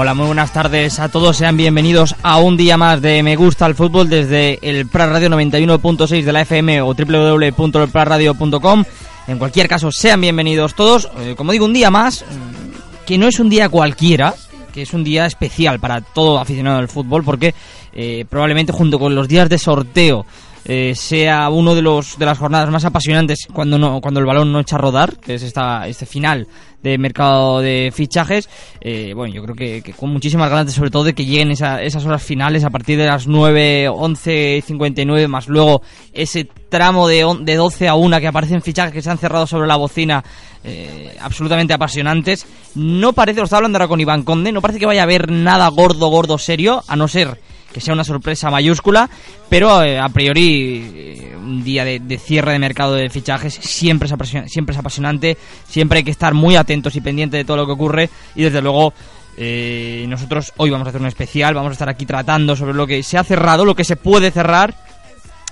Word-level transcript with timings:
Hola, 0.00 0.14
muy 0.14 0.26
buenas 0.26 0.52
tardes 0.52 1.00
a 1.00 1.08
todos. 1.08 1.38
Sean 1.38 1.56
bienvenidos 1.56 2.14
a 2.22 2.38
un 2.38 2.56
día 2.56 2.76
más 2.76 3.02
de 3.02 3.20
Me 3.24 3.34
Gusta 3.34 3.66
el 3.66 3.74
Fútbol 3.74 4.08
desde 4.08 4.60
el 4.62 4.86
Prat 4.86 5.10
Radio 5.10 5.28
91.6 5.28 6.22
de 6.22 6.32
la 6.32 6.42
FM 6.42 6.82
o 6.82 6.94
www.elpradradio.com. 6.94 8.84
En 9.26 9.38
cualquier 9.38 9.66
caso, 9.66 9.90
sean 9.90 10.20
bienvenidos 10.20 10.76
todos. 10.76 11.10
Eh, 11.18 11.34
como 11.36 11.50
digo, 11.50 11.64
un 11.64 11.72
día 11.72 11.90
más, 11.90 12.22
mm, 12.22 13.06
que 13.06 13.18
no 13.18 13.26
es 13.26 13.40
un 13.40 13.50
día 13.50 13.68
cualquiera, 13.70 14.36
que 14.72 14.82
es 14.82 14.94
un 14.94 15.02
día 15.02 15.26
especial 15.26 15.80
para 15.80 16.00
todo 16.00 16.38
aficionado 16.38 16.78
al 16.78 16.86
fútbol, 16.86 17.24
porque 17.24 17.52
eh, 17.92 18.24
probablemente 18.30 18.70
junto 18.72 19.00
con 19.00 19.16
los 19.16 19.26
días 19.26 19.48
de 19.48 19.58
sorteo 19.58 20.24
eh, 20.68 20.94
sea 20.94 21.48
uno 21.48 21.74
de 21.74 21.82
los 21.82 22.18
de 22.18 22.26
las 22.26 22.38
jornadas 22.38 22.70
más 22.70 22.84
apasionantes 22.84 23.48
cuando 23.52 23.78
no 23.78 24.00
cuando 24.00 24.20
el 24.20 24.26
balón 24.26 24.52
no 24.52 24.60
echa 24.60 24.76
a 24.76 24.78
rodar 24.78 25.16
que 25.16 25.34
es 25.34 25.42
esta 25.42 25.88
este 25.88 26.06
final 26.06 26.46
de 26.82 26.98
mercado 26.98 27.60
de 27.60 27.90
fichajes 27.92 28.48
eh, 28.80 29.12
bueno 29.14 29.34
yo 29.34 29.42
creo 29.42 29.54
que, 29.56 29.82
que, 29.82 29.92
con 29.92 30.10
muchísimas 30.10 30.50
ganas 30.50 30.72
sobre 30.72 30.90
todo 30.90 31.04
de 31.04 31.14
que 31.14 31.24
lleguen 31.24 31.50
esa, 31.50 31.82
esas 31.82 32.04
horas 32.04 32.22
finales 32.22 32.64
a 32.64 32.70
partir 32.70 32.98
de 32.98 33.06
las 33.06 33.26
9 33.26 33.88
11 33.88 34.62
59 34.64 35.26
más 35.26 35.48
luego 35.48 35.82
ese 36.12 36.46
tramo 36.68 37.08
de, 37.08 37.26
de 37.40 37.56
12 37.56 37.88
a 37.88 37.94
1 37.94 38.20
que 38.20 38.26
aparecen 38.26 38.62
fichajes 38.62 38.92
que 38.92 39.02
se 39.02 39.10
han 39.10 39.18
cerrado 39.18 39.46
sobre 39.46 39.66
la 39.66 39.76
bocina 39.76 40.22
eh, 40.64 41.16
absolutamente 41.20 41.72
apasionantes. 41.72 42.46
No 42.74 43.12
parece 43.12 43.38
lo 43.38 43.44
estaba 43.44 43.58
hablando 43.58 43.78
ahora 43.78 43.88
con 43.88 44.00
Iván 44.00 44.22
Conde 44.24 44.52
no 44.52 44.60
parece 44.60 44.80
que 44.80 44.86
vaya 44.86 45.02
a 45.02 45.04
haber 45.04 45.30
nada 45.30 45.68
gordo 45.68 46.08
gordo 46.08 46.36
serio 46.36 46.82
a 46.86 46.96
no 46.96 47.08
ser 47.08 47.40
que 47.78 47.84
sea 47.84 47.94
una 47.94 48.02
sorpresa 48.02 48.50
mayúscula, 48.50 49.08
pero 49.48 49.84
eh, 49.84 50.00
a 50.00 50.08
priori 50.08 50.92
eh, 50.96 51.36
un 51.36 51.62
día 51.62 51.84
de, 51.84 52.18
cierre 52.18 52.50
de 52.50 52.58
mercado 52.58 52.94
de 52.94 53.08
fichajes 53.08 53.54
siempre 53.54 54.08
es, 54.08 54.50
siempre 54.50 54.72
es 54.72 54.78
apasionante, 54.78 55.38
siempre 55.68 55.98
hay 55.98 56.04
que 56.04 56.10
estar 56.10 56.34
muy 56.34 56.56
atentos 56.56 56.96
y 56.96 57.00
pendientes 57.00 57.38
de 57.38 57.44
todo 57.44 57.58
lo 57.58 57.66
que 57.66 57.72
ocurre 57.72 58.10
y 58.34 58.42
desde 58.42 58.60
luego 58.60 58.92
eh, 59.36 60.06
nosotros 60.08 60.52
hoy 60.56 60.70
vamos 60.70 60.86
a 60.86 60.88
hacer 60.88 61.00
un 61.00 61.06
especial, 61.06 61.54
vamos 61.54 61.70
a 61.70 61.72
estar 61.74 61.88
aquí 61.88 62.04
tratando 62.04 62.56
sobre 62.56 62.74
lo 62.74 62.84
que 62.84 63.04
se 63.04 63.16
ha 63.16 63.22
cerrado, 63.22 63.64
lo 63.64 63.76
que 63.76 63.84
se 63.84 63.94
puede 63.94 64.32
cerrar 64.32 64.74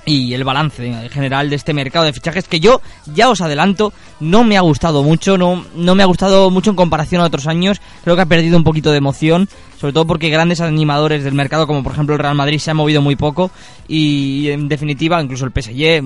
y 0.05 0.35
el 0.35 0.43
balance 0.43 0.85
en 0.85 1.09
general 1.09 1.49
de 1.49 1.55
este 1.55 1.75
mercado 1.75 2.07
de 2.07 2.13
fichajes 2.13 2.49
que 2.49 2.59
yo 2.59 2.81
ya 3.07 3.29
os 3.29 3.41
adelanto 3.41 3.93
no 4.21 4.45
me 4.45 4.57
ha 4.57 4.61
gustado 4.61 5.03
mucho 5.03 5.37
no 5.37 5.65
no 5.75 5.95
me 5.95 6.03
ha 6.03 6.07
gustado 6.07 6.51
mucho 6.51 6.71
en 6.71 6.77
comparación 6.77 7.21
a 7.23 7.27
otros 7.27 7.47
años. 7.47 7.81
Creo 8.05 8.17
que 8.17 8.23
ha 8.23 8.27
perdido 8.27 8.57
un 8.57 8.65
poquito 8.65 8.91
de 8.91 8.99
emoción 8.99 9.49
sobre 9.79 9.93
todo 9.93 10.07
porque 10.07 10.31
grandes 10.31 10.61
animadores 10.61 11.23
del 11.23 11.35
mercado 11.35 11.67
como 11.67 11.83
por 11.83 11.93
ejemplo 11.93 12.15
el 12.15 12.21
Real 12.21 12.35
Madrid 12.35 12.59
se 12.59 12.71
han 12.71 12.77
movido 12.77 13.03
muy 13.03 13.17
poco. 13.17 13.51
Y 13.89 14.49
en 14.49 14.69
definitiva 14.69 15.23
incluso 15.23 15.45
el 15.45 15.53
PSG 15.53 16.03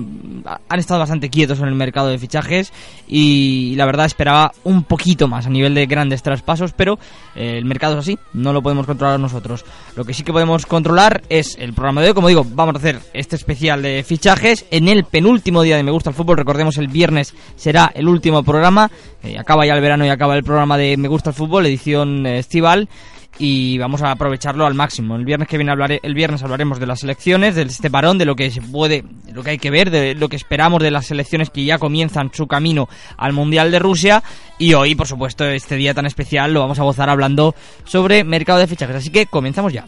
han 0.69 0.79
estado 0.79 0.99
bastante 0.99 1.29
quietos 1.29 1.59
en 1.59 1.67
el 1.67 1.75
mercado 1.75 2.09
de 2.09 2.19
fichajes. 2.19 2.73
Y 3.07 3.73
la 3.75 3.85
verdad 3.85 4.05
esperaba 4.05 4.51
un 4.63 4.83
poquito 4.83 5.27
más 5.27 5.47
a 5.47 5.49
nivel 5.49 5.73
de 5.73 5.85
grandes 5.85 6.21
traspasos 6.21 6.73
pero 6.73 6.99
eh, 7.35 7.57
el 7.57 7.65
mercado 7.65 7.93
es 7.93 7.99
así 7.99 8.19
no 8.33 8.53
lo 8.53 8.61
podemos 8.61 8.85
controlar 8.85 9.19
nosotros. 9.19 9.65
Lo 9.95 10.03
que 10.03 10.13
sí 10.13 10.23
que 10.23 10.33
podemos 10.33 10.65
controlar 10.65 11.23
es 11.29 11.57
el 11.57 11.73
programa 11.73 12.01
de 12.01 12.09
hoy. 12.09 12.13
Como 12.13 12.27
digo 12.27 12.45
vamos 12.47 12.75
a 12.75 12.79
hacer 12.79 12.99
este 13.13 13.35
especial 13.35 13.81
de 13.81 14.03
fichajes. 14.03 14.65
En 14.69 14.89
el 14.89 15.05
penúltimo 15.05 15.61
día 15.61 15.77
de 15.77 15.83
Me 15.83 15.91
Gusta 15.91 16.09
el 16.09 16.15
Fútbol 16.15 16.37
recordemos 16.37 16.77
el 16.77 16.87
viernes 16.87 17.33
será 17.55 17.91
el 17.95 18.00
último 18.07 18.43
programa 18.43 18.89
eh, 19.23 19.37
acaba 19.37 19.65
ya 19.65 19.73
el 19.73 19.81
verano 19.81 20.05
y 20.05 20.09
acaba 20.09 20.35
el 20.35 20.43
programa 20.43 20.77
de 20.77 20.97
Me 20.97 21.07
Gusta 21.07 21.31
el 21.31 21.35
Fútbol 21.35 21.65
edición 21.65 22.25
eh, 22.25 22.39
estival 22.39 22.89
y 23.37 23.77
vamos 23.77 24.01
a 24.01 24.11
aprovecharlo 24.11 24.65
al 24.65 24.73
máximo. 24.73 25.15
El 25.15 25.25
viernes 25.25 25.47
que 25.47 25.57
viene 25.57 25.71
hablaré, 25.71 25.99
el 26.03 26.13
viernes 26.13 26.43
hablaremos 26.43 26.79
de 26.79 26.85
las 26.85 27.03
elecciones, 27.03 27.55
de 27.55 27.63
este 27.63 27.89
parón, 27.89 28.17
de 28.17 28.25
lo 28.25 28.35
que 28.35 28.51
se 28.51 28.61
puede, 28.61 29.03
de 29.25 29.33
lo 29.33 29.41
que 29.43 29.51
hay 29.51 29.57
que 29.57 29.71
ver, 29.71 29.89
de 29.89 30.15
lo 30.15 30.29
que 30.29 30.35
esperamos 30.35 30.83
de 30.83 30.91
las 30.91 31.09
elecciones 31.11 31.49
que 31.49 31.63
ya 31.63 31.79
comienzan 31.79 32.31
su 32.33 32.47
camino 32.47 32.87
al 33.17 33.33
Mundial 33.33 33.71
de 33.71 33.79
Rusia 33.79 34.21
y 34.59 34.73
hoy, 34.73 34.95
por 34.95 35.07
supuesto, 35.07 35.45
este 35.45 35.75
día 35.75 35.93
tan 35.93 36.05
especial 36.05 36.53
lo 36.53 36.59
vamos 36.59 36.79
a 36.79 36.83
gozar 36.83 37.09
hablando 37.09 37.55
sobre 37.83 38.23
mercado 38.23 38.59
de 38.59 38.67
fichajes. 38.67 38.97
Así 38.97 39.09
que 39.09 39.25
comenzamos 39.25 39.73
ya. 39.73 39.85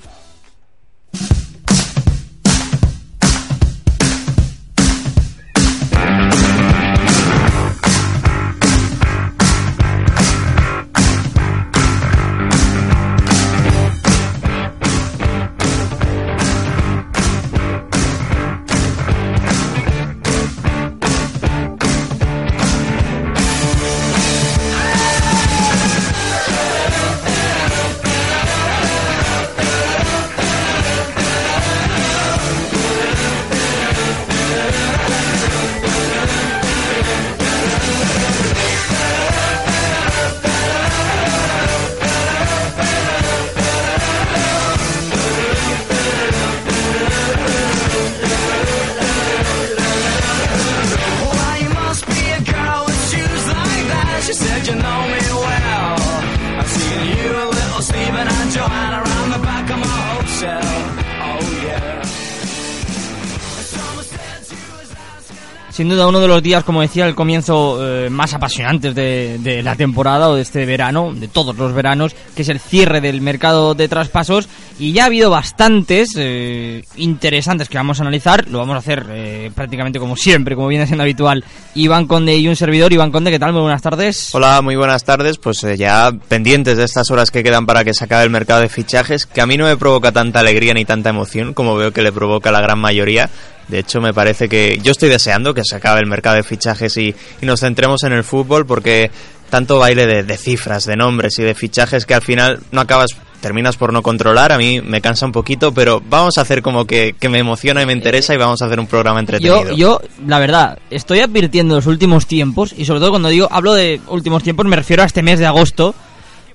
Duda 65.94 66.08
uno 66.08 66.20
de 66.20 66.28
los 66.28 66.44
días, 66.44 66.64
como 66.64 66.82
decía, 66.82 67.08
el 67.08 67.16
comienzo 67.16 67.78
eh, 67.82 68.10
más 68.10 68.34
apasionantes 68.34 68.94
de, 68.94 69.38
de, 69.40 69.64
la 69.64 69.76
temporada 69.76 70.30
o 70.30 70.36
de 70.36 70.42
este 70.42 70.66
verano, 70.66 71.14
de 71.14 71.28
todos 71.28 71.56
los 71.56 71.74
veranos, 71.74 72.16
que 72.36 72.42
es 72.42 72.50
el 72.50 72.60
cierre 72.60 73.02
del 73.02 73.22
mercado 73.22 73.74
de 73.74 73.88
traspasos. 73.88 74.48
Y 74.80 74.92
ya 74.92 75.04
ha 75.04 75.06
habido 75.06 75.30
bastantes 75.30 76.14
eh, 76.18 76.84
interesantes 76.96 77.70
que 77.70 77.78
vamos 77.78 78.00
a 78.00 78.04
analizar. 78.04 78.48
Lo 78.50 78.58
vamos 78.58 78.76
a 78.76 78.80
hacer 78.80 79.06
eh, 79.10 79.52
prácticamente 79.54 80.00
como 80.00 80.16
siempre, 80.16 80.56
como 80.56 80.68
viene 80.68 80.88
siendo 80.88 81.04
habitual. 81.04 81.44
Iván 81.76 82.08
Conde 82.08 82.36
y 82.38 82.48
un 82.48 82.56
servidor. 82.56 82.92
Iván 82.92 83.12
Conde, 83.12 83.30
¿qué 83.30 83.40
tal? 83.40 83.54
Muy 83.54 83.62
buenas 83.62 83.82
tardes. 83.82 84.34
Hola, 84.34 84.62
muy 84.62 84.76
buenas 84.76 85.04
tardes. 85.04 85.38
Pues 85.38 85.64
eh, 85.64 85.78
ya 85.78 86.12
pendientes 86.28 86.78
de 86.78 86.86
estas 86.86 87.12
horas 87.12 87.30
que 87.30 87.44
quedan 87.44 87.66
para 87.66 87.84
que 87.84 87.94
se 87.94 88.04
acabe 88.04 88.24
el 88.24 88.30
mercado 88.32 88.62
de 88.62 88.70
fichajes, 88.70 89.26
que 89.28 89.42
a 89.42 89.46
mí 89.46 89.58
no 89.58 89.66
me 89.66 89.78
provoca 89.78 90.12
tanta 90.12 90.40
alegría 90.40 90.74
ni 90.74 90.86
tanta 90.86 91.10
emoción 91.10 91.54
como 91.54 91.76
veo 91.76 91.94
que 91.94 92.02
le 92.02 92.12
provoca 92.12 92.50
a 92.50 92.54
la 92.54 92.62
gran 92.62 92.80
mayoría. 92.80 93.30
De 93.68 93.80
hecho, 93.80 94.02
me 94.02 94.14
parece 94.14 94.50
que 94.50 94.80
yo 94.84 94.92
estoy 94.92 95.10
deseando 95.10 95.54
que 95.54 95.64
se 95.64 95.76
acabe 95.76 96.00
el 96.00 96.08
mercado 96.08 96.36
de 96.36 96.44
fichajes 96.44 96.98
y, 96.98 97.16
y 97.42 97.46
nos 97.46 97.62
centremos 97.62 98.04
en 98.04 98.14
el 98.14 98.24
fútbol 98.24 98.66
porque 98.66 99.10
tanto 99.50 99.78
baile 99.78 100.08
de, 100.08 100.24
de, 100.24 100.38
cifras, 100.38 100.86
de 100.86 100.96
nombres 100.96 101.38
y 101.38 101.44
de 101.44 101.54
fichajes 101.54 102.06
que 102.06 102.16
al 102.16 102.22
final 102.24 102.60
no 102.72 102.82
acabas, 102.82 103.12
terminas 103.40 103.78
por 103.78 103.94
no 103.94 104.02
controlar. 104.02 104.52
A 104.52 104.58
mí 104.58 104.82
me 104.82 105.00
cansa 105.00 105.26
un 105.26 105.32
poquito, 105.32 105.74
pero 105.74 106.02
vamos 106.10 106.38
a 106.38 106.42
hacer 106.42 106.62
como 106.64 106.86
que, 106.86 107.14
que 107.20 107.30
me 107.30 107.40
emociona 107.40 107.84
y 107.84 107.86
me 107.86 107.94
interesa 107.94 108.34
y 108.34 108.38
vamos 108.38 108.62
a 108.62 108.66
hacer 108.66 108.80
un 108.80 108.88
programa 108.88 109.20
entretenido. 109.20 109.70
Yo, 109.72 109.76
yo, 109.76 110.02
la 110.26 110.40
verdad, 110.40 110.80
estoy 110.90 111.20
advirtiendo 111.20 111.76
en 111.76 111.78
los 111.78 111.86
últimos 111.86 112.26
tiempos 112.26 112.74
y 112.76 112.86
sobre 112.86 113.00
todo 113.02 113.12
cuando 113.12 113.30
digo, 113.30 113.48
hablo 113.52 113.74
de 113.74 114.02
últimos 114.08 114.42
tiempos, 114.42 114.66
me 114.66 114.76
refiero 114.76 115.04
a 115.04 115.06
este 115.06 115.22
mes 115.22 115.40
de 115.40 115.46
agosto 115.46 115.94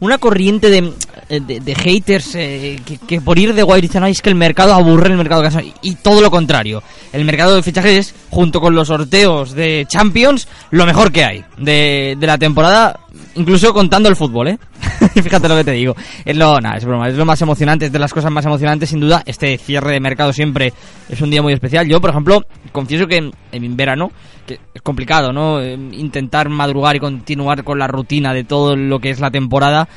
una 0.01 0.19
corriente 0.19 0.71
de, 0.71 0.93
de, 1.29 1.61
de 1.61 1.75
haters 1.75 2.35
eh, 2.35 2.81
que, 3.07 3.21
por 3.21 3.39
ir 3.39 3.55
de 3.55 3.63
guay 3.63 3.81
dicen 3.81 4.05
es 4.05 4.23
que 4.23 4.29
el 4.29 4.35
mercado 4.35 4.75
aburre 4.75 5.11
el 5.11 5.17
mercado 5.17 5.43
de 5.43 5.49
casa 5.49 5.63
y 5.83 5.95
todo 5.97 6.21
lo 6.21 6.31
contrario. 6.31 6.83
El 7.13 7.25
mercado 7.25 7.55
de 7.55 7.63
fichajes 7.63 8.09
es 8.09 8.15
junto 8.31 8.61
con 8.61 8.75
los 8.75 8.89
sorteos 8.89 9.53
de 9.53 9.87
Champions 9.89 10.49
lo 10.71 10.87
mejor 10.87 11.11
que 11.11 11.25
hay 11.25 11.45
de, 11.57 12.17
de 12.19 12.27
la 12.27 12.39
temporada 12.39 13.01
incluso 13.39 13.73
contando 13.73 14.09
el 14.09 14.17
fútbol 14.17 14.49
eh 14.49 14.59
fíjate 15.23 15.49
lo 15.49 15.57
que 15.57 15.65
te 15.65 15.73
digo. 15.73 15.95
Es 16.25 16.37
lo 16.37 16.61
nada 16.61 16.77
es 16.77 16.85
broma 16.85 17.09
es 17.09 17.15
lo 17.15 17.25
más 17.25 17.41
emocionante 17.41 17.87
es 17.87 17.93
de 17.93 17.99
las 17.99 18.13
cosas 18.13 18.31
más 18.31 18.45
emocionantes 18.45 18.91
sin 18.91 19.01
duda. 19.01 19.23
Este 19.27 19.57
cierre 19.59 19.93
de 19.93 20.01
mercado 20.01 20.33
siempre 20.33 20.73
es 21.09 21.21
un 21.21 21.31
día 21.31 21.43
muy 21.43 21.53
especial. 21.53 21.89
Yo 21.89 22.01
por 22.01 22.11
ejemplo 22.11 22.45
confieso 22.73 23.07
que 23.07 23.17
en, 23.17 23.33
en 23.53 23.77
verano 23.77 24.11
que 24.47 24.61
es 24.75 24.83
complicado 24.83 25.33
no 25.33 25.61
eh, 25.61 25.75
intentar 25.75 26.49
madrugar 26.49 26.97
y 26.97 27.01
continuar 27.01 27.65
con 27.65 27.79
la 27.79 27.87
rutina 27.87 28.33
de 28.33 28.45
todo 28.45 28.77
lo 28.77 28.99
que 28.99 29.11
es 29.11 29.21
la 29.21 29.31
temporada 29.31 29.89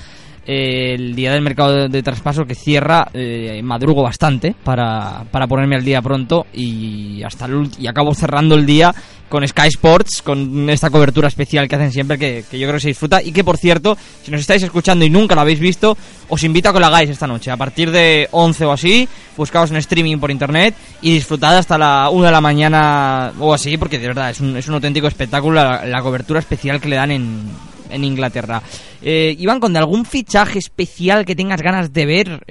el 0.45 1.15
día 1.15 1.33
del 1.33 1.41
mercado 1.41 1.73
de, 1.73 1.89
de 1.89 2.03
traspaso 2.03 2.45
que 2.45 2.55
cierra 2.55 3.07
eh, 3.13 3.61
madrugo 3.63 4.01
bastante 4.01 4.55
para, 4.63 5.23
para 5.29 5.47
ponerme 5.47 5.75
al 5.75 5.85
día 5.85 6.01
pronto 6.01 6.47
y 6.53 7.21
hasta 7.23 7.45
el, 7.45 7.69
y 7.77 7.87
acabo 7.87 8.13
cerrando 8.15 8.55
el 8.55 8.65
día 8.65 8.93
con 9.29 9.47
Sky 9.47 9.67
Sports 9.67 10.21
con 10.21 10.69
esta 10.69 10.89
cobertura 10.89 11.29
especial 11.29 11.67
que 11.67 11.75
hacen 11.75 11.91
siempre 11.91 12.17
que, 12.17 12.43
que, 12.51 12.59
yo 12.59 12.67
creo 12.67 12.75
que 12.75 12.81
se 12.81 12.87
disfruta. 12.89 13.23
Y 13.23 13.31
que 13.31 13.43
por 13.43 13.57
cierto 13.57 13.97
si 14.23 14.31
nos 14.31 14.41
estáis 14.41 14.63
escuchando 14.63 15.05
y 15.05 15.09
nunca 15.09 15.35
lo 15.35 15.41
habéis 15.41 15.59
visto 15.59 15.97
os 16.27 16.43
invito 16.43 16.69
a 16.69 16.73
que 16.73 16.79
lo 16.79 16.87
hagáis 16.87 17.09
esta 17.09 17.27
noche. 17.27 17.51
A 17.51 17.57
partir 17.57 17.91
de 17.91 18.27
11 18.31 18.65
o 18.65 18.71
así 18.71 19.07
buscaos 19.37 19.71
en 19.71 19.77
streaming 19.77 20.17
por 20.17 20.31
internet 20.31 20.75
y 21.01 21.13
disfrutad 21.13 21.57
hasta 21.57 21.77
la 21.77 22.09
1 22.09 22.25
de 22.25 22.31
la 22.31 22.41
mañana 22.41 23.31
o 23.39 23.53
así 23.53 23.77
porque 23.77 23.99
de 23.99 24.07
verdad 24.07 24.31
es 24.31 24.41
un, 24.41 24.57
es 24.57 24.67
un 24.67 24.73
auténtico 24.73 25.07
espectáculo 25.07 25.63
la, 25.63 25.85
la 25.85 26.01
cobertura 26.01 26.39
especial 26.39 26.81
que 26.81 26.89
le 26.89 26.97
dan 26.97 27.11
en, 27.11 27.49
en 27.89 28.03
Inglaterra 28.03 28.61
Eh, 29.01 29.35
Iván, 29.39 29.59
con 29.59 29.75
algún 29.77 30.05
fichaje 30.05 30.59
especial 30.59 31.25
que 31.25 31.35
tengas 31.35 31.61
ganas 31.61 31.91
de 31.91 32.05
ver 32.05 32.43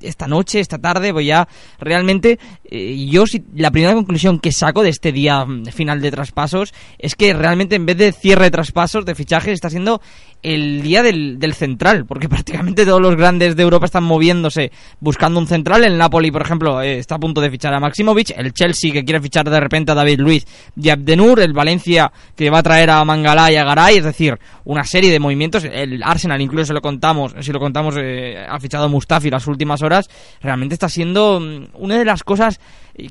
esta 0.00 0.26
noche, 0.26 0.60
esta 0.60 0.78
tarde, 0.78 1.12
voy 1.12 1.26
ya 1.26 1.48
realmente 1.78 2.38
eh, 2.64 3.06
yo 3.10 3.24
la 3.54 3.70
primera 3.70 3.94
conclusión 3.94 4.38
que 4.40 4.52
saco 4.52 4.82
de 4.82 4.90
este 4.90 5.12
día 5.12 5.46
final 5.72 6.00
de 6.00 6.10
traspasos 6.10 6.74
es 6.98 7.14
que 7.14 7.32
realmente 7.32 7.76
en 7.76 7.86
vez 7.86 7.96
de 7.96 8.12
cierre 8.12 8.44
de 8.44 8.50
traspasos, 8.50 9.04
de 9.04 9.14
fichajes, 9.14 9.54
está 9.54 9.70
siendo 9.70 10.00
el 10.42 10.82
día 10.82 11.02
del, 11.02 11.38
del, 11.38 11.54
central, 11.54 12.06
porque 12.06 12.28
prácticamente 12.28 12.84
todos 12.84 13.00
los 13.00 13.16
grandes 13.16 13.56
de 13.56 13.62
Europa 13.62 13.86
están 13.86 14.04
moviéndose 14.04 14.70
buscando 15.00 15.40
un 15.40 15.46
central. 15.46 15.84
El 15.84 15.98
Napoli, 15.98 16.30
por 16.30 16.42
ejemplo, 16.42 16.80
eh, 16.80 16.98
está 16.98 17.16
a 17.16 17.18
punto 17.18 17.40
de 17.40 17.50
fichar 17.50 17.74
a 17.74 17.80
Maximovic. 17.80 18.34
El 18.36 18.52
Chelsea, 18.52 18.92
que 18.92 19.04
quiere 19.04 19.20
fichar 19.20 19.48
de 19.48 19.58
repente 19.58 19.92
a 19.92 19.94
David 19.94 20.20
Luiz 20.20 20.46
y 20.76 20.90
Abdenur. 20.90 21.40
El 21.40 21.52
Valencia, 21.52 22.12
que 22.36 22.50
va 22.50 22.58
a 22.58 22.62
traer 22.62 22.90
a 22.90 23.04
Mangala 23.04 23.50
y 23.50 23.56
a 23.56 23.64
Garay. 23.64 23.96
Es 23.96 24.04
decir, 24.04 24.38
una 24.64 24.84
serie 24.84 25.10
de 25.10 25.18
movimientos. 25.18 25.64
El 25.82 26.02
Arsenal, 26.02 26.40
incluso 26.40 26.66
si 26.66 26.72
lo 26.72 26.80
contamos, 26.80 27.34
si 27.40 27.52
lo 27.52 27.58
contamos, 27.58 27.96
eh, 27.98 28.44
ha 28.48 28.58
fichado 28.58 28.88
Mustafi 28.88 29.30
las 29.30 29.46
últimas 29.46 29.82
horas. 29.82 30.08
Realmente 30.40 30.74
está 30.74 30.88
siendo 30.88 31.40
mm, 31.40 31.68
una 31.74 31.98
de 31.98 32.04
las 32.04 32.22
cosas 32.22 32.60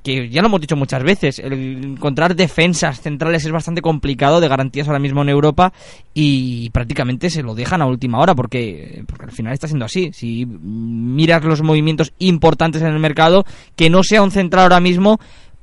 que 0.04 0.30
ya 0.30 0.42
lo 0.42 0.48
hemos 0.48 0.62
dicho 0.62 0.76
muchas 0.76 1.04
veces, 1.04 1.40
el 1.40 1.54
encontrar 1.94 2.36
defensas 2.36 3.00
centrales 3.00 3.46
es 3.46 3.52
bastante 3.52 3.82
complicado 3.82 4.42
de 4.42 4.48
garantías 4.48 4.88
ahora 4.88 5.00
mismo 5.00 5.22
en 5.22 5.30
Europa 5.30 5.72
y 6.14 6.70
prácticamente 6.72 7.30
se 7.30 7.42
lo 7.42 7.56
dejan 7.56 7.82
a 7.82 7.86
última 7.86 8.20
hora 8.20 8.36
porque, 8.36 9.04
porque 9.08 9.26
al 9.26 9.32
final 9.32 9.54
está 9.54 9.68
siendo 9.68 9.86
así. 9.86 10.12
Si 10.14 10.46
miras 10.46 11.44
los 11.44 11.62
movimientos 11.62 12.14
importantes 12.20 12.82
en 12.82 12.90
el 12.90 13.00
mercado, 13.00 13.46
que 13.76 13.90
no 13.90 14.04
sea 14.04 14.22
un 14.22 14.32
central 14.32 14.64
ahora 14.64 14.80
mismo, 14.80 15.20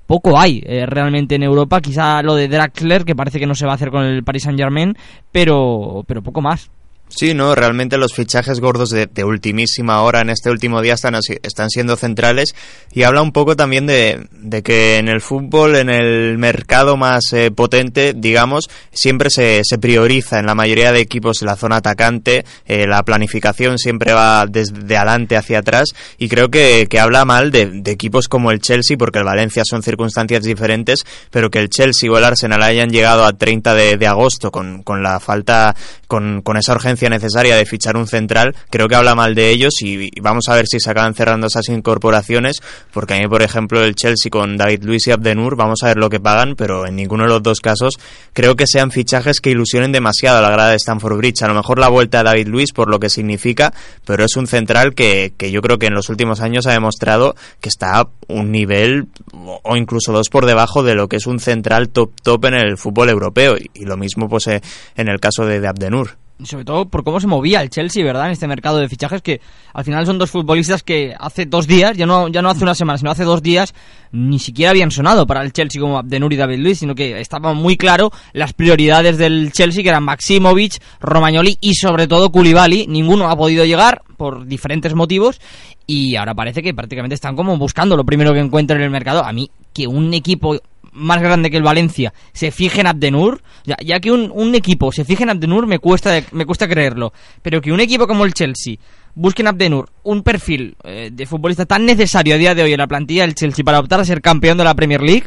poco 0.07 0.39
hay 0.39 0.63
eh, 0.65 0.87
realmente 0.87 1.35
en 1.35 1.43
Europa. 1.43 1.81
Quizá 1.81 2.23
lo 2.23 2.35
de 2.35 2.49
Draxler, 2.49 3.05
que 3.05 3.15
parece 3.15 3.39
que 3.39 3.47
no 3.47 3.55
se 3.55 3.67
va 3.67 3.73
a 3.73 3.75
hacer 3.77 3.91
con 3.91 4.05
el 4.05 4.25
Paris 4.25 4.45
Saint 4.45 4.59
Germain, 4.59 4.97
pero, 5.33 6.03
pero 6.07 6.23
poco 6.23 6.41
más. 6.41 6.71
Sí, 7.17 7.33
no, 7.33 7.55
realmente 7.55 7.97
los 7.97 8.13
fichajes 8.13 8.59
gordos 8.59 8.91
de, 8.91 9.25
ultimísima 9.25 10.03
hora 10.03 10.23
en 10.23 10.31
este 10.31 10.51
último 10.51 10.83
día 10.83 10.95
están, 10.95 11.15
están 11.15 11.71
siendo 11.71 11.95
centrales. 11.95 12.57
Y 12.93 13.05
habla 13.05 13.23
un 13.23 13.31
poco 13.31 13.55
también 13.55 13.87
de, 13.87 14.27
que 14.65 14.97
en 14.97 15.09
el 15.09 15.21
fútbol, 15.21 15.77
en 15.77 15.91
el 15.91 16.39
mercado 16.39 16.97
más 16.97 17.33
eh, 17.33 17.53
potente, 17.53 18.15
digamos, 18.17 18.69
siempre 18.93 19.31
se, 19.31 19.61
se, 19.63 19.79
prioriza 19.79 20.41
en 20.41 20.47
la 20.47 20.57
mayoría 20.57 20.91
de 20.91 21.01
equipos 21.01 21.43
la 21.43 21.57
zona 21.57 21.77
atacante, 21.77 22.45
eh, 22.67 22.87
la 22.89 23.03
planificación 23.05 23.79
siempre 23.79 24.13
va 24.13 24.47
desde 24.47 24.97
adelante 24.97 25.37
hacia 25.37 25.61
atrás. 25.61 25.91
Y 26.19 26.29
creo 26.29 26.51
que, 26.51 26.89
que 26.91 26.99
habla 26.99 27.25
mal 27.25 27.53
de, 27.53 27.83
equipos 27.87 28.27
como 28.27 28.51
el 28.51 28.59
Chelsea, 28.59 28.97
porque 28.97 29.21
el 29.21 29.25
Valencia 29.25 29.63
son 29.65 29.85
circunstancias 29.85 30.43
diferentes, 30.43 31.05
pero 31.31 31.49
que 31.49 31.61
el 31.61 31.69
Chelsea 31.69 32.11
o 32.11 32.19
el 32.19 32.25
Arsenal 32.25 32.63
hayan 32.63 32.91
llegado 32.91 33.25
a 33.25 33.33
30 33.33 33.75
de, 33.75 33.97
de 33.99 34.07
agosto 34.09 34.51
con, 34.51 34.83
con 34.83 35.05
la 35.05 35.21
falta, 35.21 35.77
con, 36.09 36.43
con 36.43 36.57
esa 36.57 36.73
urgencia 36.73 37.04
necesaria 37.09 37.57
de 37.57 37.67
fichar 37.67 37.97
un 37.97 38.07
central, 38.07 38.55
creo 38.71 38.89
que 38.89 38.95
habla 38.95 39.15
mal 39.15 39.35
de 39.35 39.51
ellos 39.51 39.75
y, 39.81 40.11
vamos 40.21 40.49
a 40.49 40.55
ver 40.55 40.67
si 40.67 40.81
se 40.81 40.91
acaban 40.91 41.15
cerrando 41.15 41.47
esas 41.47 41.69
incorporaciones, 41.69 42.61
porque 42.93 43.15
a 43.15 43.19
mí, 43.19 43.29
por 43.29 43.43
ejemplo, 43.43 43.83
el 43.83 43.95
Chelsea 43.95 44.31
con 44.31 44.57
David 44.57 44.85
Luis 44.85 45.07
y 45.07 45.11
Abdenur, 45.11 45.57
vamos 45.57 45.83
a 45.83 45.89
ver 45.89 45.97
lo 45.97 46.11
que 46.11 46.21
pagan, 46.21 46.55
pero 46.57 46.87
en 46.87 46.97
ninguno 46.97 47.25
de 47.25 47.31
los 47.31 47.43
dos 47.43 47.61
casos 47.61 47.95
creo 48.33 48.57
que 48.57 48.67
sean 48.67 48.91
fichajes 48.91 49.41
que 49.41 49.51
ilusionen 49.51 49.93
demasiado 49.93 50.39
a 50.39 50.43
la 50.43 50.51
grada 50.51 50.71
de 50.71 50.77
Stanford 50.77 51.17
Bridge. 51.17 51.43
A 51.43 51.49
lo 51.49 51.55
mejor 51.55 51.79
la 51.79 51.89
vuelta 51.89 52.21
a 52.21 52.23
David 52.23 52.49
Luis 52.49 52.73
por 52.73 52.89
lo 52.89 52.99
que 52.99 53.09
significa, 53.09 53.73
pero 54.05 54.25
es 54.25 54.37
un 54.37 54.47
central 54.47 54.95
que, 54.95 55.33
que 55.37 55.51
yo 55.51 55.63
creo 55.63 55.79
que 55.79 55.87
en 55.87 55.95
los 55.95 56.09
últimos 56.09 56.41
años 56.41 56.67
ha 56.67 56.73
demostrado 56.73 57.35
que 57.61 57.69
está 57.69 58.09
un 58.29 58.51
nivel 58.51 59.09
o 59.33 59.77
incluso 59.77 60.13
dos 60.13 60.29
por 60.29 60.47
debajo 60.47 60.83
de 60.83 60.95
lo 60.95 61.09
que 61.09 61.17
es 61.17 61.27
un 61.27 61.41
central 61.41 61.89
top 61.89 62.13
top 62.23 62.47
en 62.47 62.55
el 62.55 62.79
fútbol 62.79 63.09
europeo 63.09 63.57
y, 63.57 63.85
lo 63.85 63.97
mismo 63.97 64.29
pues 64.29 64.47
eh, 64.47 64.63
en 64.97 65.09
el 65.09 65.21
caso 65.21 65.45
de, 65.45 65.61
de 65.61 65.69
Abdenur 65.69 66.17
sobre 66.43 66.65
todo 66.65 66.87
por 66.87 67.05
cómo 67.05 67.21
se 67.21 67.27
movía 67.27 67.63
el 67.63 67.71
Chelsea, 67.71 68.05
¿verdad? 68.05 68.27
En 68.27 68.33
este 68.33 68.49
mercado 68.49 68.79
de 68.79 68.89
fichajes 68.89 69.23
que 69.23 69.41
al 69.73 69.85
final 69.85 70.05
son 70.05 70.19
dos 70.19 70.31
futbolistas 70.31 70.83
que 70.83 71.15
hace 71.19 71.47
dos 71.47 71.67
días, 71.67 71.97
ya 71.97 72.07
no, 72.07 72.29
ya 72.29 72.43
no 72.43 72.51
hace 72.51 72.65
una 72.65 72.75
semana, 72.75 72.99
sino 72.99 73.11
hace 73.11 73.25
dos 73.25 73.43
días, 73.43 73.75
ni 74.11 74.39
siquiera 74.39 74.71
habían 74.71 74.91
sonado 74.91 75.27
para 75.27 75.43
el 75.43 75.53
Chelsea 75.53 75.81
como 75.81 75.99
Abdenur 75.99 76.33
y 76.33 76.37
David 76.37 76.59
Luiz, 76.59 76.79
sino 76.79 76.95
que 76.95 77.21
estaba 77.21 77.55
muy 77.55 77.77
claro 77.77 78.11
las 78.33 78.53
prioridades 78.53 79.17
del 79.17 79.53
Chelsea, 79.53 79.83
que 79.83 79.89
eran 79.89 80.03
Maximovic, 80.03 80.83
Romagnoli 81.01 81.57
y 81.61 81.75
sobre 81.75 82.09
todo 82.09 82.33
Koulibaly. 82.33 82.87
Ninguno 82.89 83.29
ha 83.29 83.37
podido 83.37 83.65
llegar 83.65 84.03
por 84.17 84.47
diferentes 84.47 84.95
motivos 84.95 85.41
y 85.87 86.17
ahora 86.17 86.35
parece 86.35 86.63
que 86.63 86.75
prácticamente 86.75 87.15
están 87.15 87.37
como 87.37 87.57
buscando 87.59 87.97
lo 87.97 88.05
primero 88.05 88.33
que 88.33 88.41
encuentren 88.41 88.81
en 88.81 88.85
el 88.85 88.91
mercado. 88.91 89.25
A 89.25 89.33
mí, 89.33 89.51
que 89.73 89.87
un 89.87 90.13
equipo 90.15 90.59
más 90.95 91.21
grande 91.21 91.51
que 91.51 91.57
el 91.57 91.63
Valencia 91.63 92.13
se 92.33 92.51
fije 92.51 92.81
en 92.81 92.87
Abdenur, 92.87 93.43
ya, 93.65 94.01
que 94.01 94.11
un, 94.11 94.31
un, 94.33 94.55
equipo 94.55 94.93
se 94.93 95.05
fije 95.05 95.25
en 95.25 95.31
Abdenur 95.31 95.67
me 95.67 95.79
cuesta, 95.79 96.23
me 96.33 96.47
cuesta 96.47 96.69
creerlo, 96.69 97.13
pero 97.43 97.61
que 97.61 97.73
un 97.73 97.81
equipo 97.81 98.07
como 98.07 98.25
el 98.25 98.35
Chelsea 98.35 98.77
busque 99.15 99.43
en 99.43 99.49
Abdenur 99.49 99.91
un 100.03 100.23
perfil 100.23 100.77
eh, 100.85 101.11
de 101.13 101.27
futbolista 101.27 101.67
tan 101.67 101.87
necesario 101.87 102.35
a 102.35 102.39
día 102.39 102.55
de 102.55 102.63
hoy 102.63 102.73
en 102.73 102.79
la 102.79 102.87
plantilla 102.87 103.23
del 103.23 103.35
Chelsea 103.35 103.65
para 103.65 103.79
optar 103.79 104.01
a 104.01 104.05
ser 104.05 104.21
campeón 104.21 104.59
de 104.59 104.65
la 104.65 104.75
Premier 104.75 105.03
League, 105.03 105.27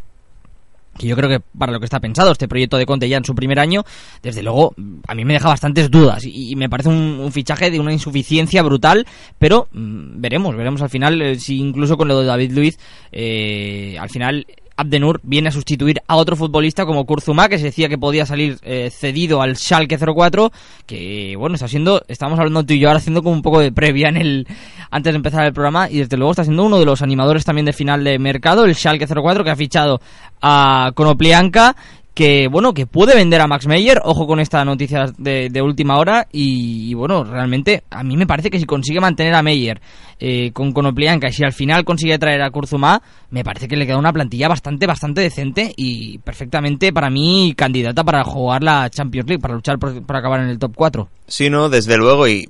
que 0.98 1.08
yo 1.08 1.16
creo 1.16 1.30
que 1.30 1.40
para 1.58 1.72
lo 1.72 1.80
que 1.80 1.86
está 1.86 2.00
pensado 2.00 2.32
este 2.32 2.48
proyecto 2.48 2.78
de 2.78 2.86
Conte 2.86 3.08
ya 3.08 3.18
en 3.18 3.24
su 3.24 3.36
primer 3.36 3.60
año, 3.60 3.84
desde 4.22 4.44
luego 4.44 4.74
a 5.08 5.16
mí 5.16 5.26
me 5.26 5.34
deja 5.34 5.48
bastantes 5.48 5.90
dudas 5.92 6.24
y, 6.26 6.56
me 6.56 6.70
parece 6.70 6.90
un, 6.90 7.32
fichaje 7.32 7.72
de 7.72 7.80
una 7.80 7.94
insuficiencia 7.94 8.62
brutal, 8.64 9.06
pero 9.38 9.68
mm, 9.72 10.20
veremos, 10.20 10.56
veremos 10.56 10.82
al 10.82 10.90
final 10.90 11.22
eh, 11.22 11.40
si 11.40 11.60
incluso 11.60 11.98
con 11.98 12.08
lo 12.08 12.20
de 12.20 12.26
David 12.26 12.52
Luiz, 12.52 12.80
eh, 13.12 13.98
al 14.00 14.10
final 14.10 14.46
Abdenur 14.78 15.20
viene 15.24 15.50
a 15.50 15.52
sustituir 15.52 16.02
a 16.08 16.16
otro 16.16 16.36
futbolista 16.36 16.86
como 16.86 17.06
Kurzuma, 17.06 17.50
que 17.50 17.58
se 17.58 17.66
decía 17.66 17.90
que 17.90 17.98
podía 17.98 18.26
salir 18.26 18.60
eh, 18.62 18.90
cedido 18.92 19.42
al 19.42 19.58
Schalke 19.58 19.98
04, 19.98 20.52
que 20.86 21.36
bueno, 21.36 21.56
está 21.56 21.68
siendo, 21.68 22.04
estamos 22.08 22.38
hablando 22.38 22.64
tú 22.64 22.74
y 22.74 22.80
yo 22.80 22.88
ahora 22.88 23.00
haciendo 23.00 23.24
como 23.24 23.36
un 23.36 23.42
poco 23.42 23.60
de 23.60 23.72
previa 23.72 24.10
en 24.10 24.18
el 24.18 24.48
antes 24.92 25.12
de 25.12 25.18
empezar 25.18 25.46
el 25.46 25.54
programa 25.54 25.90
y 25.90 25.98
desde 25.98 26.16
luego 26.16 26.32
está 26.32 26.44
siendo 26.44 26.64
uno 26.64 26.80
de 26.80 26.86
los 26.86 27.02
animadores 27.02 27.44
también 27.44 27.66
de 27.66 27.74
final 27.74 28.04
de 28.04 28.20
mercado, 28.20 28.66
el 28.66 28.76
Schalke 28.76 29.08
04 29.08 29.44
que 29.44 29.50
ha 29.50 29.56
fichado 29.56 30.00
a 30.42 30.92
Konoplianka 30.94 31.76
que 32.18 32.48
bueno, 32.48 32.74
que 32.74 32.88
puede 32.88 33.14
vender 33.14 33.40
a 33.42 33.46
Max 33.46 33.68
Meyer, 33.68 34.02
ojo 34.04 34.26
con 34.26 34.40
esta 34.40 34.66
noticia 34.66 35.06
de, 35.20 35.62
última 35.62 36.00
hora, 36.00 36.28
y, 36.32 36.92
bueno, 36.96 37.24
realmente 37.24 37.84
a 37.92 38.04
mí 38.04 38.18
me 38.18 38.26
parece 38.26 38.50
que 38.50 38.58
si 38.58 38.66
consigue 38.66 39.00
mantener 39.00 39.36
a 39.36 39.44
Meyer 39.44 39.80
eh, 40.20 40.50
con 40.52 40.72
Konoplianka 40.72 41.28
y 41.28 41.32
si 41.32 41.44
al 41.44 41.54
final 41.54 41.86
consigue 41.86 42.18
traer 42.18 42.42
a 42.42 42.50
Kurzuma, 42.50 43.04
me 43.30 43.44
parece 43.44 43.68
que 43.68 43.76
le 43.76 43.86
queda 43.86 44.00
una 44.00 44.12
plantilla 44.12 44.48
bastante, 44.48 44.88
bastante 44.88 45.22
decente 45.22 45.72
y 45.78 46.18
perfectamente 46.18 46.92
para 46.92 47.12
mí 47.12 47.54
candidata 47.56 48.04
para 48.04 48.24
jugar 48.24 48.64
la 48.64 48.90
Champions 48.90 49.30
League, 49.30 49.42
para 49.42 49.54
luchar 49.54 49.78
por, 49.78 49.92
acabar 50.16 50.42
en 50.42 50.50
el 50.50 50.58
top 50.58 50.74
4. 50.76 51.08
Sí, 51.30 51.50
no, 51.50 51.68
desde 51.70 51.98
luego, 51.98 52.28
y, 52.28 52.48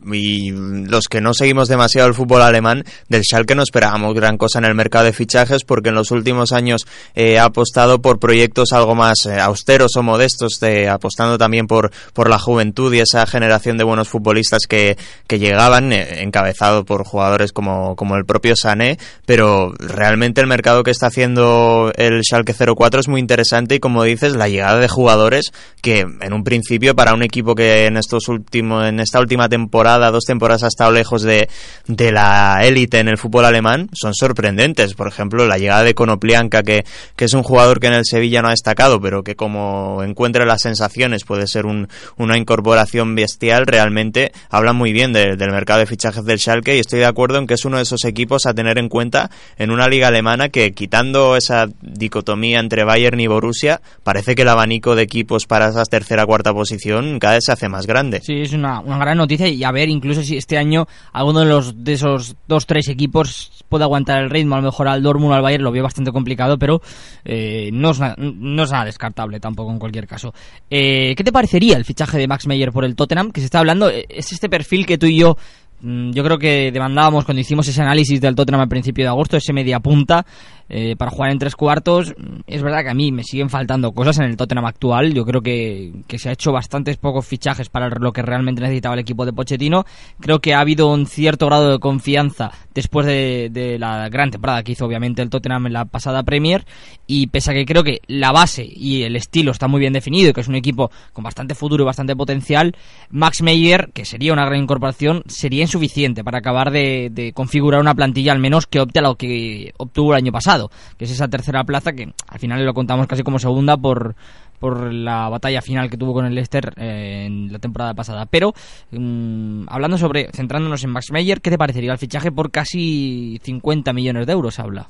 los 0.52 1.08
que 1.08 1.20
no 1.20 1.34
seguimos 1.34 1.68
demasiado 1.68 2.08
el 2.08 2.14
fútbol 2.14 2.44
alemán, 2.44 2.84
del 3.10 3.24
Schalke 3.24 3.56
no 3.56 3.64
esperábamos 3.64 4.14
gran 4.14 4.38
cosa 4.38 4.60
en 4.60 4.66
el 4.66 4.76
mercado 4.76 5.06
de 5.06 5.14
fichajes 5.14 5.64
porque 5.64 5.90
en 5.90 5.96
los 5.96 6.12
últimos 6.12 6.52
años 6.54 6.86
eh, 7.16 7.40
ha 7.40 7.46
apostado 7.46 8.02
por 8.02 8.20
proyectos 8.20 8.74
algo 8.74 8.94
más 8.94 9.26
eh, 9.26 9.40
austeros 9.40 9.96
o 9.96 10.04
modestos, 10.04 10.60
apostando 10.90 11.40
también 11.40 11.66
por, 11.66 11.92
por 12.14 12.30
la 12.30 12.38
juventud 12.38 12.94
y 12.94 13.00
esa 13.00 13.26
generación 13.26 13.78
de 13.78 13.84
buenos 13.84 14.10
futbolistas 14.10 14.68
que, 14.68 14.96
que 15.26 15.40
llegaban, 15.40 15.92
encabezado 15.92 16.86
por 16.86 17.04
jugadores 17.04 17.54
como, 17.54 17.96
como 17.96 18.16
el 18.16 18.26
propio 18.26 18.56
Sané, 18.56 19.00
pero 19.26 19.74
realmente 19.80 20.42
el 20.42 20.48
mercado 20.48 20.84
que 20.84 20.92
está 20.92 21.08
haciendo 21.08 21.92
el 21.96 22.22
Schalke 22.24 22.54
04 22.54 23.00
es 23.00 23.08
muy 23.08 23.22
interesante 23.22 23.76
y 23.76 23.80
como 23.80 24.04
dices, 24.04 24.36
la 24.36 24.50
llegada 24.50 24.80
de 24.80 24.88
jugadores 24.88 25.52
que 25.82 26.02
en 26.02 26.34
un 26.34 26.44
principio 26.44 26.96
para 26.96 27.14
un 27.14 27.24
equipo 27.24 27.56
que 27.56 27.86
en 27.86 27.98
estos 27.98 28.28
últimos, 28.28 28.67
en 28.86 29.00
esta 29.00 29.20
última 29.20 29.50
temporada, 29.50 30.12
dos 30.12 30.26
temporadas 30.26 30.64
ha 30.64 30.68
estado 30.68 30.92
lejos 30.92 31.24
de, 31.24 31.50
de 31.88 32.12
la 32.12 32.60
élite 32.64 33.00
en 33.00 33.08
el 33.08 33.18
fútbol 33.18 33.46
alemán, 33.46 33.90
son 33.94 34.14
sorprendentes. 34.14 34.94
Por 34.94 35.08
ejemplo, 35.08 35.46
la 35.46 35.58
llegada 35.58 35.84
de 35.84 35.94
Konoplianka, 35.94 36.64
que, 36.64 36.86
que 37.16 37.26
es 37.26 37.34
un 37.34 37.44
jugador 37.44 37.80
que 37.80 37.88
en 37.88 37.94
el 37.94 38.06
Sevilla 38.06 38.42
no 38.42 38.48
ha 38.48 38.52
destacado, 38.52 39.00
pero 39.02 39.24
que 39.24 39.36
como 39.36 40.04
encuentra 40.04 40.46
las 40.46 40.62
sensaciones 40.62 41.24
puede 41.24 41.48
ser 41.48 41.66
un, 41.66 41.88
una 42.18 42.38
incorporación 42.38 43.16
bestial, 43.16 43.66
realmente 43.66 44.32
habla 44.50 44.74
muy 44.74 44.94
bien 44.94 45.14
del 45.14 45.38
mercado 45.52 45.80
de 45.80 45.86
fichajes 45.86 46.26
del 46.26 46.40
Schalke 46.40 46.76
y 46.76 46.80
estoy 46.80 47.00
de 47.00 47.06
acuerdo 47.06 47.38
en 47.38 47.48
que 47.48 47.54
es 47.54 47.66
uno 47.66 47.78
de 47.78 47.84
esos 47.84 48.04
equipos 48.06 48.46
a 48.46 48.54
tener 48.54 48.78
en 48.78 48.90
cuenta 48.90 49.30
en 49.58 49.72
una 49.72 49.88
liga 49.88 50.08
alemana 50.08 50.50
que 50.50 50.72
quitando 50.72 51.36
esa 51.36 51.68
dicotomía 51.82 52.60
entre 52.60 52.84
Bayern 52.84 53.20
y 53.20 53.28
Borussia, 53.28 53.82
parece 54.04 54.36
que 54.36 54.42
el 54.44 54.50
abanico 54.50 54.96
de 54.96 55.04
equipos 55.04 55.46
para 55.46 55.70
esa 55.70 55.84
tercera 55.86 56.26
cuarta 56.26 56.54
posición 56.54 57.20
cada 57.20 57.36
vez 57.36 57.46
se 57.46 57.52
hace 57.52 57.70
más 57.70 57.88
grande. 57.88 58.22
Sí, 58.24 58.42
es 58.42 58.54
una, 58.58 58.80
una 58.80 58.98
gran 58.98 59.18
noticia 59.18 59.48
y 59.48 59.64
a 59.64 59.72
ver 59.72 59.90
incluso 59.90 60.24
si 60.24 60.38
este 60.38 60.58
año 60.58 60.88
alguno 61.14 61.40
de 61.42 61.46
los 61.46 61.84
de 61.84 61.94
esos 61.94 62.36
dos 62.48 62.66
tres 62.66 62.88
equipos 62.90 63.64
puede 63.70 63.84
aguantar 63.84 64.24
el 64.24 64.30
ritmo, 64.30 64.56
a 64.56 64.60
lo 64.60 64.66
mejor 64.66 64.88
al 64.88 65.04
Dortmund 65.04 65.34
al 65.34 65.42
Bayern 65.42 65.64
lo 65.64 65.72
veo 65.72 65.84
bastante 65.84 66.12
complicado, 66.12 66.58
pero 66.58 66.82
eh, 67.26 67.70
no, 67.74 67.92
es 67.92 68.00
no 68.18 68.64
es 68.64 68.72
nada 68.72 68.86
descartable 68.86 69.40
tampoco 69.40 69.72
en 69.72 69.80
cualquier 69.80 70.08
caso. 70.08 70.34
Eh, 70.70 71.14
¿Qué 71.16 71.24
te 71.24 71.32
parecería 71.32 71.78
el 71.78 71.86
fichaje 71.86 72.18
de 72.18 72.28
Max 72.28 72.48
Meyer 72.48 72.72
por 72.72 72.86
el 72.86 72.96
Tottenham? 72.96 73.32
Que 73.32 73.42
se 73.42 73.46
está 73.46 73.60
hablando, 73.60 73.90
eh, 73.90 74.06
es 74.10 74.32
este 74.32 74.50
perfil 74.50 74.86
que 74.86 74.98
tú 74.98 75.06
y 75.06 75.18
yo 75.18 75.38
Mm, 75.80 76.12
yo 76.12 76.24
creo 76.24 76.40
que 76.40 76.72
demandábamos 76.72 77.24
cuando 77.24 77.42
hicimos 77.42 77.68
ese 77.68 77.82
análisis 77.82 78.20
del 78.20 78.34
Tottenham 78.34 78.62
al 78.62 78.68
principio 78.68 79.06
de 79.06 79.10
agosto, 79.10 79.38
ese 79.38 79.54
media 79.54 79.80
punta 79.80 80.26
eh, 80.70 80.96
para 80.96 81.12
jugar 81.12 81.32
en 81.32 81.40
tres 81.40 81.56
cuartos. 81.56 82.14
Es 82.46 82.62
verdad 82.62 82.84
que 82.84 82.90
a 82.90 82.94
mí 82.94 83.12
me 83.12 83.24
siguen 83.24 83.50
faltando 83.50 83.92
cosas 83.92 84.20
en 84.20 84.26
el 84.26 84.38
Tottenham 84.38 84.66
actual. 84.66 85.14
Yo 85.14 85.26
creo 85.26 85.42
que, 85.42 85.94
que 86.08 86.20
se 86.20 86.30
ha 86.30 86.34
hecho 86.34 86.52
bastantes 86.52 86.98
pocos 86.98 87.26
fichajes 87.26 87.70
para 87.70 87.90
lo 87.90 88.12
que 88.12 88.22
realmente 88.22 88.62
necesitaba 88.62 88.96
el 88.96 89.02
equipo 89.02 89.26
de 89.26 89.34
Pochettino. 89.34 89.86
Creo 90.20 90.40
que 90.40 90.54
ha 90.54 90.60
habido 90.60 90.92
un 90.92 91.06
cierto 91.06 91.46
grado 91.48 91.72
de 91.72 91.80
confianza 91.80 92.52
después 92.74 93.06
de, 93.06 93.50
de 93.52 93.80
la 93.80 94.10
gran 94.10 94.32
temporada 94.32 94.64
que 94.64 94.74
hizo 94.74 94.86
obviamente 94.86 95.22
el 95.22 95.30
Tottenham 95.30 95.68
en 95.68 95.74
la 95.74 95.86
pasada 95.86 96.24
Premier. 96.24 96.66
Y 97.06 97.28
pese 97.28 97.52
a 97.52 97.54
que 97.54 97.66
creo 97.66 97.84
que 97.84 98.02
la 98.08 98.32
base 98.32 98.68
y 98.70 99.04
el 99.04 99.16
estilo 99.16 99.52
está 99.52 99.68
muy 99.68 99.80
bien 99.80 99.94
definido 99.94 100.30
y 100.30 100.34
que 100.34 100.42
es 100.42 100.48
un 100.48 100.56
equipo 100.56 100.92
con 101.14 101.24
bastante 101.24 101.56
futuro 101.56 101.84
y 101.84 101.86
bastante 101.86 102.16
potencial, 102.16 102.76
Max 103.10 103.42
Meyer, 103.42 103.90
que 103.94 104.06
sería 104.06 104.34
una 104.34 104.46
gran 104.46 104.62
incorporación, 104.62 105.24
sería 105.28 105.62
insuficiente 105.62 106.24
para 106.24 106.40
acabar 106.40 106.72
de, 106.72 107.32
configurar 107.34 107.82
una 107.82 107.96
plantilla 107.96 108.32
al 108.32 108.40
menos 108.40 108.68
que 108.68 108.80
opte 108.80 109.00
a 109.00 109.04
lo 109.04 109.16
que 109.16 109.74
obtuvo 109.78 110.12
el 110.12 110.18
año 110.18 110.32
pasado, 110.32 110.57
que 110.98 111.06
es 111.06 111.12
esa 111.12 111.28
tercera 111.28 111.64
plaza 111.64 111.94
que 111.94 112.14
al 112.28 112.40
final 112.40 112.66
lo 112.66 112.74
contamos 112.74 113.08
casi 113.08 113.24
como 113.24 113.40
segunda 113.40 113.78
por 113.78 114.16
por 114.60 114.92
la 114.92 115.30
batalla 115.30 115.62
final 115.62 115.90
que 115.90 115.98
tuvo 115.98 116.14
con 116.14 116.26
el 116.26 116.34
Leicester 116.34 116.74
eh, 116.78 117.26
en 117.28 117.52
la 117.52 117.60
temporada 117.60 117.94
pasada. 117.94 118.26
Pero 118.26 118.54
mm, 118.92 119.66
hablando 119.68 119.98
sobre, 119.98 120.30
centrándonos 120.34 120.84
en 120.84 120.90
Max 120.90 121.12
Meyer, 121.12 121.42
¿qué 121.42 121.52
te 121.52 121.58
parecería 121.58 121.92
el 121.92 122.00
fichaje 122.00 122.32
por 122.32 122.52
casi 122.52 123.40
50 123.44 123.94
millones 123.94 124.26
de 124.26 124.34
euros? 124.34 124.60
Habla. 124.60 124.90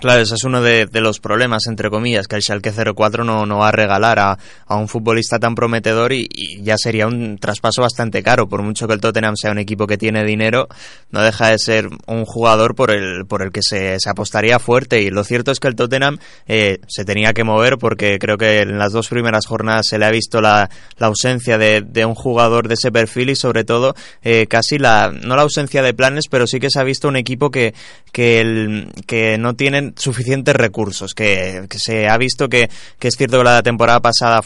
Claro, 0.00 0.22
ese 0.22 0.36
es 0.36 0.44
uno 0.44 0.62
de, 0.62 0.88
los 0.92 1.18
problemas, 1.18 1.66
entre 1.66 1.90
comillas, 1.90 2.28
que 2.28 2.36
el 2.36 2.42
Schalke 2.42 2.72
04 2.72 3.24
no, 3.24 3.46
no 3.46 3.58
va 3.58 3.68
a 3.68 3.72
regalar 3.72 4.18
a, 4.20 4.38
un 4.68 4.86
futbolista 4.86 5.40
tan 5.40 5.56
prometedor 5.56 6.12
y, 6.12 6.28
ya 6.62 6.76
sería 6.78 7.08
un 7.08 7.38
traspaso 7.38 7.82
bastante 7.82 8.22
caro. 8.22 8.48
Por 8.48 8.62
mucho 8.62 8.86
que 8.86 8.94
el 8.94 9.00
Tottenham 9.00 9.34
sea 9.36 9.50
un 9.50 9.58
equipo 9.58 9.88
que 9.88 9.98
tiene 9.98 10.24
dinero, 10.24 10.68
no 11.10 11.22
deja 11.22 11.48
de 11.48 11.58
ser 11.58 11.88
un 12.06 12.24
jugador 12.24 12.76
por 12.76 12.92
el, 12.92 13.26
por 13.26 13.42
el 13.42 13.50
que 13.50 13.62
se, 13.62 13.98
se 13.98 14.08
apostaría 14.10 14.60
fuerte. 14.60 15.02
Y 15.02 15.10
lo 15.10 15.24
cierto 15.24 15.50
es 15.50 15.58
que 15.58 15.66
el 15.66 15.74
Tottenham 15.74 16.18
eh, 16.46 16.78
se 16.86 17.04
tenía 17.04 17.32
que 17.32 17.42
mover 17.42 17.76
porque 17.78 18.18
creo 18.20 18.38
que 18.38 18.60
en 18.60 18.78
las 18.78 18.92
dos 18.92 19.08
primeras 19.08 19.46
jornadas 19.46 19.88
se 19.88 19.98
le 19.98 20.06
ha 20.06 20.10
visto 20.10 20.40
la, 20.40 20.70
la 20.98 21.06
ausencia 21.08 21.58
de, 21.58 21.80
de, 21.80 22.04
un 22.04 22.14
jugador 22.14 22.68
de 22.68 22.74
ese 22.74 22.92
perfil 22.92 23.30
y 23.30 23.36
sobre 23.36 23.64
todo 23.64 23.96
eh, 24.22 24.46
casi 24.46 24.78
la, 24.78 25.10
no 25.10 25.34
la 25.34 25.42
ausencia 25.42 25.82
de 25.82 25.92
planes, 25.92 26.26
pero 26.30 26.46
sí 26.46 26.60
que 26.60 26.70
se 26.70 26.78
ha 26.78 26.84
visto 26.84 27.08
un 27.08 27.16
equipo 27.16 27.50
que, 27.50 27.74
que, 28.12 28.40
el, 28.40 28.92
que 29.06 29.38
no 29.38 29.54
suficientes 29.96 30.54
recursos, 30.54 31.14
que, 31.14 31.66
se 31.76 32.08
ha 32.08 32.16
visto 32.18 32.48
que, 32.48 32.68
es 33.00 33.16
cierto 33.16 33.38
que 33.38 33.44
la 33.44 33.62
temporada 33.62 34.00
pasada 34.00 34.40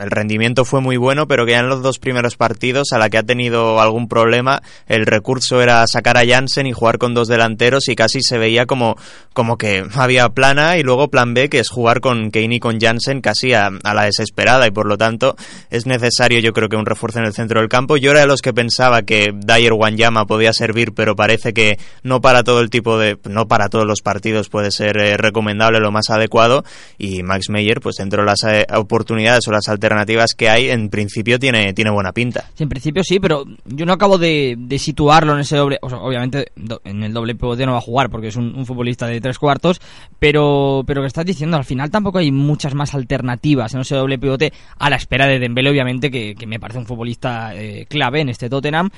el 0.00 0.10
rendimiento 0.10 0.64
fue 0.64 0.80
muy 0.80 0.96
bueno, 0.96 1.26
pero 1.28 1.44
que 1.44 1.52
ya 1.52 1.60
en 1.60 1.68
los 1.68 1.82
dos 1.82 1.98
primeros 1.98 2.36
partidos, 2.36 2.92
a 2.92 2.98
la 2.98 3.10
que 3.10 3.18
ha 3.18 3.22
tenido 3.22 3.80
algún 3.80 4.08
problema, 4.08 4.62
el 4.86 5.06
recurso 5.06 5.60
era 5.60 5.86
sacar 5.86 6.16
a 6.16 6.26
Jansen 6.26 6.66
y 6.66 6.72
jugar 6.72 6.98
con 6.98 7.14
dos 7.14 7.28
delanteros 7.28 7.88
y 7.88 7.96
casi 7.96 8.20
se 8.22 8.38
veía 8.38 8.66
como, 8.66 8.96
como 9.32 9.56
que 9.56 9.84
había 9.94 10.28
plan 10.30 10.58
A 10.58 10.78
y 10.78 10.82
luego 10.82 11.08
plan 11.08 11.34
B, 11.34 11.48
que 11.48 11.60
es 11.60 11.68
jugar 11.68 12.00
con 12.00 12.30
Kane 12.30 12.56
y 12.56 12.60
con 12.60 12.80
Jansen 12.80 13.20
casi 13.20 13.52
a, 13.52 13.70
la 13.70 14.04
desesperada 14.04 14.66
y 14.66 14.70
por 14.70 14.86
lo 14.86 14.96
tanto 14.96 15.36
es 15.70 15.86
necesario 15.86 16.40
yo 16.40 16.52
creo 16.52 16.68
que 16.68 16.76
un 16.76 16.86
refuerzo 16.86 17.18
en 17.18 17.26
el 17.26 17.32
centro 17.32 17.60
del 17.60 17.68
campo. 17.68 17.96
Yo 17.96 18.10
era 18.10 18.20
de 18.20 18.26
los 18.26 18.42
que 18.42 18.52
pensaba 18.52 19.02
que 19.02 19.32
Dyer 19.34 19.72
Wanyama 19.72 20.26
podía 20.26 20.52
servir, 20.52 20.92
pero 20.92 21.16
parece 21.16 21.52
que 21.52 21.78
no 22.02 22.20
para 22.20 22.44
todo 22.44 22.60
el 22.60 22.70
tipo 22.70 22.98
de, 22.98 23.18
no 23.28 23.48
para 23.48 23.68
todos 23.68 23.86
los 23.86 24.02
partidos 24.02 24.48
puede 24.48 24.67
ser 24.70 24.98
eh, 24.98 25.16
recomendable, 25.16 25.80
lo 25.80 25.90
más 25.90 26.10
adecuado. 26.10 26.64
Y 26.98 27.22
Max 27.22 27.50
Meyer, 27.50 27.80
pues 27.80 27.96
dentro 27.96 28.22
de 28.22 28.26
las 28.26 28.42
eh, 28.44 28.66
oportunidades 28.74 29.46
o 29.48 29.52
las 29.52 29.68
alternativas 29.68 30.34
que 30.34 30.48
hay, 30.48 30.70
en 30.70 30.88
principio 30.88 31.38
tiene, 31.38 31.72
tiene 31.72 31.90
buena 31.90 32.12
pinta. 32.12 32.44
en 32.58 32.68
principio 32.68 33.02
sí, 33.02 33.20
pero 33.20 33.44
yo 33.64 33.86
no 33.86 33.92
acabo 33.92 34.18
de, 34.18 34.56
situarlo 34.78 35.34
en 35.34 35.40
ese 35.40 35.56
doble. 35.56 35.78
obviamente 35.82 36.52
en 36.84 37.02
el 37.02 37.12
doble 37.12 37.34
pivote 37.34 37.66
no 37.66 37.72
va 37.72 37.78
a 37.78 37.82
jugar 37.82 38.10
porque 38.10 38.28
es 38.28 38.36
un, 38.36 38.64
futbolista 38.66 39.06
de 39.06 39.20
tres 39.20 39.38
cuartos, 39.38 39.80
pero, 40.18 40.82
pero 40.86 41.00
que 41.02 41.06
estás 41.06 41.24
diciendo, 41.24 41.56
al 41.56 41.64
final 41.64 41.90
tampoco 41.90 42.18
hay 42.18 42.30
muchas 42.30 42.74
más 42.74 42.94
alternativas 42.94 43.74
en 43.74 43.80
ese 43.80 43.96
doble 43.96 44.18
pivote 44.18 44.52
a 44.78 44.90
la 44.90 44.96
espera 44.96 45.26
de 45.26 45.38
Dembele, 45.38 45.70
obviamente, 45.70 46.10
que, 46.10 46.34
me 46.46 46.58
parece 46.58 46.78
un 46.78 46.86
futbolista 46.86 47.54
eh, 47.54 47.86
clave 47.88 48.20
en 48.20 48.30
este 48.30 48.48
Tottenham 48.48 48.90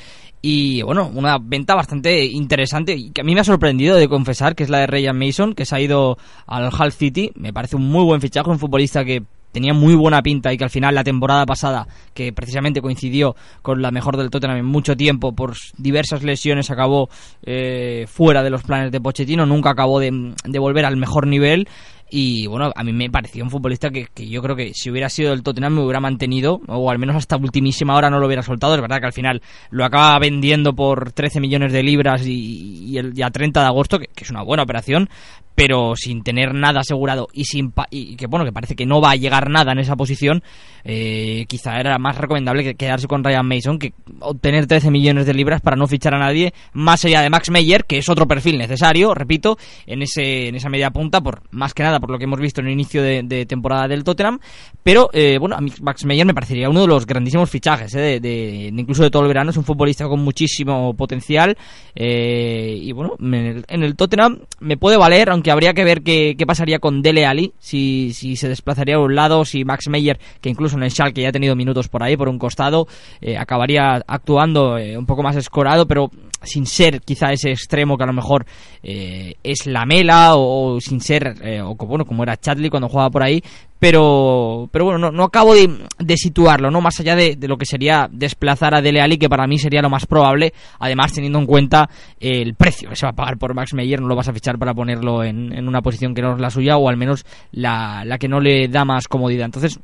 y 0.43 0.81
bueno, 0.83 1.11
una 1.15 1.39
venta 1.39 1.75
bastante 1.75 2.25
interesante 2.25 2.95
y 2.95 3.11
que 3.11 3.21
a 3.21 3.25
mí 3.25 3.35
me 3.35 3.41
ha 3.41 3.45
sorprendido 3.45 3.97
de 3.97 4.09
confesar 4.09 4.55
que 4.55 4.63
es 4.63 4.71
la 4.71 4.79
de 4.79 4.87
Ryan 4.87 5.19
Mason, 5.19 5.55
que 5.55 5.67
se 5.67 5.77
ha 5.77 5.81
ido 5.81 6.17
al 6.47 6.71
Hull 6.73 6.93
City. 6.93 7.31
Me 7.35 7.53
parece 7.53 7.77
un 7.77 7.89
muy 7.89 8.05
buen 8.05 8.21
fichaje, 8.21 8.49
un 8.49 8.59
futbolista 8.59 9.05
que 9.05 9.23
tenía 9.53 9.75
muy 9.75 9.95
buena 9.95 10.23
pinta 10.23 10.53
y 10.53 10.57
que 10.57 10.65
al 10.65 10.71
final 10.71 10.95
la 10.95 11.05
temporada 11.05 11.45
pasada, 11.45 11.87
que 12.21 12.35
precisamente 12.35 12.83
coincidió 12.83 13.35
con 13.63 13.81
la 13.81 13.91
mejor 13.91 14.19
del 14.19 14.29
Tottenham 14.29 14.59
en 14.59 14.67
mucho 14.67 14.95
tiempo, 14.95 15.33
por 15.35 15.55
diversas 15.79 16.23
lesiones 16.23 16.71
acabó 16.71 17.09
eh, 17.43 18.05
fuera 18.07 18.43
de 18.43 18.51
los 18.51 18.63
planes 18.63 18.93
de 18.93 19.01
Pochettino, 19.01 19.47
nunca 19.47 19.71
acabó 19.71 20.01
de, 20.01 20.35
volver 20.59 20.85
al 20.85 20.99
mejor 20.99 21.27
nivel 21.27 21.67
y 22.11 22.47
bueno, 22.47 22.73
a 22.75 22.83
mí 22.83 22.93
me 22.93 23.09
pareció 23.09 23.43
un 23.43 23.51
futbolista 23.51 23.89
que, 23.89 24.09
yo 24.29 24.43
creo 24.43 24.57
que 24.57 24.73
si 24.75 24.91
hubiera 24.91 25.09
sido 25.09 25.33
el 25.33 25.43
Tottenham 25.43 25.77
me 25.77 25.83
hubiera 25.83 26.01
mantenido, 26.01 26.61
o 26.67 26.91
al 26.91 26.99
menos 26.99 27.17
hasta 27.17 27.37
ultimísima 27.37 27.95
hora 27.95 28.11
no 28.11 28.19
lo 28.19 28.27
hubiera 28.27 28.43
soltado. 28.43 28.75
Es 28.75 28.81
verdad 28.81 28.99
que 28.99 29.07
al 29.07 29.13
final 29.13 29.41
lo 29.71 29.85
acaba 29.85 30.19
vendiendo 30.19 30.75
por 30.75 31.13
13 31.13 31.41
millones 31.41 31.73
de 31.73 31.85
libras 31.85 32.27
y, 32.27 32.99
el 32.99 33.13
día 33.15 33.31
30 33.31 33.61
de 33.61 33.67
agosto, 33.67 33.99
que, 34.01 34.09
es 34.17 34.31
una 34.31 34.43
buena 34.43 34.65
operación, 34.65 35.09
pero 35.55 35.95
sin 35.95 36.23
tener 36.23 36.55
nada 36.55 36.81
asegurado 36.81 37.29
y 37.33 37.45
sin 37.45 37.73
y 37.91 38.17
que 38.17 38.27
bueno 38.27 38.45
que 38.45 38.53
parece 38.53 38.75
que 38.75 38.87
no 38.87 39.01
va 39.01 39.11
a 39.11 39.17
llegar 39.17 39.51
nada 39.51 39.73
en 39.73 39.79
esa 39.79 39.95
posición 39.95 40.43
eh, 40.85 41.45
quizá 41.49 41.79
era 41.79 41.99
más 41.99 42.10
recomendable 42.19 42.63
que 42.63 42.75
quedarse 42.75 43.07
con 43.07 43.25
Ryan 43.25 43.47
Mason 43.47 43.79
que 43.79 43.93
obtener 44.21 44.67
13 44.67 44.91
millones 44.91 45.27
de 45.27 45.35
libras 45.35 45.61
para 45.61 45.77
no 45.77 45.87
fichar 45.87 46.15
a 46.15 46.19
nadie 46.19 46.53
más 46.73 47.05
allá 47.05 47.23
de 47.23 47.31
Max 47.31 47.51
Meyer 47.51 47.85
que 47.85 47.99
es 47.99 48.09
otro 48.09 48.27
perfil 48.27 48.59
necesario 48.59 49.15
repito 49.15 49.59
en 49.87 50.03
ese 50.03 50.49
en 50.49 50.57
esa 50.57 50.69
media 50.69 50.91
punta 50.91 51.21
por 51.21 51.43
más 51.51 51.75
que 51.75 51.83
nada 51.83 52.01
por 52.01 52.11
lo 52.11 52.19
que 52.19 52.25
hemos 52.25 52.41
visto 52.41 52.61
en 52.61 52.69
el 52.69 52.73
inicio 52.73 53.03
de, 53.03 53.47
temporada 53.47 53.89
del 53.89 54.05
Tottenham. 54.05 54.39
Pero 54.83 55.11
eh, 55.13 55.39
bueno 55.39 55.57
a 55.57 55.61
mí 55.61 55.73
Max 55.81 56.05
Meyer 56.05 56.27
me 56.27 56.35
parecería 56.35 56.69
uno 56.69 56.83
de 56.83 56.87
los 56.87 57.07
grandísimos 57.07 57.49
fichajes 57.51 57.95
eh, 57.95 58.21
de, 58.21 58.73
incluso 58.75 59.03
de 59.03 59.11
todo 59.11 59.23
el 59.23 59.29
verano 59.29 59.51
es 59.51 59.57
un 59.57 59.65
futbolista 59.65 60.07
con 60.09 60.21
muchísimo 60.21 60.95
potencial 60.95 61.57
y 61.95 62.93
bueno 62.93 63.17
en 63.19 63.83
el 63.83 63.97
Tottenham 63.97 64.41
me 64.61 64.77
puede 64.77 64.97
valer 64.97 65.31
aunque 65.31 65.51
habría 65.51 65.75
que 65.75 65.85
ver 65.85 66.03
qué, 66.03 66.37
pasaría 66.47 66.79
con 66.79 67.03
Dele 67.03 67.27
Ali, 67.27 67.53
si, 67.59 68.13
si 68.15 68.37
se 68.37 68.49
desplazaría 68.49 68.97
a 68.97 69.01
un 69.01 69.15
lado, 69.15 69.45
si 69.45 69.65
Max 69.65 69.89
Meyer, 69.89 70.19
que 70.41 70.49
incluso 70.49 70.77
en 70.77 70.83
el 70.83 70.91
Schalke 70.91 71.23
ya 71.23 71.29
ha 71.29 71.33
tenido 71.33 71.57
minutos 71.57 71.89
por 71.91 72.03
ahí, 72.03 72.17
por 72.17 72.29
un 72.29 72.39
costado, 72.39 72.87
eh, 73.21 73.37
acabaría 73.37 74.03
actuando 74.07 74.79
eh, 74.79 74.97
un 74.97 75.07
poco 75.07 75.23
más 75.23 75.37
escorado, 75.37 75.87
pero 75.87 76.11
sin 76.43 76.65
ser 76.65 77.03
quizá 77.03 77.33
ese 77.33 77.51
extremo 77.51 77.99
que 77.99 78.05
a 78.05 78.07
lo 78.07 78.15
mejor 78.15 78.47
eh, 78.83 79.35
es 79.43 79.67
la 79.67 79.85
mela 79.85 80.37
o, 80.37 80.81
sin 80.81 81.01
ser, 81.01 81.35
o 81.63 81.75
bueno, 81.75 82.07
como 82.07 82.23
era 82.23 82.39
Chadley 82.39 82.71
cuando 82.71 82.89
jugaba 82.89 83.11
por 83.11 83.23
ahí, 83.23 83.43
pero 83.79 84.69
pero 84.73 84.85
bueno, 84.87 85.11
no, 85.11 85.25
acabo 85.25 85.55
de, 85.55 86.17
situarlo, 86.17 86.71
¿no? 86.71 86.81
Más 86.81 86.99
allá 87.01 87.15
de, 87.17 87.37
lo 87.49 87.57
que 87.57 87.67
sería 87.67 88.09
desplazar 88.11 88.75
a 88.75 88.81
Dele 88.81 89.01
Alli, 89.01 89.19
que 89.19 89.29
para 89.29 89.47
mí 89.47 89.59
sería 89.59 89.83
lo 89.83 89.91
más 89.91 90.07
probable, 90.07 90.53
además 90.79 91.13
teniendo 91.13 91.39
en 91.39 91.47
cuenta 91.47 91.91
el 92.21 92.55
precio 92.55 92.89
que 92.89 92.97
se 92.97 93.07
va 93.07 93.11
a 93.11 93.15
pagar 93.17 93.39
por 93.39 93.55
Max 93.55 93.75
Meyer, 93.75 94.01
no 94.01 94.09
lo 94.09 94.17
vas 94.17 94.29
a 94.29 94.33
fichar 94.33 94.59
para 94.59 94.75
ponerlo 94.75 95.25
en, 95.25 95.53
en 95.53 95.69
una 95.69 95.83
posición 95.83 96.15
que 96.15 96.23
no 96.23 96.35
es 96.35 96.41
la 96.41 96.51
suya, 96.51 96.77
o 96.77 96.89
al 96.89 96.97
menos 96.97 97.25
la, 97.53 98.05
la 98.05 98.19
que 98.19 98.29
no 98.29 98.41
le 98.41 98.69
da 98.69 98.85
más 98.85 99.09
comodidad. 99.09 99.47
Entonces, 99.47 99.79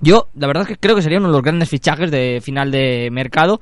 yo, 0.00 0.28
la 0.34 0.46
verdad 0.46 0.62
es 0.62 0.68
que 0.68 0.76
creo 0.76 0.96
que 0.96 1.02
sería 1.02 1.18
uno 1.18 1.28
de 1.28 1.34
los 1.34 1.42
grandes 1.42 1.68
fichajes 1.68 2.10
de 2.10 2.40
final 2.42 2.70
de 2.70 3.10
mercado 3.10 3.60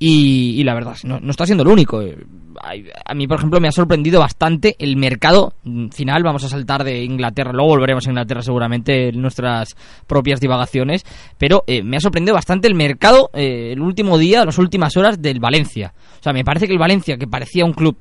y, 0.00 0.62
la 0.62 0.74
verdad, 0.74 0.96
no, 1.02 1.18
no, 1.18 1.30
está 1.30 1.44
siendo 1.44 1.64
el 1.64 1.70
único. 1.70 2.00
A 2.00 3.14
mí, 3.14 3.26
por 3.26 3.38
ejemplo, 3.38 3.60
me 3.60 3.66
ha 3.66 3.72
sorprendido 3.72 4.20
bastante 4.20 4.76
el 4.78 4.96
mercado 4.96 5.54
final. 5.90 6.22
Vamos 6.22 6.44
a 6.44 6.48
saltar 6.48 6.84
de 6.84 7.02
Inglaterra, 7.02 7.50
luego 7.52 7.70
volveremos 7.70 8.06
a 8.06 8.10
Inglaterra 8.10 8.42
seguramente 8.42 9.08
en 9.08 9.20
nuestras 9.20 9.76
propias 10.06 10.40
divagaciones. 10.40 11.04
Pero 11.36 11.64
eh, 11.66 11.82
me 11.82 11.96
ha 11.96 12.00
sorprendido 12.00 12.34
bastante 12.34 12.68
el 12.68 12.76
mercado 12.76 13.30
eh, 13.32 13.72
el 13.72 13.80
último 13.80 14.18
día, 14.18 14.44
las 14.44 14.58
últimas 14.58 14.96
horas 14.96 15.20
del 15.20 15.40
Valencia. 15.40 15.92
O 16.20 16.22
sea, 16.22 16.32
me 16.32 16.44
parece 16.44 16.66
que 16.68 16.74
el 16.74 16.78
Valencia, 16.78 17.16
que 17.16 17.26
parecía 17.26 17.64
un 17.64 17.72
club 17.72 17.98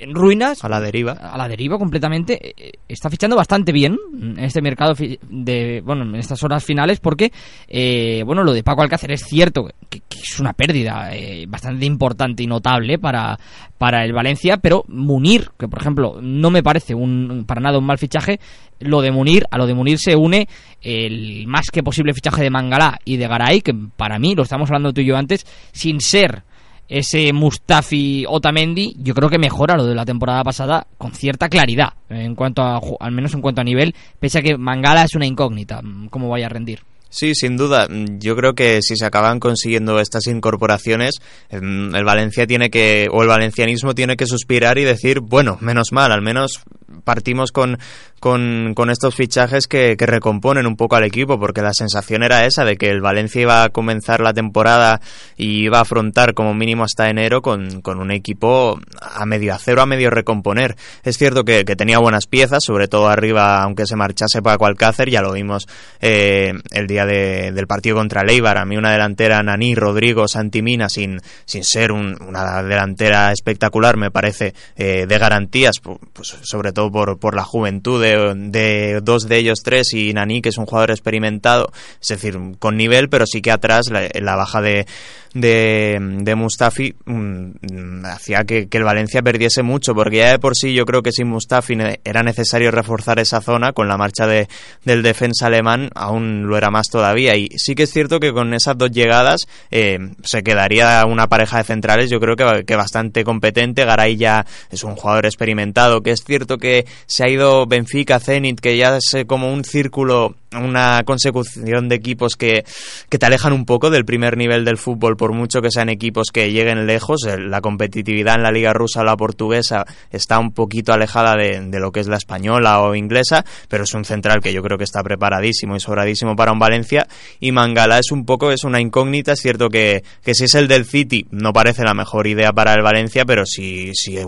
en 0.00 0.14
ruinas. 0.14 0.64
A 0.64 0.68
la 0.68 0.80
deriva. 0.80 1.12
A 1.12 1.36
la 1.36 1.48
deriva 1.48 1.78
completamente. 1.78 2.48
Eh, 2.48 2.54
eh, 2.56 2.72
está 2.88 3.08
fichando 3.10 3.36
bastante 3.36 3.72
bien 3.72 3.96
en 4.12 4.38
este 4.38 4.62
mercado 4.62 4.94
de, 4.94 5.82
bueno, 5.84 6.04
en 6.04 6.16
estas 6.16 6.42
horas 6.42 6.64
finales 6.64 7.00
porque, 7.00 7.30
eh, 7.68 8.22
bueno, 8.24 8.42
lo 8.42 8.52
de 8.52 8.62
Paco 8.62 8.82
Alcácer 8.82 9.12
es 9.12 9.22
cierto 9.22 9.68
que, 9.88 10.02
es 10.10 10.38
una 10.38 10.52
pérdida 10.52 11.10
bastante 11.48 11.86
importante 11.86 12.42
y 12.42 12.46
notable 12.46 12.98
para, 12.98 13.38
para 13.78 14.04
el 14.04 14.12
Valencia, 14.12 14.58
pero 14.58 14.84
Munir, 14.88 15.48
que 15.58 15.66
por 15.66 15.80
ejemplo 15.80 16.18
no 16.20 16.50
me 16.50 16.62
parece 16.62 16.94
un, 16.94 17.44
para 17.46 17.62
nada 17.62 17.78
un 17.78 17.86
mal 17.86 17.96
fichaje, 17.96 18.38
lo 18.80 19.00
de 19.00 19.10
Munir, 19.10 19.46
a 19.50 19.56
lo 19.56 19.66
de 19.66 19.74
Munir 19.74 19.98
se 19.98 20.16
une 20.16 20.46
el 20.82 21.46
más 21.46 21.70
que 21.72 21.82
posible 21.82 22.12
fichaje 22.12 22.42
de 22.42 22.50
Mangalá 22.50 22.98
y 23.04 23.16
de 23.16 23.28
Garay, 23.28 23.62
que 23.62 23.74
para 23.96 24.18
mí, 24.18 24.34
lo 24.34 24.42
estamos 24.42 24.68
hablando 24.68 24.92
tú 24.92 25.00
y 25.00 25.06
yo 25.06 25.16
antes, 25.16 25.46
sin 25.72 26.00
ser 26.00 26.44
ese 26.90 27.32
Mustafi 27.32 28.24
Otamendi, 28.28 28.96
yo 28.98 29.14
creo 29.14 29.30
que 29.30 29.38
mejora 29.38 29.76
lo 29.76 29.86
de 29.86 29.94
la 29.94 30.04
temporada 30.04 30.42
pasada 30.42 30.88
con 30.98 31.12
cierta 31.12 31.48
claridad, 31.48 31.94
en 32.08 32.34
cuanto 32.34 32.62
a, 32.62 32.80
al 32.98 33.12
menos 33.12 33.32
en 33.32 33.40
cuanto 33.40 33.60
a 33.60 33.64
nivel, 33.64 33.94
pese 34.18 34.40
a 34.40 34.42
que 34.42 34.58
Mangala 34.58 35.04
es 35.04 35.14
una 35.14 35.24
incógnita, 35.24 35.80
cómo 36.10 36.28
vaya 36.28 36.46
a 36.46 36.50
rendir. 36.50 36.80
Sí, 37.10 37.34
sin 37.34 37.56
duda. 37.56 37.88
Yo 37.90 38.36
creo 38.36 38.54
que 38.54 38.80
si 38.82 38.94
se 38.94 39.04
acaban 39.04 39.40
consiguiendo 39.40 39.98
estas 39.98 40.28
incorporaciones, 40.28 41.16
em, 41.48 41.92
el 41.94 42.04
Valencia 42.04 42.46
tiene 42.46 42.70
que, 42.70 43.08
o 43.10 43.22
el 43.22 43.28
valencianismo 43.28 43.96
tiene 43.96 44.16
que 44.16 44.26
suspirar 44.26 44.78
y 44.78 44.84
decir, 44.84 45.18
bueno, 45.20 45.58
menos 45.60 45.90
mal, 45.90 46.12
al 46.12 46.22
menos 46.22 46.62
partimos 47.04 47.50
con, 47.52 47.78
con, 48.20 48.74
con 48.74 48.90
estos 48.90 49.14
fichajes 49.14 49.66
que, 49.66 49.96
que, 49.96 50.06
recomponen 50.06 50.66
un 50.66 50.76
poco 50.76 50.96
al 50.96 51.04
equipo, 51.04 51.38
porque 51.38 51.62
la 51.62 51.72
sensación 51.72 52.22
era 52.22 52.44
esa 52.46 52.64
de 52.64 52.76
que 52.76 52.90
el 52.90 53.00
Valencia 53.00 53.42
iba 53.42 53.64
a 53.64 53.68
comenzar 53.70 54.20
la 54.20 54.34
temporada 54.34 55.00
y 55.36 55.64
iba 55.64 55.78
a 55.78 55.82
afrontar 55.82 56.34
como 56.34 56.54
mínimo 56.54 56.84
hasta 56.84 57.08
enero 57.08 57.42
con, 57.42 57.80
con 57.80 58.00
un 58.00 58.10
equipo 58.10 58.78
a 59.00 59.24
medio 59.26 59.54
acero, 59.54 59.82
a 59.82 59.86
medio 59.86 60.10
recomponer. 60.10 60.76
Es 61.02 61.16
cierto 61.16 61.44
que, 61.44 61.64
que 61.64 61.76
tenía 61.76 61.98
buenas 61.98 62.26
piezas, 62.26 62.62
sobre 62.64 62.88
todo 62.88 63.08
arriba, 63.08 63.62
aunque 63.62 63.86
se 63.86 63.96
marchase 63.96 64.42
Paco 64.42 64.66
Alcácer, 64.66 65.08
ya 65.08 65.22
lo 65.22 65.32
vimos 65.32 65.66
eh, 66.00 66.52
el 66.72 66.86
día 66.86 66.99
de, 67.06 67.52
del 67.52 67.66
partido 67.66 67.96
contra 67.96 68.24
Leibar. 68.24 68.58
A 68.58 68.64
mí 68.64 68.76
una 68.76 68.92
delantera 68.92 69.42
Naní, 69.42 69.74
Rodrigo, 69.74 70.28
Santimina, 70.28 70.88
sin, 70.88 71.20
sin 71.44 71.64
ser 71.64 71.92
un, 71.92 72.16
una 72.22 72.62
delantera 72.62 73.32
espectacular, 73.32 73.96
me 73.96 74.10
parece 74.10 74.54
eh, 74.76 75.06
de 75.06 75.18
garantías, 75.18 75.76
pues, 75.80 76.36
sobre 76.42 76.72
todo 76.72 76.90
por, 76.90 77.18
por 77.18 77.34
la 77.34 77.44
juventud 77.44 78.02
de, 78.02 79.00
dos 79.02 79.28
de 79.28 79.36
ellos 79.36 79.60
tres 79.64 79.92
y 79.94 80.12
Nani, 80.12 80.42
que 80.42 80.50
es 80.50 80.58
un 80.58 80.66
jugador 80.66 80.90
experimentado, 80.90 81.72
es 82.00 82.08
decir, 82.08 82.38
con 82.58 82.76
nivel, 82.76 83.08
pero 83.08 83.26
sí 83.26 83.40
que 83.40 83.50
atrás 83.50 83.86
la, 83.90 84.36
baja 84.36 84.60
de, 84.60 84.86
de, 85.34 86.34
Mustafi 86.34 86.94
mmm, 87.04 88.04
hacía 88.04 88.44
que, 88.44 88.68
que, 88.68 88.78
el 88.78 88.84
Valencia 88.84 89.22
perdiese 89.22 89.62
mucho, 89.62 89.94
porque 89.94 90.18
ya 90.18 90.30
de 90.30 90.38
por 90.38 90.56
sí 90.56 90.74
yo 90.74 90.84
creo 90.84 91.02
que 91.02 91.12
sin 91.12 91.28
Mustafi 91.28 91.76
era 92.04 92.22
necesario 92.22 92.70
reforzar 92.70 93.18
esa 93.18 93.40
zona, 93.40 93.72
con 93.72 93.88
la 93.88 93.96
marcha 93.96 94.26
de, 94.26 94.48
del 94.84 95.02
defensa 95.02 95.46
alemán 95.46 95.90
aún 95.94 96.46
lo 96.46 96.56
era 96.56 96.70
más 96.70 96.88
todavía. 96.90 97.36
Y 97.36 97.48
sí 97.56 97.74
que 97.74 97.84
es 97.84 97.90
cierto 97.90 98.20
que 98.20 98.32
con 98.32 98.54
esas 98.54 98.76
dos 98.76 98.90
llegadas 98.90 99.46
eh, 99.70 99.98
se 100.22 100.42
quedaría 100.42 101.04
una 101.06 101.28
pareja 101.28 101.58
de 101.58 101.64
centrales, 101.64 102.10
yo 102.10 102.20
creo 102.20 102.36
que, 102.36 102.64
que 102.64 102.76
bastante 102.76 103.24
competente. 103.24 103.84
Garay 103.84 104.16
ya 104.16 104.46
es 104.70 104.84
un 104.84 104.96
jugador 104.96 105.26
experimentado, 105.26 106.02
que 106.02 106.10
es 106.10 106.22
cierto 106.24 106.58
que 106.58 106.86
se 107.06 107.24
ha 107.24 107.28
ido 107.28 107.66
Benfica, 107.66 108.20
Zenit, 108.20 108.60
que 108.60 108.76
ya 108.76 108.96
es 108.96 109.24
como 109.26 109.52
un 109.52 109.64
círculo 109.64 110.34
una 110.56 111.02
consecución 111.04 111.88
de 111.88 111.94
equipos 111.94 112.36
que, 112.36 112.64
que, 113.08 113.18
te 113.18 113.26
alejan 113.26 113.52
un 113.52 113.64
poco 113.64 113.90
del 113.90 114.04
primer 114.04 114.36
nivel 114.36 114.64
del 114.64 114.78
fútbol, 114.78 115.16
por 115.16 115.32
mucho 115.32 115.60
que 115.60 115.70
sean 115.70 115.88
equipos 115.88 116.30
que 116.32 116.50
lleguen 116.50 116.86
lejos. 116.86 117.26
La 117.38 117.60
competitividad 117.60 118.34
en 118.34 118.42
la 118.42 118.50
liga 118.50 118.72
rusa 118.72 119.00
o 119.00 119.04
la 119.04 119.16
portuguesa 119.16 119.84
está 120.10 120.38
un 120.38 120.52
poquito 120.52 120.92
alejada 120.92 121.36
de, 121.36 121.60
de, 121.60 121.80
lo 121.80 121.92
que 121.92 122.00
es 122.00 122.08
la 122.08 122.16
española 122.16 122.80
o 122.80 122.94
inglesa, 122.94 123.44
pero 123.68 123.84
es 123.84 123.94
un 123.94 124.04
central 124.04 124.40
que 124.40 124.52
yo 124.52 124.62
creo 124.62 124.76
que 124.76 124.84
está 124.84 125.02
preparadísimo 125.02 125.76
y 125.76 125.80
sobradísimo 125.80 126.34
para 126.34 126.52
un 126.52 126.58
Valencia. 126.58 127.06
Y 127.38 127.52
Mangala 127.52 127.98
es 127.98 128.10
un 128.10 128.24
poco, 128.24 128.50
es 128.50 128.64
una 128.64 128.80
incógnita. 128.80 129.32
Es 129.32 129.40
cierto 129.40 129.68
que, 129.68 130.02
que 130.24 130.34
si 130.34 130.44
es 130.44 130.54
el 130.54 130.66
del 130.66 130.84
City, 130.84 131.26
no 131.30 131.52
parece 131.52 131.84
la 131.84 131.94
mejor 131.94 132.26
idea 132.26 132.52
para 132.52 132.74
el 132.74 132.82
Valencia, 132.82 133.24
pero 133.24 133.46
si, 133.46 133.94
si 133.94 134.18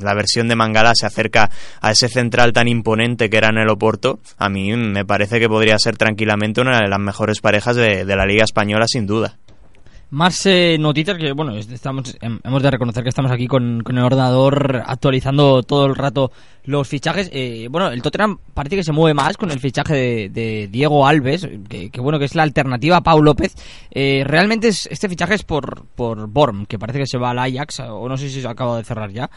la 0.00 0.14
versión 0.14 0.48
de 0.48 0.56
Mangala 0.56 0.92
se 0.94 1.06
acerca 1.06 1.50
a 1.80 1.92
ese 1.92 2.08
central 2.08 2.52
tan 2.52 2.68
imponente 2.68 3.30
que 3.30 3.36
era 3.38 3.48
en 3.48 3.58
el 3.58 3.70
Oporto, 3.70 4.20
a 4.36 4.48
mí 4.48 4.76
me 4.76 5.04
parece 5.04 5.40
que 5.40 5.48
podría 5.48 5.61
ser 5.78 5.96
tranquilamente 5.96 6.60
una 6.60 6.80
de 6.80 6.88
las 6.88 6.98
mejores 6.98 7.40
parejas 7.40 7.76
de, 7.76 8.04
la 8.04 8.26
Liga 8.26 8.44
Española, 8.44 8.86
sin 8.86 9.06
duda. 9.06 9.36
Más 10.10 10.44
eh, 10.44 10.76
notitas 10.78 11.16
que, 11.16 11.32
bueno, 11.32 11.56
estamos, 11.56 12.14
hemos 12.20 12.62
de 12.62 12.70
reconocer 12.70 13.02
que 13.02 13.08
estamos 13.08 13.32
aquí 13.32 13.46
con, 13.46 13.82
con, 13.82 13.96
el 13.96 14.04
ordenador 14.04 14.82
actualizando 14.84 15.62
todo 15.62 15.86
el 15.86 15.94
rato 15.94 16.30
los 16.64 16.86
fichajes. 16.86 17.30
Eh, 17.32 17.68
bueno, 17.70 17.88
el 17.88 18.02
Tottenham 18.02 18.36
parece 18.52 18.76
que 18.76 18.84
se 18.84 18.92
mueve 18.92 19.14
más 19.14 19.38
con 19.38 19.50
el 19.50 19.58
fichaje 19.58 19.94
de, 19.94 20.28
de 20.28 20.68
Diego 20.68 21.06
Alves, 21.06 21.48
que, 21.68 21.90
bueno, 21.98 22.18
que 22.18 22.26
es 22.26 22.34
la 22.34 22.42
alternativa 22.42 22.98
a 22.98 23.00
Pau 23.00 23.22
López. 23.22 23.54
Eh, 23.90 24.22
realmente 24.26 24.68
es, 24.68 24.86
este 24.90 25.08
fichaje 25.08 25.34
es 25.34 25.44
por, 25.44 25.86
por 25.94 26.28
Borm, 26.28 26.66
que 26.66 26.78
parece 26.78 26.98
que 26.98 27.06
se 27.06 27.16
va 27.16 27.30
al 27.30 27.38
Ajax, 27.38 27.80
o 27.80 28.06
no 28.06 28.18
sé 28.18 28.28
si 28.28 28.42
se 28.42 28.48
acaba 28.48 28.76
de 28.76 28.84
cerrar 28.84 29.10
ya 29.10 29.30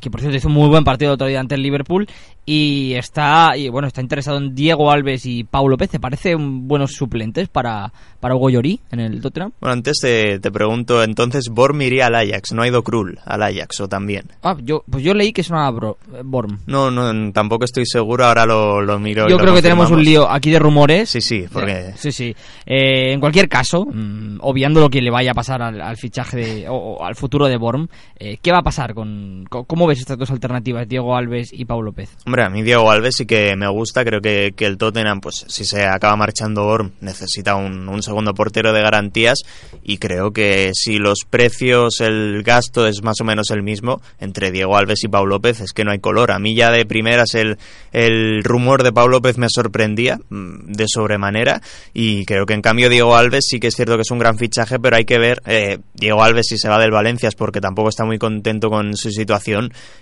que 0.00 0.10
por 0.10 0.20
cierto 0.20 0.36
hizo 0.36 0.48
un 0.48 0.54
muy 0.54 0.68
buen 0.68 0.84
partido 0.84 1.12
otro 1.12 1.26
día 1.26 1.40
ante 1.40 1.54
el 1.54 1.62
Liverpool 1.62 2.06
y 2.44 2.94
está 2.94 3.56
y 3.56 3.68
bueno 3.68 3.88
está 3.88 4.00
interesado 4.00 4.38
en 4.38 4.54
Diego 4.54 4.90
Alves 4.90 5.26
y 5.26 5.44
Paulo 5.44 5.70
López 5.70 5.90
¿te 5.90 6.00
parece 6.00 6.34
un 6.34 6.68
buenos 6.68 6.92
suplentes 6.92 7.48
para, 7.48 7.92
para 8.20 8.34
Hugo 8.34 8.50
Llorí 8.50 8.80
en 8.90 9.00
el 9.00 9.20
Tottenham? 9.20 9.52
Bueno, 9.60 9.72
antes 9.74 9.98
te, 10.00 10.38
te 10.38 10.50
pregunto, 10.50 11.02
entonces 11.02 11.48
Borm 11.50 11.80
iría 11.82 12.06
al 12.06 12.14
Ajax, 12.14 12.52
no 12.52 12.62
ha 12.62 12.68
ido 12.68 12.82
Krul 12.82 13.18
al 13.24 13.42
Ajax 13.42 13.80
o 13.80 13.88
también. 13.88 14.26
Ah, 14.42 14.56
yo, 14.62 14.84
pues 14.90 15.02
yo 15.02 15.14
leí 15.14 15.32
que 15.32 15.40
es 15.40 15.50
una 15.50 15.70
bro, 15.70 15.98
Borm. 16.24 16.60
No, 16.66 16.90
no, 16.90 17.32
tampoco 17.32 17.64
estoy 17.64 17.84
seguro, 17.86 18.24
ahora 18.24 18.46
lo, 18.46 18.80
lo 18.80 18.98
miro. 18.98 19.28
Yo 19.28 19.38
creo 19.38 19.54
que 19.54 19.62
tenemos 19.62 19.90
un 19.90 20.02
lío 20.02 20.30
aquí 20.30 20.50
de 20.50 20.58
rumores. 20.58 21.10
Sí, 21.10 21.20
sí, 21.20 21.46
porque... 21.52 21.72
Eh, 21.72 21.94
sí, 21.96 22.12
sí. 22.12 22.34
Eh, 22.64 23.12
en 23.12 23.20
cualquier 23.20 23.48
caso, 23.48 23.84
mmm, 23.84 24.38
obviando 24.40 24.80
lo 24.80 24.88
que 24.88 25.00
le 25.00 25.10
vaya 25.10 25.32
a 25.32 25.34
pasar 25.34 25.62
al, 25.62 25.80
al 25.80 25.96
fichaje 25.96 26.36
de, 26.36 26.68
o, 26.68 26.74
o, 26.74 27.04
al 27.04 27.14
futuro 27.14 27.46
de 27.46 27.56
Borm, 27.56 27.88
eh, 28.18 28.38
¿qué 28.40 28.52
va 28.52 28.58
a 28.58 28.62
pasar 28.62 28.94
con, 28.94 29.44
con, 29.48 29.64
¿Cómo 29.66 29.88
ves 29.88 29.98
estas 29.98 30.16
dos 30.16 30.30
alternativas, 30.30 30.88
Diego 30.88 31.16
Alves 31.16 31.52
y 31.52 31.64
Pau 31.64 31.82
López? 31.82 32.10
Hombre, 32.24 32.44
a 32.44 32.48
mí 32.48 32.62
Diego 32.62 32.88
Alves 32.88 33.16
sí 33.16 33.26
que 33.26 33.56
me 33.56 33.66
gusta, 33.68 34.04
creo 34.04 34.20
que, 34.20 34.54
el 34.56 34.78
Tottenham, 34.78 35.20
pues 35.20 35.44
si 35.48 35.64
se 35.64 35.84
acaba 35.84 36.14
marchando 36.14 36.64
Borm, 36.64 36.92
necesita 37.00 37.56
un, 37.56 37.88
un 37.88 38.02
segundo 38.02 38.32
portero 38.32 38.72
de 38.72 38.80
garantías 38.80 39.38
y 39.82 39.98
creo 39.98 40.32
que 40.32 40.70
si 40.72 40.98
los 40.98 41.20
precios, 41.28 42.00
el 42.00 42.44
gasto 42.44 42.86
es 42.86 43.02
más 43.02 43.20
o 43.20 43.24
menos 43.24 43.50
el 43.50 43.64
mismo 43.64 44.00
entre 44.20 44.52
Diego 44.52 44.76
Alves 44.76 45.02
y 45.02 45.08
Pau 45.08 45.26
López, 45.26 45.60
es 45.60 45.72
que 45.72 45.84
no 45.84 45.90
hay 45.90 45.98
color. 45.98 46.30
A 46.30 46.38
mí 46.38 46.54
ya 46.54 46.70
de 46.70 46.86
primeras 46.86 47.34
el, 47.34 47.58
el 47.92 48.44
rumor 48.44 48.84
de 48.84 48.92
Pau 48.92 49.08
López 49.08 49.36
me 49.36 49.48
sorprendía 49.48 50.18
mm, 50.28 50.72
de 50.72 50.86
sobremanera 50.86 51.60
y 51.92 52.24
creo 52.24 52.46
que 52.46 52.54
en 52.54 52.62
cambio 52.62 52.88
Diego 52.88 53.16
Alves 53.16 53.46
sí 53.48 53.58
que 53.58 53.68
es 53.68 53.74
cierto 53.74 53.96
que 53.96 54.02
es 54.02 54.10
un 54.12 54.18
gran 54.20 54.38
fichaje, 54.38 54.78
pero 54.78 54.96
hay 54.96 55.04
que 55.04 55.18
ver, 55.18 55.42
eh, 55.46 55.78
Diego 55.94 56.22
Alves 56.22 56.46
si 56.48 56.56
se 56.56 56.68
va 56.68 56.78
del 56.78 56.92
Valencia 56.92 57.28
es 57.28 57.34
porque 57.34 57.60
tampoco 57.60 57.88
está 57.88 58.04
muy 58.04 58.18
contento 58.18 58.70
con 58.70 58.96
su 58.96 59.10
situación 59.10 59.55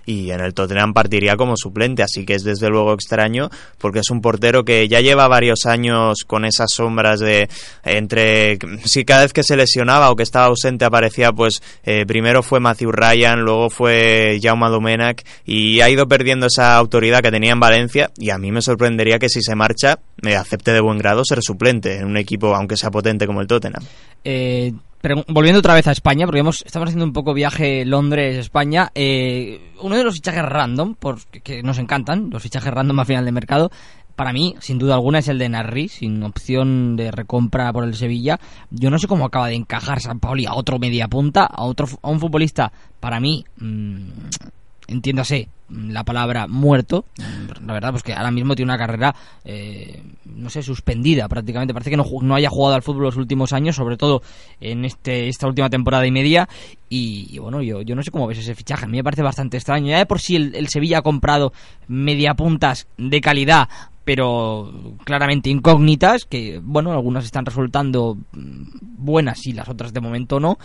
y 0.07 0.31
en 0.31 0.41
el 0.41 0.55
Tottenham 0.55 0.93
partiría 0.93 1.37
como 1.37 1.57
suplente, 1.57 2.03
así 2.03 2.25
que 2.25 2.35
es 2.35 2.45
desde 2.45 2.69
luego 2.69 2.93
extraño 2.93 3.51
porque 3.79 4.01
es 4.01 4.11
un 4.11 4.21
portero 4.21 4.65
que 4.65 4.89
ya 4.89 5.01
lleva 5.01 5.29
varios 5.29 5.67
años 5.67 6.25
con 6.27 6.45
esas 6.45 6.71
sombras 6.73 7.21
de 7.21 7.49
entre 7.85 8.59
si 8.85 9.05
cada 9.05 9.23
vez 9.23 9.33
que 9.33 9.43
se 9.43 9.57
lesionaba 9.57 10.11
o 10.11 10.17
que 10.17 10.23
estaba 10.23 10.47
ausente 10.47 10.85
aparecía 10.85 11.33
pues 11.33 11.63
eh, 11.85 12.05
primero 12.07 12.43
fue 12.43 12.61
Matthew 12.61 12.93
Ryan, 12.93 13.41
luego 13.41 13.71
fue 13.71 14.39
Jaume 14.43 14.69
Domenac 14.69 15.25
y 15.45 15.81
ha 15.81 15.91
ido 15.91 16.07
perdiendo 16.07 16.47
esa 16.47 16.77
autoridad 16.77 17.21
que 17.21 17.31
tenía 17.31 17.53
en 17.53 17.61
Valencia 17.61 18.11
y 18.19 18.31
a 18.31 18.39
mí 18.39 18.53
me 18.53 18.63
sorprendería 18.63 19.19
que 19.19 19.29
si 19.29 19.43
se 19.43 19.55
marcha 19.55 19.99
me 20.23 20.37
acepte 20.37 20.73
de 20.73 20.81
buen 20.81 20.99
grado 20.99 21.23
ser 21.25 21.43
suplente 21.43 21.99
en 21.99 22.07
un 22.07 22.17
equipo 22.17 22.55
aunque 22.55 22.77
sea 22.77 22.91
potente 22.91 23.27
como 23.27 23.41
el 23.41 23.47
Tottenham. 23.47 23.85
Eh, 24.25 24.73
volviendo 25.29 25.59
otra 25.59 25.75
vez 25.75 25.87
a 25.87 25.93
España, 25.93 26.27
porque 26.27 26.41
hemos, 26.41 26.63
estamos 26.65 26.89
haciendo 26.89 27.05
un 27.05 27.13
poco 27.13 27.35
viaje 27.35 27.85
Londres-España, 27.85 28.91
eh, 28.95 29.73
uno 29.81 29.97
de 29.97 30.05
los 30.05 30.15
fichajes 30.15 30.45
random, 30.45 30.95
porque 30.99 31.41
que 31.41 31.63
nos 31.63 31.79
encantan, 31.79 32.31
los 32.31 32.43
fichajes 32.43 32.73
random 32.73 33.01
a 33.01 33.05
final 33.05 33.25
de 33.25 33.33
mercado, 33.33 33.71
para 34.17 34.33
mí, 34.33 34.55
sin 34.61 34.79
duda 34.79 34.95
alguna, 34.95 35.19
es 35.19 35.29
el 35.29 35.39
de 35.39 35.49
Narri, 35.49 35.89
sin 35.89 36.23
opción 36.23 36.97
de 36.97 37.11
recompra 37.11 37.73
por 37.73 37.85
el 37.85 37.95
Sevilla. 37.95 38.39
Yo 38.71 38.89
no 38.89 38.99
sé 38.99 39.09
cómo 39.09 39.25
acaba 39.25 39.49
de 39.49 39.57
encajar 39.57 40.01
San 40.01 40.21
Pauli 40.21 40.47
a 40.47 40.55
otro 40.55 40.79
media 40.79 41.09
punta, 41.09 41.45
a 41.45 41.65
otro 41.65 41.89
a 42.01 42.09
un 42.11 42.21
futbolista, 42.21 42.73
para 43.01 43.19
mí, 43.19 43.45
mmm, 43.59 44.09
entiéndase 44.87 45.49
la 45.71 46.05
palabra 46.05 46.47
muerto, 46.47 47.07
la 47.65 47.73
verdad, 47.73 47.91
pues 47.91 48.03
que 48.03 48.13
ahora 48.13 48.31
mismo 48.31 48.55
tiene 48.55 48.71
una 48.71 48.79
carrera, 48.79 49.15
eh, 49.45 50.03
no 50.25 50.51
sé, 50.51 50.63
suspendida 50.63 51.29
prácticamente. 51.29 51.73
Parece 51.73 51.91
que 51.91 51.97
no, 51.97 52.05
no, 52.21 52.35
haya 52.35 52.51
jugado 52.51 52.75
al 52.75 52.83
fútbol 52.83 53.05
los 53.05 53.17
últimos 53.17 53.53
años, 53.53 53.77
sobre 53.77 53.97
todo 53.97 54.23
en 54.61 54.85
este 54.85 55.29
esta 55.29 55.47
última 55.47 55.71
temporada 55.71 56.07
y 56.07 56.11
media. 56.11 56.49
Y, 56.89 57.39
bueno, 57.39 57.61
yo, 57.61 57.83
yo 57.83 57.97
no 57.97 58.03
sé 58.03 58.11
cómo 58.11 58.27
ves 58.27 58.39
ese 58.39 58.55
fichaje. 58.55 58.85
A 58.85 58.89
mí 58.89 58.99
me 58.99 59.05
parece 59.05 59.23
bastante 59.23 59.57
extraño. 59.57 59.89
Ya 59.89 59.99
de 59.99 60.07
por 60.07 60.21
sí 60.21 60.37
el, 60.37 60.55
el 60.55 60.69
Sevilla 60.69 60.99
ha 60.99 61.03
comprado 61.03 61.53
media 61.89 62.35
puntas 62.35 62.87
de 62.97 63.21
calidad 63.21 63.69
pero 64.05 64.71
claramente 65.05 65.49
incógnitas, 65.49 66.27
que 66.27 66.61
bueno, 66.63 66.93
algunas 66.93 67.25
están 67.25 67.47
resultando 67.47 68.19
buenas 68.33 69.47
y 69.47 69.53
las 69.53 69.69
otras 69.69 69.93
de 69.93 70.01
momento 70.01 70.39
no. 70.39 70.59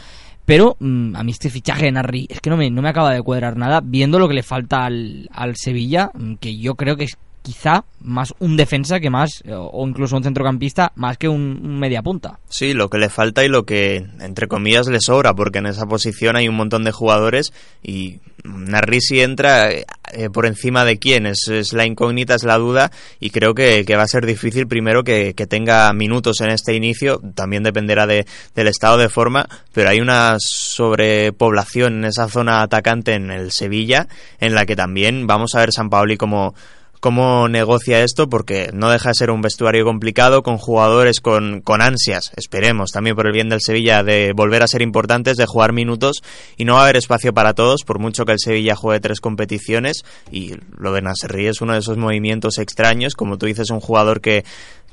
Pero 0.50 0.78
mmm, 0.80 1.16
a 1.16 1.22
mí 1.22 1.32
este 1.32 1.52
fichaje 1.52 1.86
de 1.86 1.92
Narri 1.92 2.26
es 2.28 2.42
que 2.42 2.50
no 2.50 2.58
me, 2.58 2.72
no 2.72 2.82
me 2.82 2.90
acaba 2.90 3.14
de 3.14 3.22
cuadrar 3.22 3.56
nada, 3.56 3.82
viendo 3.84 4.18
lo 4.18 4.28
que 4.28 4.34
le 4.34 4.42
falta 4.42 4.84
al, 4.84 5.30
al 5.32 5.56
Sevilla, 5.56 6.10
que 6.40 6.58
yo 6.58 6.74
creo 6.74 6.98
que 6.98 7.04
es 7.04 7.20
quizá 7.42 7.84
más 8.02 8.34
un 8.40 8.58
defensa 8.58 9.00
que 9.00 9.10
más, 9.10 9.44
o 9.50 9.86
incluso 9.88 10.18
un 10.18 10.24
centrocampista, 10.24 10.92
más 10.96 11.18
que 11.18 11.28
un, 11.28 11.60
un 11.64 11.80
media 11.80 12.02
punta. 12.02 12.40
Sí, 12.50 12.74
lo 12.74 12.90
que 12.90 12.98
le 12.98 13.10
falta 13.10 13.44
y 13.44 13.50
lo 13.50 13.66
que, 13.66 14.06
entre 14.20 14.48
comillas, 14.48 14.88
le 14.88 15.00
sobra, 15.00 15.34
porque 15.34 15.60
en 15.60 15.68
esa 15.68 15.86
posición 15.86 16.36
hay 16.36 16.48
un 16.48 16.56
montón 16.56 16.84
de 16.84 16.92
jugadores 16.92 17.54
y 17.84 18.20
Narrisi 18.44 19.22
entra 19.22 19.70
eh, 19.72 19.86
por 20.32 20.46
encima 20.46 20.86
de 20.86 20.98
quién, 20.98 21.26
es, 21.26 21.48
es, 21.50 21.74
la 21.74 21.86
incógnita, 21.86 22.36
es 22.36 22.44
la 22.44 22.58
duda, 22.58 22.92
y 23.20 23.30
creo 23.30 23.54
que, 23.54 23.84
que 23.86 23.96
va 23.96 24.04
a 24.04 24.08
ser 24.08 24.26
difícil 24.26 24.68
primero 24.68 25.04
que, 25.04 25.34
que, 25.34 25.48
tenga 25.48 25.92
minutos 25.94 26.42
en 26.42 26.50
este 26.50 26.76
inicio, 26.76 27.22
también 27.36 27.64
dependerá 27.64 28.08
de, 28.08 28.26
del 28.56 28.68
estado 28.68 28.98
de 28.98 29.10
forma, 29.10 29.48
pero 29.74 29.90
hay 29.90 30.00
una 30.00 30.38
sobrepoblación 30.40 32.00
en 32.00 32.06
esa 32.06 32.28
zona 32.28 32.62
atacante 32.62 33.14
en 33.14 33.32
el 33.32 33.52
Sevilla, 33.52 34.08
en 34.40 34.54
la 34.54 34.66
que 34.66 34.76
también 34.76 35.28
vamos 35.28 35.56
a 35.56 35.60
ver 35.60 35.72
San 35.72 35.90
Paoli 35.90 36.18
como 36.18 36.56
cómo 37.00 37.48
negocia 37.48 38.04
esto, 38.04 38.30
porque 38.30 38.70
no 38.74 38.90
deja 38.90 39.10
de 39.10 39.16
ser 39.16 39.32
un 39.32 39.42
vestuario 39.42 39.86
complicado, 39.86 40.44
con 40.44 40.58
jugadores 40.58 41.20
con, 41.22 41.62
con 41.62 41.82
ansias, 41.82 42.32
esperemos, 42.36 42.92
también 42.92 43.16
por 43.16 43.28
el 43.28 43.34
bien 43.34 43.50
del 43.50 43.62
Sevilla, 43.62 44.04
de 44.04 44.34
volver 44.36 44.64
a 44.64 44.68
ser 44.68 44.82
importantes, 44.82 45.38
de 45.38 45.46
jugar 45.46 45.74
minutos, 45.74 46.22
y 46.58 46.66
no 46.66 46.74
va 46.74 46.82
a 46.82 46.84
haber 46.84 46.98
espacio 46.98 47.34
para 47.34 47.54
todos, 47.54 47.84
por 47.86 48.00
mucho 48.00 48.26
que 48.26 48.34
el 48.34 48.40
Sevilla 48.40 48.76
juegue 48.76 49.00
tres 49.00 49.22
competiciones, 49.22 50.04
y 50.32 50.56
lo 50.78 50.92
de 50.94 51.02
Nasserri 51.02 51.48
es 51.48 51.62
uno 51.62 51.74
de 51.74 51.80
esos 51.80 51.98
movimientos 51.98 52.58
extraños, 52.58 53.14
como 53.16 53.38
tú 53.38 53.46
dices, 53.46 53.70
un 53.70 53.80
jugador 53.80 54.22
que 54.22 54.44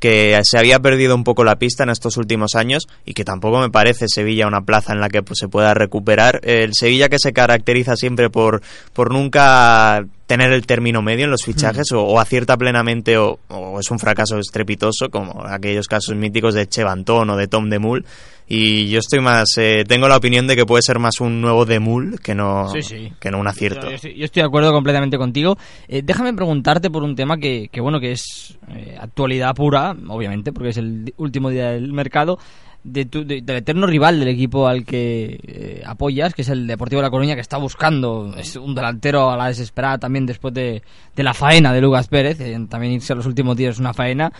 que 0.00 0.38
se 0.44 0.58
había 0.58 0.80
perdido 0.80 1.14
un 1.14 1.24
poco 1.24 1.44
la 1.44 1.56
pista 1.56 1.84
en 1.84 1.90
estos 1.90 2.16
últimos 2.16 2.54
años 2.54 2.86
y 3.04 3.14
que 3.14 3.24
tampoco 3.24 3.60
me 3.60 3.70
parece 3.70 4.06
Sevilla 4.08 4.46
una 4.46 4.62
plaza 4.62 4.92
en 4.92 5.00
la 5.00 5.08
que 5.08 5.22
pues, 5.22 5.38
se 5.40 5.48
pueda 5.48 5.74
recuperar. 5.74 6.40
El 6.42 6.72
Sevilla 6.74 7.08
que 7.08 7.18
se 7.18 7.32
caracteriza 7.32 7.96
siempre 7.96 8.30
por, 8.30 8.62
por 8.92 9.12
nunca 9.12 10.04
tener 10.26 10.52
el 10.52 10.66
término 10.66 11.02
medio 11.02 11.24
en 11.24 11.30
los 11.30 11.44
fichajes 11.44 11.92
hmm. 11.92 11.96
o, 11.96 12.20
acierta 12.20 12.56
plenamente 12.56 13.16
o, 13.16 13.38
es 13.80 13.90
un 13.90 13.98
fracaso 13.98 14.38
estrepitoso 14.38 15.08
como 15.10 15.44
aquellos 15.46 15.86
casos 15.86 16.16
míticos 16.16 16.54
de 16.54 16.66
Chevantón 16.66 17.30
o 17.30 17.36
de 17.36 17.46
Tom 17.46 17.68
de 17.68 17.78
Mul 17.78 18.04
y 18.48 18.88
yo 18.88 19.00
estoy 19.00 19.20
más 19.20 19.48
eh, 19.58 19.84
tengo 19.86 20.08
la 20.08 20.16
opinión 20.16 20.46
de 20.46 20.54
que 20.54 20.64
puede 20.64 20.82
ser 20.82 20.98
más 20.98 21.20
un 21.20 21.40
nuevo 21.40 21.64
de 21.64 21.80
Mul 21.80 22.20
que 22.20 22.34
no 22.34 22.72
que 23.18 23.30
no 23.30 23.40
un 23.40 23.48
acierto. 23.48 23.88
Yo, 23.90 23.96
estoy, 24.24 24.42
de 24.42 24.46
acuerdo 24.46 24.72
completamente 24.72 25.18
contigo. 25.18 25.56
Eh, 25.88 26.02
déjame 26.04 26.32
preguntarte 26.32 26.90
por 26.90 27.02
un 27.02 27.16
tema 27.16 27.38
que, 27.38 27.68
que 27.72 27.80
bueno 27.80 27.98
que 27.98 28.12
es 28.12 28.58
eh, 28.68 28.96
actualidad 28.98 29.54
pura 29.54 29.96
obviamente 30.08 30.52
porque 30.52 30.70
es 30.70 30.76
el 30.76 31.12
último 31.16 31.50
día 31.50 31.70
del 31.70 31.92
mercado 31.92 32.38
de 32.86 33.04
del 33.04 33.56
eterno 33.56 33.86
rival 33.86 34.20
del 34.20 34.28
equipo 34.28 34.68
al 34.68 34.84
que 34.84 35.40
eh, 35.42 35.82
apoyas, 35.84 36.34
que 36.34 36.42
es 36.42 36.48
el 36.48 36.66
Deportivo 36.66 37.00
de 37.00 37.06
La 37.06 37.10
Coruña, 37.10 37.34
que 37.34 37.40
está 37.40 37.56
buscando 37.58 38.32
es 38.36 38.56
un 38.56 38.74
delantero 38.74 39.30
a 39.30 39.36
la 39.36 39.48
desesperada 39.48 39.98
también 39.98 40.24
después 40.24 40.54
de, 40.54 40.82
de 41.14 41.22
la 41.22 41.34
faena 41.34 41.72
de 41.72 41.80
Lucas 41.80 42.08
Pérez, 42.08 42.40
eh, 42.40 42.56
también 42.68 42.92
irse 42.92 43.12
a 43.12 43.16
los 43.16 43.26
últimos 43.26 43.56
días 43.56 43.74
es 43.74 43.80
una 43.80 43.92
faena. 43.92 44.32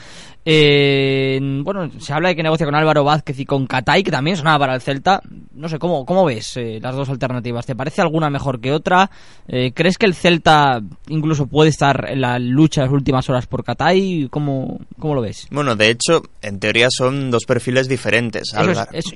Eh, 0.45 1.41
bueno, 1.65 1.91
se 1.99 2.13
habla 2.13 2.29
de 2.29 2.37
que 2.37 2.43
negocia 2.45 2.67
con 2.67 2.77
Álvaro 2.77 3.03
Vázquez 3.03 3.41
y 3.41 3.45
con 3.45 3.67
Catay, 3.67 4.05
que 4.05 4.13
también 4.13 4.37
sonaba 4.37 4.61
para 4.61 4.75
el 4.77 4.81
Celta. 4.81 5.21
No 5.53 5.69
sé, 5.69 5.81
¿cómo, 5.81 6.07
cómo 6.07 6.25
ves 6.25 6.57
las 6.81 6.95
dos 6.95 7.09
alternativas? 7.09 7.67
¿Te 7.67 7.75
parece 7.75 8.01
alguna 8.01 8.31
mejor 8.31 8.61
que 8.61 8.73
otra? 8.73 9.11
¿Crees 9.47 9.99
que 9.99 10.07
el 10.07 10.15
Celta 10.15 10.81
incluso 11.09 11.49
puede 11.49 11.71
estar 11.71 12.07
en 12.09 12.21
la 12.21 12.39
lucha 12.39 12.83
las 12.83 12.93
últimas 12.93 13.29
horas 13.29 13.49
por 13.49 13.65
Catay? 13.65 14.29
¿Cómo, 14.31 14.79
¿Cómo 15.01 15.17
lo 15.17 15.21
ves? 15.21 15.49
Bueno, 15.51 15.75
de 15.75 15.91
hecho, 15.91 16.23
en 16.43 16.61
teoría 16.61 16.89
son 16.91 17.33
dos 17.33 17.45
perfiles 17.45 17.89
diferentes 17.89 18.36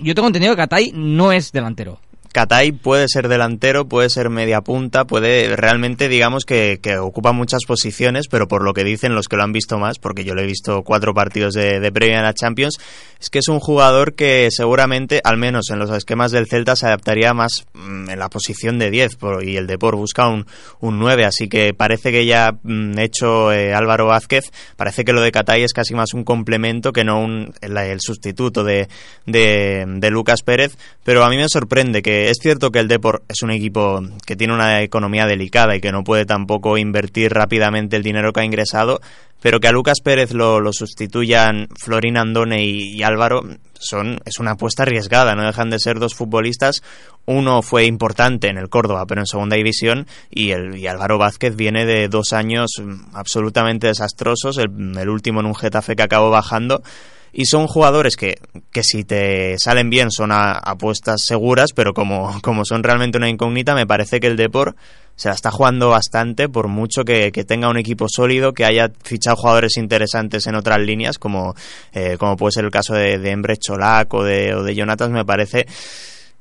yo 0.00 0.14
tengo 0.14 0.28
entendido 0.28 0.54
que 0.54 0.62
Catay 0.62 0.92
no 0.94 1.33
es 1.33 1.52
delantero. 1.52 1.98
Catay 2.32 2.70
puede 2.70 3.06
ser 3.08 3.26
delantero, 3.26 3.88
puede 3.88 4.08
ser 4.08 4.30
media 4.30 4.60
punta, 4.60 5.04
puede 5.04 5.56
realmente, 5.56 6.08
digamos, 6.08 6.44
que, 6.44 6.78
ocupa 7.00 7.32
muchas 7.32 7.64
posiciones, 7.66 8.28
pero 8.28 8.46
por 8.46 8.62
lo 8.62 8.72
que 8.72 8.84
dicen 8.84 9.14
los 9.14 9.26
que 9.26 9.36
lo 9.36 9.42
han 9.42 9.52
visto 9.52 9.78
más, 9.78 9.98
porque 9.98 10.24
yo 10.24 10.34
lo 10.34 10.42
he 10.42 10.46
visto 10.46 10.82
cuatro 10.82 11.12
partidos 11.12 11.54
de, 11.54 11.80
de 11.80 11.92
previa 11.92 12.18
en 12.18 12.24
la 12.24 12.34
Champions, 12.34 12.78
es 13.20 13.30
que 13.30 13.40
es 13.40 13.48
un 13.48 13.60
jugador 13.60 14.14
que 14.14 14.48
seguramente, 14.50 15.20
al 15.24 15.36
menos 15.36 15.70
en 15.70 15.78
los 15.78 15.90
esquemas 15.90 16.30
del 16.30 16.46
Celta, 16.46 16.76
se 16.76 16.86
adaptaría 16.86 17.34
más 17.34 17.66
mm, 17.74 18.10
en 18.10 18.18
la 18.18 18.30
posición 18.30 18.78
de 18.78 18.90
10 18.90 19.18
y 19.42 19.56
el 19.56 19.66
Depor 19.66 19.96
busca 19.96 20.28
un, 20.28 20.46
un 20.80 20.98
9, 20.98 21.24
así 21.24 21.48
que 21.48 21.74
parece 21.74 22.12
que 22.12 22.26
ya 22.26 22.52
mm, 22.62 22.98
hecho 22.98 23.52
eh, 23.52 23.74
Álvaro 23.74 24.06
Vázquez, 24.06 24.52
parece 24.76 25.04
que 25.04 25.12
lo 25.12 25.20
de 25.20 25.32
Catay 25.32 25.62
es 25.62 25.72
casi 25.72 25.94
más 25.94 26.14
un 26.14 26.24
complemento 26.24 26.92
que 26.92 27.04
no 27.04 27.20
un, 27.20 27.52
el, 27.60 28.00
sustituto 28.00 28.64
de, 28.64 28.88
de, 29.26 29.84
de 29.86 30.10
Lucas 30.10 30.42
Pérez, 30.42 30.78
pero 31.04 31.24
a 31.24 31.28
mí 31.28 31.36
me 31.36 31.48
sorprende 31.48 32.02
que 32.02 32.19
es 32.28 32.38
cierto 32.40 32.70
que 32.70 32.80
el 32.80 32.88
Depor 32.88 33.22
es 33.28 33.42
un 33.42 33.50
equipo 33.50 34.02
que 34.26 34.37
tiene 34.37 34.52
una 34.52 34.83
economía 34.83 35.26
delicada 35.26 35.74
y 35.74 35.80
que 35.80 35.92
no 35.92 36.04
puede 36.04 36.26
tampoco 36.26 36.76
invertir 36.76 37.33
rápidamente 37.33 37.96
el 37.96 38.02
dinero 38.02 38.33
que 38.33 38.40
ha 38.40 38.44
ingresado, 38.44 39.00
pero 39.40 39.61
que 39.61 39.68
a 39.68 39.72
Lucas 39.72 40.00
Pérez 40.02 40.33
lo, 40.33 40.61
sustituyan 40.72 41.68
Florín 41.78 42.16
Andone 42.16 42.64
y, 42.64 43.02
Álvaro 43.02 43.42
son 43.74 44.20
es 44.26 44.38
una 44.38 44.52
apuesta 44.52 44.83
arriesgada, 44.83 45.35
no 45.35 45.46
dejan 45.46 45.70
de 45.70 45.78
ser 45.78 45.98
dos 45.98 46.14
futbolistas. 46.14 46.83
Uno 47.24 47.62
fue 47.62 47.87
importante 47.87 48.48
en 48.48 48.59
el 48.59 48.68
Córdoba, 48.68 49.06
pero 49.06 49.22
en 49.22 49.26
segunda 49.26 49.56
división, 49.56 50.06
y, 50.30 50.50
el, 50.50 50.76
y 50.76 50.87
Álvaro 50.87 51.16
Vázquez 51.16 51.56
viene 51.56 51.87
de 51.87 52.09
dos 52.09 52.33
años 52.33 52.70
absolutamente 53.14 53.87
desastrosos, 53.87 54.59
el, 54.59 54.98
el 54.98 55.09
último 55.09 55.40
en 55.40 55.46
un 55.46 55.54
Getafe 55.54 55.96
que 55.96 56.02
acabó 56.02 56.30
bajando 56.30 56.83
y 57.32 57.44
son 57.46 57.66
jugadores 57.66 58.16
que, 58.16 58.38
que 58.72 58.82
si 58.82 59.04
te 59.04 59.56
salen 59.58 59.90
bien 59.90 60.10
son 60.10 60.30
apuestas 60.32 61.22
seguras, 61.24 61.72
pero 61.74 61.94
como, 61.94 62.40
como 62.42 62.64
son 62.64 62.82
realmente 62.82 63.18
una 63.18 63.28
incógnita, 63.28 63.74
me 63.74 63.86
parece 63.86 64.20
que 64.20 64.26
el 64.26 64.36
Depor 64.36 64.76
se 65.16 65.28
la 65.28 65.34
está 65.34 65.50
jugando 65.50 65.90
bastante, 65.90 66.48
por 66.48 66.68
mucho 66.68 67.04
que, 67.04 67.30
tenga 67.46 67.68
un 67.68 67.76
equipo 67.76 68.06
sólido, 68.08 68.54
que 68.54 68.64
haya 68.64 68.90
fichado 69.02 69.36
jugadores 69.36 69.76
interesantes 69.76 70.46
en 70.46 70.54
otras 70.54 70.80
líneas, 70.80 71.18
como, 71.18 71.54
eh, 71.92 72.16
como 72.18 72.36
puede 72.36 72.52
ser 72.52 72.64
el 72.64 72.70
caso 72.70 72.94
de, 72.94 73.18
de 73.18 73.30
Embre 73.30 73.56
Cholac 73.58 74.12
o 74.14 74.24
de, 74.24 74.54
o 74.54 74.62
de 74.62 74.74
Jonatas, 74.74 75.10
me 75.10 75.24
parece 75.24 75.66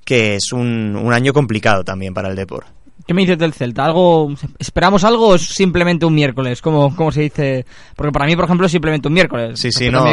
que 0.06 0.36
es 0.36 0.54
un, 0.54 0.96
un 0.96 1.14
año 1.14 1.34
complicado 1.34 1.84
también 1.84 2.14
para 2.14 2.30
el 2.30 2.36
Depor. 2.36 2.79
¿Qué 3.10 3.16
me 3.16 3.22
dices 3.22 3.40
del 3.40 3.54
Celta? 3.54 3.86
¿Algo, 3.86 4.32
¿Esperamos 4.60 5.04
algo 5.04 5.30
o 5.30 5.34
es 5.34 5.42
simplemente 5.42 6.06
un 6.06 6.14
miércoles? 6.14 6.62
¿Cómo, 6.62 6.96
cómo 6.96 7.12
se 7.12 7.22
dice? 7.22 7.66
Porque 7.96 8.12
para 8.12 8.28
mí, 8.28 8.36
por 8.36 8.46
ejemplo, 8.46 8.68
es 8.68 8.72
simplemente 8.72 9.08
un 9.08 9.16
miércoles. 9.16 9.60
Sí, 9.60 9.72
sí, 9.72 9.90
no. 9.90 10.06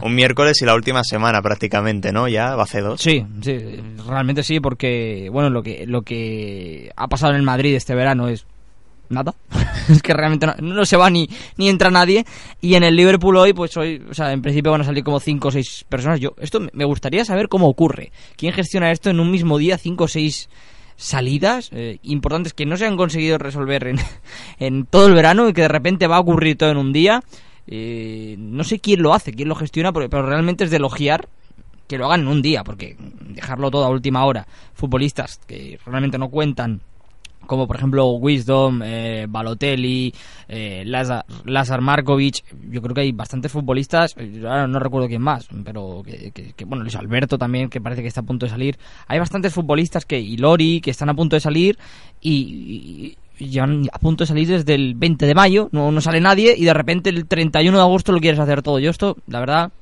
Un 0.00 0.14
miércoles 0.14 0.62
y 0.62 0.64
la 0.64 0.76
última 0.76 1.02
semana 1.02 1.42
prácticamente, 1.42 2.12
¿no? 2.12 2.28
Ya 2.28 2.54
va 2.54 2.62
hace 2.62 2.82
dos. 2.82 3.00
Sí, 3.00 3.26
sí, 3.42 3.58
realmente 4.06 4.44
sí, 4.44 4.60
porque, 4.60 5.28
bueno, 5.32 5.50
lo 5.50 5.60
que, 5.60 5.86
lo 5.88 6.02
que 6.02 6.92
ha 6.94 7.08
pasado 7.08 7.32
en 7.32 7.38
el 7.38 7.42
Madrid 7.42 7.74
este 7.74 7.96
verano 7.96 8.28
es 8.28 8.46
nada. 9.08 9.34
es 9.88 10.00
que 10.00 10.14
realmente 10.14 10.46
no, 10.62 10.84
se 10.86 10.96
va 10.96 11.10
ni, 11.10 11.28
ni 11.56 11.68
entra 11.68 11.90
nadie. 11.90 12.24
Y 12.60 12.76
en 12.76 12.84
el 12.84 12.94
Liverpool 12.94 13.38
hoy, 13.38 13.54
pues 13.54 13.76
hoy, 13.76 14.00
o 14.08 14.14
sea, 14.14 14.32
en 14.32 14.42
principio 14.42 14.70
van 14.70 14.82
a 14.82 14.84
salir 14.84 15.02
como 15.02 15.18
5 15.18 15.48
o 15.48 15.50
6 15.50 15.86
personas. 15.88 16.20
Yo, 16.20 16.36
esto 16.38 16.60
me 16.72 16.84
gustaría 16.84 17.24
saber 17.24 17.48
cómo 17.48 17.66
ocurre. 17.66 18.12
¿Quién 18.36 18.52
gestiona 18.52 18.92
esto 18.92 19.10
en 19.10 19.18
un 19.18 19.32
mismo 19.32 19.58
día, 19.58 19.78
5 19.78 20.04
o 20.04 20.06
6 20.06 20.48
salidas 20.96 21.70
eh, 21.72 21.98
importantes 22.02 22.54
que 22.54 22.66
no 22.66 22.76
se 22.76 22.86
han 22.86 22.96
conseguido 22.96 23.38
resolver 23.38 23.86
en, 23.86 23.98
en, 24.58 24.86
todo 24.86 25.06
el 25.06 25.14
verano 25.14 25.48
y 25.48 25.52
que 25.52 25.62
de 25.62 25.68
repente 25.68 26.06
va 26.06 26.16
a 26.16 26.20
ocurrir 26.20 26.56
todo 26.56 26.70
en 26.70 26.78
un 26.78 26.92
día. 26.92 27.22
Eh, 27.66 28.36
no 28.38 28.64
sé 28.64 28.78
quién 28.78 29.02
lo 29.02 29.12
hace, 29.12 29.32
quién 29.32 29.48
lo 29.48 29.54
gestiona, 29.54 29.92
pero, 29.92 30.08
pero 30.08 30.24
realmente 30.24 30.64
es 30.64 30.70
de 30.70 30.76
elogiar 30.76 31.28
que 31.88 31.98
lo 31.98 32.06
hagan 32.06 32.22
en 32.22 32.28
un 32.28 32.42
día, 32.42 32.64
porque 32.64 32.96
dejarlo 33.20 33.70
todo 33.70 33.84
a 33.84 33.90
última 33.90 34.24
hora, 34.24 34.46
futbolistas 34.74 35.40
que 35.46 35.78
realmente 35.86 36.18
no 36.18 36.30
cuentan 36.30 36.80
como 37.46 37.66
por 37.66 37.76
ejemplo 37.76 38.08
Wisdom, 38.12 38.82
eh, 38.82 39.26
Balotelli, 39.28 40.12
eh, 40.48 40.84
Lazar, 40.86 41.80
Markovic. 41.80 42.44
Yo 42.70 42.82
creo 42.82 42.94
que 42.94 43.00
hay 43.02 43.12
bastantes 43.12 43.52
futbolistas, 43.52 44.14
ahora 44.44 44.66
no 44.66 44.78
recuerdo 44.78 45.08
quién 45.08 45.22
más, 45.22 45.48
pero 45.64 46.02
que, 46.04 46.64
bueno, 46.64 46.82
Luis 46.82 46.96
Alberto 46.96 47.38
también, 47.38 47.68
que 47.68 47.80
parece 47.80 48.02
que 48.02 48.08
está 48.08 48.20
a 48.20 48.24
punto 48.24 48.46
de 48.46 48.50
salir. 48.50 48.78
Hay 49.06 49.18
bastantes 49.18 49.52
futbolistas 49.52 50.04
que, 50.04 50.18
y 50.18 50.36
Lori, 50.36 50.80
que 50.80 50.90
están 50.90 51.08
a 51.08 51.14
punto 51.14 51.36
de 51.36 51.40
salir 51.40 51.78
y, 52.20 53.16
y 53.38 53.58
a 53.58 53.98
punto 54.00 54.24
de 54.24 54.28
salir 54.28 54.48
desde 54.48 54.74
el 54.74 54.94
20 54.94 55.26
de 55.26 55.34
mayo, 55.34 55.68
no, 55.72 55.92
no 55.92 56.00
sale 56.00 56.20
nadie 56.20 56.54
y 56.56 56.64
de 56.64 56.74
repente 56.74 57.10
el 57.10 57.26
31 57.26 57.76
de 57.76 57.82
agosto 57.82 58.12
lo 58.12 58.20
quieres 58.20 58.40
hacer 58.40 58.62
todo. 58.62 58.78
Yo 58.78 58.90
esto, 58.90 59.16
la 59.26 59.40
verdad, 59.40 59.72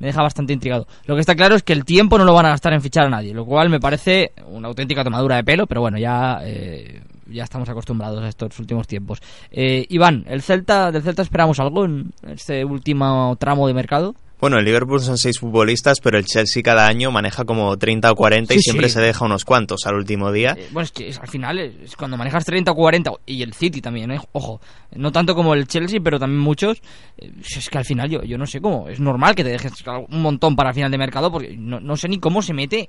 me 0.00 0.08
deja 0.08 0.22
bastante 0.22 0.52
intrigado. 0.52 0.88
Lo 1.06 1.14
que 1.14 1.20
está 1.20 1.36
claro 1.36 1.54
es 1.54 1.62
que 1.62 1.72
el 1.72 1.84
tiempo 1.84 2.18
no 2.18 2.24
lo 2.24 2.34
van 2.34 2.46
a 2.46 2.50
gastar 2.50 2.72
en 2.72 2.80
fichar 2.80 3.06
a 3.06 3.10
nadie, 3.10 3.32
lo 3.32 3.44
cual 3.44 3.68
me 3.68 3.78
parece 3.78 4.32
una 4.48 4.66
auténtica 4.66 5.04
tomadura 5.04 5.36
de 5.36 5.44
pelo, 5.44 5.66
pero 5.66 5.82
bueno, 5.82 5.98
ya, 5.98 6.40
eh, 6.42 7.02
ya 7.26 7.44
estamos 7.44 7.68
acostumbrados 7.68 8.22
a 8.22 8.28
estos 8.28 8.58
últimos 8.58 8.88
tiempos. 8.88 9.20
Eh, 9.52 9.86
Iván, 9.90 10.24
¿el 10.26 10.42
Celta, 10.42 10.90
¿del 10.90 11.02
Celta 11.02 11.22
esperamos 11.22 11.60
algo 11.60 11.84
en 11.84 12.12
este 12.26 12.64
último 12.64 13.36
tramo 13.38 13.68
de 13.68 13.74
mercado? 13.74 14.14
Bueno, 14.40 14.58
el 14.58 14.64
Liverpool 14.64 15.00
son 15.00 15.18
seis 15.18 15.38
futbolistas, 15.38 16.00
pero 16.00 16.16
el 16.16 16.24
Chelsea 16.24 16.62
cada 16.62 16.86
año 16.86 17.10
maneja 17.10 17.44
como 17.44 17.76
30 17.76 18.10
o 18.10 18.14
40 18.14 18.54
y 18.54 18.60
siempre 18.60 18.88
se 18.88 19.00
deja 19.00 19.24
unos 19.24 19.44
cuantos 19.44 19.86
al 19.86 19.96
último 19.96 20.32
día. 20.32 20.56
Eh, 20.58 20.68
bueno, 20.72 20.84
es 20.84 20.92
que 20.92 21.12
al 21.20 21.28
final, 21.28 21.58
es 21.58 21.94
cuando 21.94 22.16
manejas 22.16 22.44
30 22.46 22.70
o 22.70 22.74
40, 22.74 23.10
y 23.26 23.42
el 23.42 23.52
City 23.52 23.82
también, 23.82 24.10
¿eh? 24.12 24.20
ojo, 24.32 24.60
no 24.94 25.12
tanto 25.12 25.34
como 25.34 25.52
el 25.52 25.68
Chelsea, 25.68 26.00
pero 26.02 26.18
también 26.18 26.40
muchos, 26.40 26.80
eh, 27.18 27.30
es 27.38 27.68
que 27.68 27.78
al 27.78 27.84
final 27.84 28.08
yo, 28.08 28.22
yo 28.22 28.38
no 28.38 28.46
sé 28.46 28.60
cómo, 28.60 28.88
es 28.88 28.98
normal 28.98 29.34
que 29.34 29.44
te 29.44 29.50
dejes 29.50 29.72
un 30.08 30.22
montón 30.22 30.56
para 30.56 30.72
final 30.72 30.90
de 30.90 30.98
mercado, 30.98 31.30
porque 31.30 31.56
no, 31.58 31.78
no 31.78 31.96
sé 31.96 32.08
ni 32.08 32.18
cómo 32.18 32.40
se 32.40 32.54
mete 32.54 32.88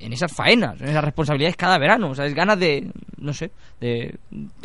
en 0.00 0.12
esas 0.12 0.32
faenas, 0.32 0.80
en 0.80 0.88
esas 0.88 1.04
responsabilidades 1.04 1.56
cada 1.56 1.78
verano. 1.78 2.10
O 2.10 2.14
sea, 2.14 2.26
es 2.26 2.34
ganas 2.34 2.58
de, 2.58 2.90
no 3.18 3.32
sé, 3.32 3.50
de, 3.80 4.18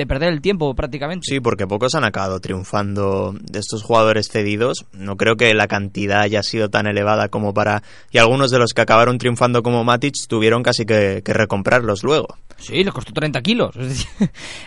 perder 0.08 0.32
el 0.32 0.42
tiempo 0.42 0.74
prácticamente. 0.76 1.26
Sí, 1.28 1.40
porque 1.40 1.68
pocos 1.68 1.96
han 1.96 2.04
acabado 2.04 2.40
triunfando 2.40 3.34
de 3.40 3.60
estos 3.60 3.84
jugadores 3.84 4.30
cedidos. 4.30 4.86
No 4.94 5.18
creo 5.18 5.36
que 5.36 5.54
la 5.54 5.68
cantidad 5.68 6.22
haya 6.22 6.44
sido 6.44 6.70
tan 6.70 6.88
elevada 6.88 7.30
como 7.30 7.54
para... 7.54 7.84
Y 8.12 8.18
algunos 8.18 8.52
de 8.52 8.60
los 8.60 8.74
que 8.74 8.82
acabaron 8.82 9.18
triunfando 9.18 9.64
como 9.64 9.84
Matic 9.84 10.16
tuvieron 10.28 10.64
casi 10.64 10.86
que, 10.86 11.22
recomprarlos 11.26 12.04
luego. 12.04 12.38
Sí, 12.58 12.84
les 12.84 12.94
costó 12.94 13.12
30 13.14 13.42
kilos. 13.42 13.76
Es 13.76 14.06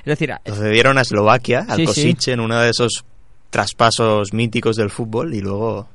decir, 0.05 0.33
lo 0.45 0.55
cedieron 0.55 0.99
a 0.99 1.03
Eslovaquia, 1.03 1.67
al 1.69 1.85
Kosice, 1.85 2.33
en 2.33 2.41
uno 2.41 2.59
de 2.59 2.71
esos 2.71 3.05
traspasos 3.51 4.33
míticos 4.33 4.77
del 4.77 4.91
fútbol 4.91 5.33
y 5.33 5.41
luego 5.41 5.89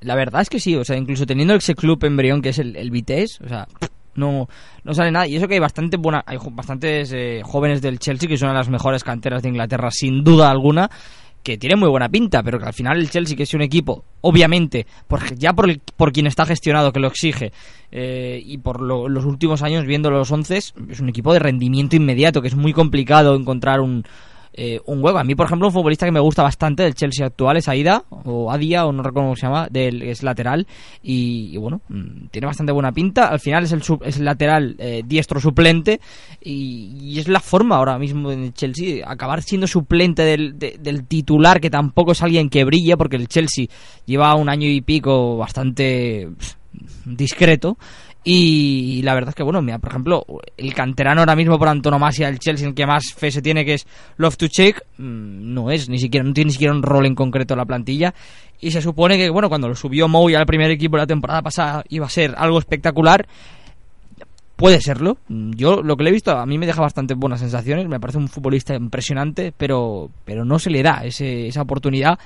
la, 0.00 0.14
verdad 0.14 0.42
es 0.42 0.50
que 0.50 0.60
sí, 0.60 0.76
o 0.76 0.84
sea, 0.84 0.96
incluso 0.96 1.26
teniendo 1.26 1.54
ese 1.54 1.74
club 1.74 2.04
embrión 2.04 2.42
que 2.42 2.50
es 2.50 2.58
el, 2.58 2.76
el 2.76 2.90
Vitesse, 2.90 3.40
o 3.44 3.48
sea, 3.48 3.66
no, 4.16 4.48
no 4.84 4.94
sale 4.94 5.10
nada. 5.10 5.26
Y 5.26 5.36
eso 5.36 5.48
que 5.48 5.54
hay 5.54 5.60
bastante 5.60 5.96
buena, 5.96 6.22
hay 6.26 6.38
bastantes 6.52 7.12
eh, 7.12 7.42
jóvenes 7.44 7.82
del 7.82 7.98
Chelsea 7.98 8.28
que 8.28 8.36
son 8.36 8.52
las 8.54 8.68
mejores 8.68 9.04
canteras 9.04 9.42
de 9.42 9.50
Inglaterra, 9.50 9.90
sin 9.90 10.24
duda 10.24 10.50
alguna, 10.50 10.90
que 11.42 11.58
tiene 11.58 11.76
muy 11.76 11.88
buena 11.88 12.08
pinta, 12.08 12.42
pero 12.42 12.58
que 12.58 12.66
al 12.66 12.72
final 12.72 12.98
el 12.98 13.10
Chelsea, 13.10 13.36
que 13.36 13.44
es 13.44 13.54
un 13.54 13.62
equipo, 13.62 14.04
obviamente, 14.22 14.86
por, 15.06 15.34
ya 15.36 15.52
por, 15.52 15.68
por 15.96 16.12
quien 16.12 16.26
está 16.26 16.44
gestionado, 16.44 16.92
que 16.92 16.98
lo 16.98 17.06
exige, 17.06 17.52
eh, 17.92 18.42
y 18.44 18.58
por 18.58 18.80
los 18.80 19.24
últimos 19.24 19.62
años 19.62 19.84
viendo 19.84 20.10
los 20.10 20.30
once, 20.32 20.56
es 20.56 20.74
un 21.00 21.08
equipo 21.08 21.32
de 21.32 21.38
rendimiento 21.38 21.94
inmediato, 21.94 22.42
que 22.42 22.48
es 22.48 22.56
muy 22.56 22.72
complicado 22.72 23.36
encontrar 23.36 23.80
un, 23.80 24.04
eh, 24.58 24.80
un 24.86 25.04
huevo. 25.04 25.18
A 25.18 25.24
mí, 25.24 25.34
por 25.34 25.46
ejemplo, 25.46 25.68
un 25.68 25.72
futbolista 25.72 26.06
que 26.06 26.12
me 26.12 26.20
gusta 26.20 26.42
bastante 26.42 26.82
del 26.82 26.94
Chelsea 26.94 27.26
actual 27.26 27.58
es 27.58 27.68
Aida, 27.68 28.04
o 28.08 28.50
Adia, 28.50 28.86
o 28.86 28.92
no 28.92 29.02
recuerdo 29.02 29.28
cómo 29.28 29.36
se 29.36 29.46
llama, 29.46 29.68
del, 29.70 30.02
es 30.02 30.22
lateral, 30.22 30.66
y, 31.02 31.56
bueno, 31.58 31.82
mm, 31.88 32.28
tiene 32.30 32.46
bastante 32.46 32.72
buena 32.72 32.90
pinta. 32.90 33.28
Al 33.28 33.38
final 33.38 33.64
es 33.64 33.72
el, 33.72 33.82
es 34.04 34.16
el 34.16 34.24
lateral 34.24 34.74
eh, 34.78 35.02
diestro 35.04 35.40
suplente, 35.40 36.00
y, 36.40 37.18
es 37.18 37.28
la 37.28 37.40
forma 37.40 37.76
ahora 37.76 37.98
mismo 37.98 38.32
en 38.32 38.44
el 38.44 38.54
Chelsea, 38.54 39.04
acabar 39.06 39.42
siendo 39.42 39.66
suplente 39.66 40.22
del, 40.22 40.58
del 40.58 41.04
titular, 41.04 41.60
que 41.60 41.70
tampoco 41.70 42.12
es 42.12 42.22
alguien 42.22 42.48
que 42.48 42.64
brille, 42.64 42.96
porque 42.96 43.16
el 43.16 43.28
Chelsea 43.28 43.66
lleva 44.06 44.34
un 44.34 44.48
año 44.48 44.68
y 44.68 44.80
pico 44.80 45.36
bastante 45.36 46.28
discreto 47.04 47.76
y 48.28 49.02
la 49.02 49.14
verdad 49.14 49.28
es 49.28 49.34
que, 49.36 49.44
bueno, 49.44 49.62
mira, 49.62 49.78
por 49.78 49.90
ejemplo, 49.90 50.26
el 50.56 50.74
canterano 50.74 51.20
ahora 51.20 51.36
mismo 51.36 51.60
por 51.60 51.68
antonomasia 51.68 52.26
del 52.26 52.40
Chelsea, 52.40 52.66
el 52.66 52.74
que 52.74 52.84
más 52.84 53.14
fe 53.14 53.30
se 53.30 53.40
tiene, 53.40 53.64
que 53.64 53.74
es 53.74 53.86
Love 54.16 54.36
to 54.36 54.48
Check, 54.48 54.82
mm, 54.98 55.54
no 55.54 55.70
es, 55.70 55.88
ni 55.88 56.00
siquiera, 56.00 56.26
no 56.26 56.32
tiene 56.32 56.48
ni 56.48 56.52
siquiera 56.54 56.74
un 56.74 56.82
rol 56.82 57.06
en 57.06 57.14
concreto 57.14 57.54
en 57.54 57.58
la 57.58 57.64
plantilla. 57.64 58.12
Y 58.60 58.72
se 58.72 58.82
supone 58.82 59.16
que, 59.16 59.30
bueno, 59.30 59.48
cuando 59.48 59.68
lo 59.68 59.76
subió 59.76 60.08
Moui 60.08 60.34
al 60.34 60.44
primer 60.44 60.72
equipo 60.72 60.96
la 60.96 61.06
temporada 61.06 61.40
pasada 61.40 61.84
iba 61.88 62.06
a 62.06 62.10
ser 62.10 62.34
algo 62.36 62.58
espectacular. 62.58 63.28
Puede 64.56 64.80
serlo. 64.80 65.18
Yo 65.28 65.80
lo 65.82 65.96
que 65.96 66.02
le 66.02 66.10
he 66.10 66.14
visto 66.14 66.32
a 66.36 66.46
mí 66.46 66.58
me 66.58 66.66
deja 66.66 66.80
bastante 66.80 67.14
buenas 67.14 67.38
sensaciones. 67.38 67.86
Me 67.86 68.00
parece 68.00 68.18
un 68.18 68.26
futbolista 68.26 68.74
impresionante, 68.74 69.52
pero, 69.56 70.10
pero 70.24 70.44
no 70.44 70.58
se 70.58 70.70
le 70.70 70.82
da 70.82 71.04
ese, 71.04 71.46
esa 71.46 71.62
oportunidad 71.62 72.18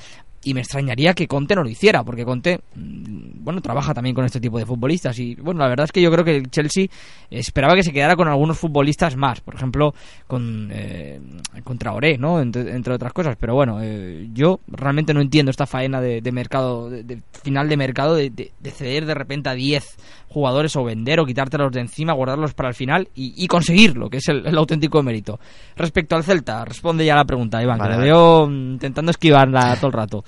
y 0.43 0.55
me 0.55 0.61
extrañaría 0.61 1.15
que 1.15 1.27
Conte 1.27 1.55
no 1.55 1.63
lo 1.63 1.69
hiciera, 1.69 2.03
porque 2.03 2.25
Conte, 2.25 2.61
mm, 2.75 3.45
bueno, 3.45 3.61
trabaja 3.61 3.93
también 3.93 4.15
con 4.15 4.25
este 4.25 4.41
tipo 4.41 4.59
de 4.59 4.67
futbolistas 4.67 5.19
y, 5.19 5.35
bueno, 5.35 5.61
la 5.61 5.69
verdad 5.69 5.85
es 5.85 5.93
que 5.93 6.01
yo 6.01 6.11
creo 6.11 6.25
que 6.25 6.37
el 6.37 6.51
Chelsea 6.51 6.87
esperaba 7.31 7.75
que 7.75 7.83
se 7.83 7.93
quedara 7.93 8.17
con 8.17 8.29
algunos 8.29 8.59
futbolistas 8.59 9.17
más, 9.17 9.41
por 9.41 9.55
ejemplo, 9.55 9.95
con, 10.27 10.69
eh, 10.73 11.21
contra 11.65 11.91
Traoré, 11.91 12.19
¿no? 12.19 12.41
Entre, 12.41 12.93
otras 12.93 13.13
cosas, 13.13 13.37
pero 13.39 13.55
bueno, 13.55 13.79
eh, 13.83 14.29
yo 14.33 14.61
realmente 14.69 15.15
no 15.15 15.21
entiendo 15.21 15.51
esta 15.51 15.67
faena 15.67 16.01
de, 16.01 16.21
mercado, 16.33 16.91
de, 16.91 17.23
final 17.43 17.69
de 17.69 17.77
mercado, 17.77 18.15
de, 18.15 18.53
ceder 18.71 19.07
de 19.07 19.15
repente 19.15 19.49
a 19.49 19.55
10 19.55 19.97
jugadores 20.29 20.77
o 20.77 20.85
vender 20.85 21.21
o 21.21 21.27
quitártelos 21.27 21.73
de 21.73 21.81
encima, 21.81 22.13
guardarlos 22.13 22.55
para 22.55 22.69
el 22.69 22.75
final 22.75 23.09
y, 23.15 23.47
conseguirlo, 23.49 24.09
que 24.09 24.19
es 24.19 24.29
el, 24.29 24.57
auténtico 24.57 25.03
mérito. 25.03 25.41
Respecto 25.77 26.17
al 26.17 26.25
Celta, 26.25 26.65
responde 26.65 27.05
ya 27.05 27.17
la 27.17 27.25
pregunta, 27.25 27.63
Iván, 27.63 27.81
que 27.81 27.89
lo 27.89 27.99
veo 27.99 28.47
mm, 28.47 28.73
intentando 28.73 29.11
esquivarla 29.11 29.77
todo 29.77 29.89
el 29.89 29.93
rato. 29.93 30.25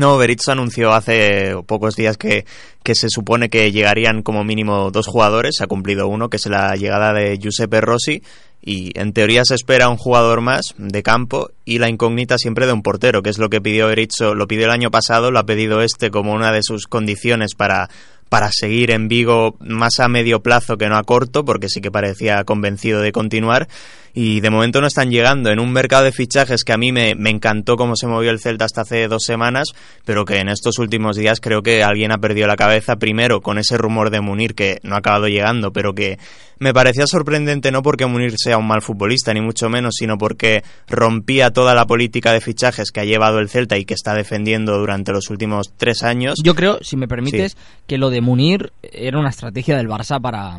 No, 0.00 0.16
Beritz 0.16 0.48
anunció 0.48 0.94
hace 0.94 1.54
pocos 1.66 1.94
días 1.94 2.16
que, 2.16 2.46
que, 2.82 2.94
se 2.94 3.10
supone 3.10 3.50
que 3.50 3.70
llegarían 3.70 4.22
como 4.22 4.44
mínimo 4.44 4.90
dos 4.90 5.06
jugadores, 5.06 5.56
se 5.58 5.64
ha 5.64 5.66
cumplido 5.66 6.08
uno, 6.08 6.30
que 6.30 6.38
es 6.38 6.46
la 6.46 6.74
llegada 6.74 7.12
de 7.12 7.36
Giuseppe 7.36 7.82
Rossi, 7.82 8.22
y 8.62 8.98
en 8.98 9.12
teoría 9.12 9.44
se 9.44 9.56
espera 9.56 9.90
un 9.90 9.98
jugador 9.98 10.40
más 10.40 10.74
de 10.78 11.02
campo 11.02 11.50
y 11.66 11.80
la 11.80 11.90
incógnita 11.90 12.38
siempre 12.38 12.64
de 12.64 12.72
un 12.72 12.80
portero, 12.80 13.20
que 13.20 13.28
es 13.28 13.36
lo 13.36 13.50
que 13.50 13.60
pidió 13.60 13.88
Berizzo, 13.88 14.34
lo 14.34 14.48
pidió 14.48 14.64
el 14.64 14.70
año 14.70 14.90
pasado, 14.90 15.30
lo 15.30 15.38
ha 15.38 15.44
pedido 15.44 15.82
este 15.82 16.10
como 16.10 16.32
una 16.32 16.50
de 16.50 16.62
sus 16.62 16.86
condiciones 16.86 17.54
para 17.54 17.90
para 18.30 18.50
seguir 18.52 18.92
en 18.92 19.08
Vigo 19.08 19.56
más 19.58 19.98
a 19.98 20.08
medio 20.08 20.40
plazo 20.40 20.78
que 20.78 20.88
no 20.88 20.96
a 20.96 21.02
corto, 21.02 21.44
porque 21.44 21.68
sí 21.68 21.82
que 21.82 21.90
parecía 21.90 22.44
convencido 22.44 23.02
de 23.02 23.12
continuar. 23.12 23.68
Y 24.14 24.40
de 24.40 24.50
momento 24.50 24.80
no 24.80 24.86
están 24.86 25.10
llegando 25.10 25.50
en 25.50 25.60
un 25.60 25.72
mercado 25.72 26.04
de 26.04 26.12
fichajes 26.12 26.64
que 26.64 26.72
a 26.72 26.78
mí 26.78 26.92
me, 26.92 27.14
me 27.14 27.30
encantó 27.30 27.76
cómo 27.76 27.96
se 27.96 28.06
movió 28.06 28.30
el 28.30 28.40
Celta 28.40 28.64
hasta 28.64 28.82
hace 28.82 29.08
dos 29.08 29.24
semanas, 29.24 29.68
pero 30.04 30.24
que 30.24 30.38
en 30.38 30.48
estos 30.48 30.78
últimos 30.78 31.16
días 31.16 31.40
creo 31.40 31.62
que 31.62 31.82
alguien 31.82 32.12
ha 32.12 32.18
perdido 32.18 32.46
la 32.46 32.56
cabeza, 32.56 32.96
primero 32.96 33.40
con 33.40 33.58
ese 33.58 33.78
rumor 33.78 34.10
de 34.10 34.20
Munir 34.20 34.54
que 34.54 34.78
no 34.82 34.94
ha 34.94 34.98
acabado 34.98 35.28
llegando, 35.28 35.72
pero 35.72 35.94
que 35.94 36.18
me 36.60 36.74
parecía 36.74 37.06
sorprendente 37.06 37.72
no 37.72 37.82
porque 37.82 38.04
Munir 38.04 38.34
sea 38.36 38.58
un 38.58 38.66
mal 38.66 38.82
futbolista, 38.82 39.32
ni 39.32 39.40
mucho 39.40 39.70
menos, 39.70 39.94
sino 39.96 40.18
porque 40.18 40.62
rompía 40.88 41.50
toda 41.52 41.74
la 41.74 41.86
política 41.86 42.32
de 42.32 42.42
fichajes 42.42 42.90
que 42.90 43.00
ha 43.00 43.04
llevado 43.04 43.38
el 43.38 43.48
Celta 43.48 43.78
y 43.78 43.86
que 43.86 43.94
está 43.94 44.14
defendiendo 44.14 44.76
durante 44.78 45.10
los 45.10 45.30
últimos 45.30 45.72
tres 45.78 46.02
años. 46.02 46.34
Yo 46.44 46.54
creo, 46.54 46.78
si 46.82 46.98
me 46.98 47.08
permites, 47.08 47.56
que 47.86 47.96
lo 47.96 48.10
de 48.10 48.20
Munir 48.20 48.72
era 48.82 49.18
una 49.18 49.30
estrategia 49.30 49.76
del 49.78 49.88
Barça 49.88 50.20
para, 50.20 50.58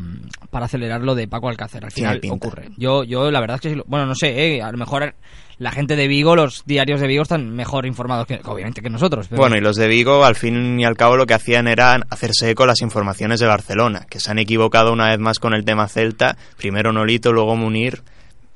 para 0.50 0.66
acelerar 0.66 1.02
lo 1.02 1.14
de 1.14 1.28
Paco 1.28 1.48
Alcácer. 1.48 1.84
Al 1.84 1.92
final 1.92 2.20
ocurre. 2.30 2.70
Yo, 2.76 3.04
yo 3.04 3.30
la 3.30 3.40
verdad 3.42 3.60
es 3.62 3.74
que, 3.74 3.82
bueno, 3.86 4.06
no 4.06 4.14
sé, 4.14 4.56
eh, 4.56 4.62
a 4.62 4.72
lo 4.72 4.78
mejor 4.78 5.14
la 5.62 5.70
gente 5.70 5.96
de 5.96 6.08
Vigo, 6.08 6.34
los 6.34 6.64
diarios 6.66 7.00
de 7.00 7.06
Vigo 7.06 7.22
están 7.22 7.54
mejor 7.54 7.86
informados 7.86 8.26
que 8.26 8.40
obviamente 8.44 8.82
que 8.82 8.90
nosotros. 8.90 9.28
Bueno, 9.30 9.56
y 9.56 9.60
los 9.60 9.76
de 9.76 9.86
Vigo 9.86 10.24
al 10.24 10.34
fin 10.34 10.80
y 10.80 10.84
al 10.84 10.96
cabo 10.96 11.16
lo 11.16 11.26
que 11.26 11.34
hacían 11.34 11.68
era 11.68 12.00
hacerse 12.10 12.50
eco 12.50 12.66
las 12.66 12.80
informaciones 12.80 13.38
de 13.38 13.46
Barcelona, 13.46 14.06
que 14.10 14.18
se 14.18 14.30
han 14.30 14.38
equivocado 14.38 14.92
una 14.92 15.10
vez 15.10 15.20
más 15.20 15.38
con 15.38 15.54
el 15.54 15.64
tema 15.64 15.88
Celta, 15.88 16.36
primero 16.56 16.92
Nolito, 16.92 17.32
luego 17.32 17.54
Munir 17.54 18.02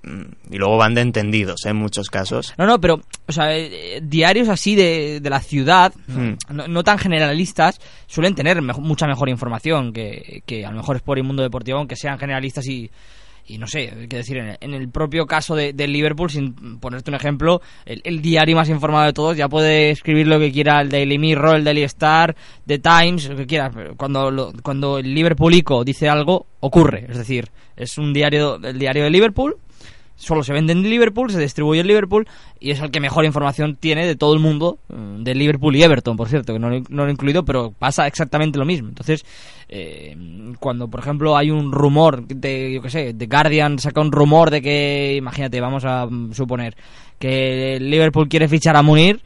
mm, 0.03 0.53
y 0.53 0.59
luego 0.59 0.77
van 0.79 0.95
de 0.95 1.03
entendidos 1.03 1.65
¿eh? 1.65 1.71
en 1.71 1.77
muchos 1.77 2.11
casos. 2.11 2.55
No, 2.59 2.67
no, 2.67 2.81
pero 2.81 3.01
o 3.27 3.33
sea, 3.33 3.57
eh, 3.57 4.01
diarios 4.03 4.49
así 4.49 4.75
de, 4.75 5.21
de 5.21 5.31
la 5.31 5.41
ciudad, 5.41 5.93
hmm. 6.09 6.33
no, 6.69 6.83
tan 6.83 6.99
generalistas, 6.99 7.81
suelen 8.09 8.35
tener 8.35 8.63
mucha 8.63 9.07
mejor 9.07 9.29
información 9.29 9.93
que, 9.93 10.43
que 10.45 10.67
a 10.67 10.71
lo 10.71 10.79
mejor 10.79 10.97
es 10.97 11.03
por 11.03 11.19
el 11.19 11.25
mundo 11.25 11.45
deportivo, 11.45 11.79
aunque 11.79 11.95
sean 11.95 12.19
generalistas 12.19 12.67
y 12.67 12.91
y 13.47 13.59
no 13.59 13.67
sé, 13.67 14.07
qué 14.09 14.17
decir, 14.17 14.39
en, 14.39 14.75
el 14.75 14.89
propio 14.89 15.27
caso 15.27 15.55
de, 15.55 15.73
del 15.73 15.93
Liverpool, 15.93 16.31
sin 16.31 16.79
ponerte 16.79 17.11
un 17.11 17.15
ejemplo, 17.15 17.61
el, 17.85 18.21
diario 18.21 18.57
más 18.57 18.69
informado 18.69 19.07
de 19.07 19.13
todos 19.13 19.37
ya 19.37 19.49
puede 19.49 19.91
escribir 19.91 20.27
lo 20.27 20.39
que 20.39 20.51
quiera 20.51 20.81
el 20.81 20.89
Daily 20.89 21.19
Mirror, 21.19 21.57
el 21.57 21.65
Daily 21.65 21.85
Star, 21.85 22.35
The 22.67 22.79
Times, 22.79 23.29
lo 23.29 23.37
que 23.37 23.47
quiera. 23.47 23.71
Cuando, 23.97 24.53
cuando 24.63 24.99
el 24.99 25.15
Liverpoolico 25.15 25.85
dice 25.85 26.09
algo, 26.09 26.47
ocurre. 26.61 27.07
Es 27.09 27.19
decir, 27.19 27.49
es 27.77 27.99
un 27.99 28.13
diario, 28.13 28.57
el 28.57 28.79
diario 28.79 29.05
de 29.05 29.11
Liverpool, 29.11 29.57
solo 30.17 30.43
se 30.43 30.53
vende 30.53 30.73
en 30.73 30.83
Liverpool, 30.83 31.31
se 31.31 31.39
distribuye 31.39 31.81
en 31.81 31.87
Liverpool 31.87 32.27
y 32.59 32.71
es 32.71 32.81
el 32.81 32.91
que 32.91 33.01
mejor 33.01 33.25
información 33.25 33.77
tiene 33.77 34.07
de 34.07 34.17
todo 34.17 34.35
el 34.35 34.41
mundo, 34.41 34.79
mm, 34.89 35.23
de 35.23 35.35
Liverpool 35.35 35.77
y 35.77 35.83
Everton, 35.83 36.17
por 36.17 36.29
cierto, 36.29 36.53
que 36.53 36.59
no, 36.59 36.71
lo 36.71 37.07
he 37.07 37.11
incluido, 37.11 37.45
pero 37.45 37.73
pasa 37.79 38.07
exactamente 38.07 38.59
lo 38.59 38.65
mismo. 38.65 38.89
Entonces, 38.89 39.25
eh, 39.69 40.17
cuando 40.59 40.89
por 40.89 41.01
ejemplo 41.01 41.37
hay 41.37 41.51
un 41.51 41.71
rumor 41.71 42.27
de, 42.27 42.73
yo 42.73 42.83
qué 42.83 42.91
sé, 42.91 43.13
de 43.13 43.27
Guardian 43.27 43.79
saca 43.79 44.01
un 44.01 44.11
rumor 44.11 44.51
de 44.51 44.63
que, 44.63 45.17
imagínate, 45.17 45.61
vamos 45.61 45.85
a 45.85 46.07
mm, 46.07 46.33
suponer 46.33 46.77
que 47.19 47.79
Liverpool 47.81 48.29
quiere 48.29 48.49
fichar 48.49 48.77
a 48.77 48.83
Munir, 48.83 49.21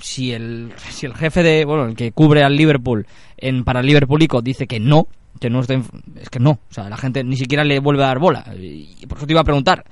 si 0.00 0.32
el, 0.32 0.72
si 0.90 1.06
el 1.06 1.14
jefe 1.14 1.42
de, 1.42 1.64
bueno, 1.64 1.86
el 1.86 1.96
que 1.96 2.12
cubre 2.12 2.42
al 2.42 2.56
Liverpool 2.56 3.06
en, 3.36 3.64
para 3.64 3.82
Liverpoolico 3.82 4.42
dice 4.42 4.66
que 4.66 4.80
no, 4.80 5.08
que 5.42 5.50
no 5.50 5.60
es 5.60 6.30
que 6.30 6.38
no, 6.38 6.50
o 6.50 6.72
sea, 6.72 6.88
la 6.88 6.96
gente 6.96 7.24
ni 7.24 7.36
siquiera 7.36 7.64
le 7.64 7.80
vuelve 7.80 8.04
a 8.04 8.06
dar 8.06 8.20
bola. 8.20 8.44
Y 8.56 9.04
por 9.08 9.18
eso 9.18 9.26
te 9.26 9.32
iba 9.32 9.40
a 9.40 9.44
preguntar, 9.44 9.84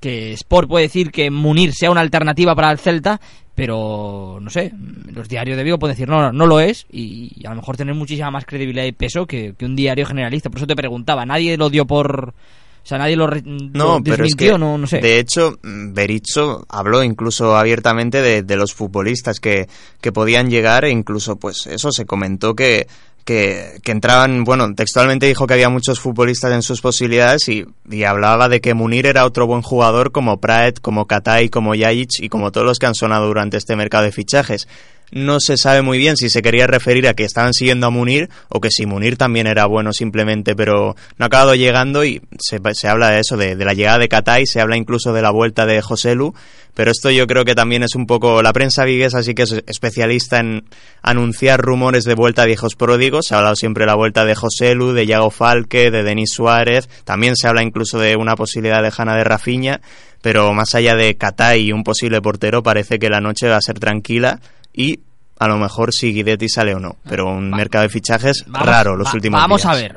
que 0.00 0.32
Sport 0.32 0.66
puede 0.66 0.86
decir 0.86 1.10
que 1.10 1.30
Munir 1.30 1.74
sea 1.74 1.90
una 1.90 2.00
alternativa 2.00 2.54
para 2.54 2.70
el 2.70 2.78
Celta, 2.78 3.20
pero 3.54 4.38
no 4.40 4.48
sé, 4.48 4.72
los 5.12 5.28
diarios 5.28 5.58
de 5.58 5.62
Vigo 5.62 5.78
pueden 5.78 5.94
decir 5.94 6.08
no, 6.08 6.22
no, 6.22 6.32
no 6.32 6.46
lo 6.46 6.58
es 6.58 6.86
y, 6.90 7.44
a 7.44 7.50
lo 7.50 7.56
mejor 7.56 7.76
tener 7.76 7.94
muchísima 7.94 8.30
más 8.30 8.46
credibilidad 8.46 8.86
y 8.86 8.92
peso 8.92 9.26
que, 9.26 9.54
un 9.60 9.76
diario 9.76 10.06
generalista. 10.06 10.48
Por 10.48 10.58
eso 10.58 10.66
te 10.66 10.74
preguntaba, 10.74 11.26
nadie 11.26 11.56
lo 11.58 11.68
dio 11.68 11.84
por... 11.84 12.30
O 12.30 12.86
sea, 12.86 12.98
nadie 12.98 13.16
lo, 13.16 13.28
no, 13.28 14.02
pero 14.04 14.24
es 14.26 14.34
que, 14.34 14.58
no, 14.58 14.76
no 14.76 14.86
sé. 14.86 14.98
De 15.00 15.18
hecho, 15.18 15.58
Berizzo 15.62 16.66
habló 16.68 17.02
incluso 17.02 17.56
abiertamente 17.56 18.20
de, 18.20 18.42
de 18.42 18.56
los 18.56 18.74
futbolistas 18.74 19.40
que, 19.40 19.68
que 20.02 20.12
podían 20.12 20.50
llegar 20.50 20.84
e 20.84 20.90
incluso, 20.90 21.36
pues 21.36 21.66
eso, 21.66 21.90
se 21.92 22.04
comentó 22.04 22.54
que 22.54 22.86
que, 23.24 23.80
que, 23.82 23.92
entraban, 23.92 24.44
bueno, 24.44 24.74
textualmente 24.74 25.26
dijo 25.26 25.46
que 25.46 25.54
había 25.54 25.68
muchos 25.68 26.00
futbolistas 26.00 26.52
en 26.52 26.62
sus 26.62 26.80
posibilidades 26.80 27.48
y, 27.48 27.64
y, 27.90 28.04
hablaba 28.04 28.48
de 28.48 28.60
que 28.60 28.74
Munir 28.74 29.06
era 29.06 29.24
otro 29.24 29.46
buen 29.46 29.62
jugador 29.62 30.12
como 30.12 30.40
Praet, 30.40 30.80
como 30.80 31.06
Katay, 31.06 31.48
como 31.48 31.74
Jajic 31.74 32.20
y 32.20 32.28
como 32.28 32.52
todos 32.52 32.66
los 32.66 32.78
que 32.78 32.86
han 32.86 32.94
sonado 32.94 33.26
durante 33.26 33.56
este 33.56 33.76
mercado 33.76 34.04
de 34.04 34.12
fichajes 34.12 34.68
no 35.14 35.38
se 35.38 35.56
sabe 35.56 35.80
muy 35.80 35.96
bien 35.96 36.16
si 36.16 36.28
se 36.28 36.42
quería 36.42 36.66
referir 36.66 37.06
a 37.06 37.14
que 37.14 37.22
estaban 37.22 37.54
siguiendo 37.54 37.86
a 37.86 37.90
Munir 37.90 38.28
o 38.48 38.60
que 38.60 38.72
si 38.72 38.84
Munir 38.84 39.16
también 39.16 39.46
era 39.46 39.64
bueno 39.66 39.92
simplemente, 39.92 40.56
pero 40.56 40.96
no 41.18 41.24
ha 41.24 41.26
acabado 41.26 41.54
llegando 41.54 42.04
y 42.04 42.20
se, 42.40 42.60
se 42.72 42.88
habla 42.88 43.10
de 43.10 43.20
eso, 43.20 43.36
de, 43.36 43.54
la 43.54 43.74
llegada 43.74 43.98
de 43.98 44.08
Katay, 44.08 44.44
se 44.44 44.60
habla 44.60 44.76
incluso 44.76 45.12
de 45.12 45.22
la 45.22 45.30
vuelta 45.30 45.66
de 45.66 45.80
Joselu, 45.80 46.34
pero 46.74 46.90
esto 46.90 47.12
yo 47.12 47.28
creo 47.28 47.44
que 47.44 47.54
también 47.54 47.84
es 47.84 47.94
un 47.94 48.06
poco 48.06 48.42
la 48.42 48.52
prensa 48.52 48.84
viguesa, 48.84 49.18
así 49.18 49.34
que 49.36 49.42
es 49.42 49.52
especialista 49.68 50.40
en 50.40 50.64
anunciar 51.00 51.60
rumores 51.60 52.02
de 52.02 52.16
vuelta 52.16 52.42
de 52.42 52.48
viejos 52.48 52.74
pródigos, 52.74 53.26
se 53.28 53.36
ha 53.36 53.38
hablado 53.38 53.54
siempre 53.54 53.82
de 53.82 53.90
la 53.90 53.94
vuelta 53.94 54.24
de 54.24 54.34
Joselu, 54.34 54.94
de 54.94 55.06
Yago 55.06 55.30
Falque, 55.30 55.92
de 55.92 56.02
Denis 56.02 56.30
Suárez, 56.34 56.88
también 57.04 57.36
se 57.36 57.46
habla 57.46 57.62
incluso 57.62 58.00
de 58.00 58.16
una 58.16 58.34
posibilidad 58.34 58.82
lejana 58.82 59.14
de 59.14 59.22
Rafiña, 59.22 59.80
pero 60.22 60.52
más 60.54 60.74
allá 60.74 60.96
de 60.96 61.14
Katay 61.16 61.66
y 61.66 61.72
un 61.72 61.84
posible 61.84 62.20
portero, 62.20 62.64
parece 62.64 62.98
que 62.98 63.10
la 63.10 63.20
noche 63.20 63.46
va 63.46 63.58
a 63.58 63.60
ser 63.60 63.78
tranquila 63.78 64.40
y 64.74 65.00
a 65.38 65.48
lo 65.48 65.56
mejor 65.56 65.92
si 65.92 66.12
Guidetti 66.12 66.48
sale 66.48 66.74
o 66.74 66.80
no. 66.80 66.96
Pero 67.08 67.28
un 67.28 67.50
mercado 67.50 67.82
de 67.82 67.88
fichajes 67.88 68.44
raro 68.48 68.96
los 68.96 69.12
últimos 69.14 69.40
vamos 69.40 69.64
a 69.64 69.74
ver, 69.74 69.96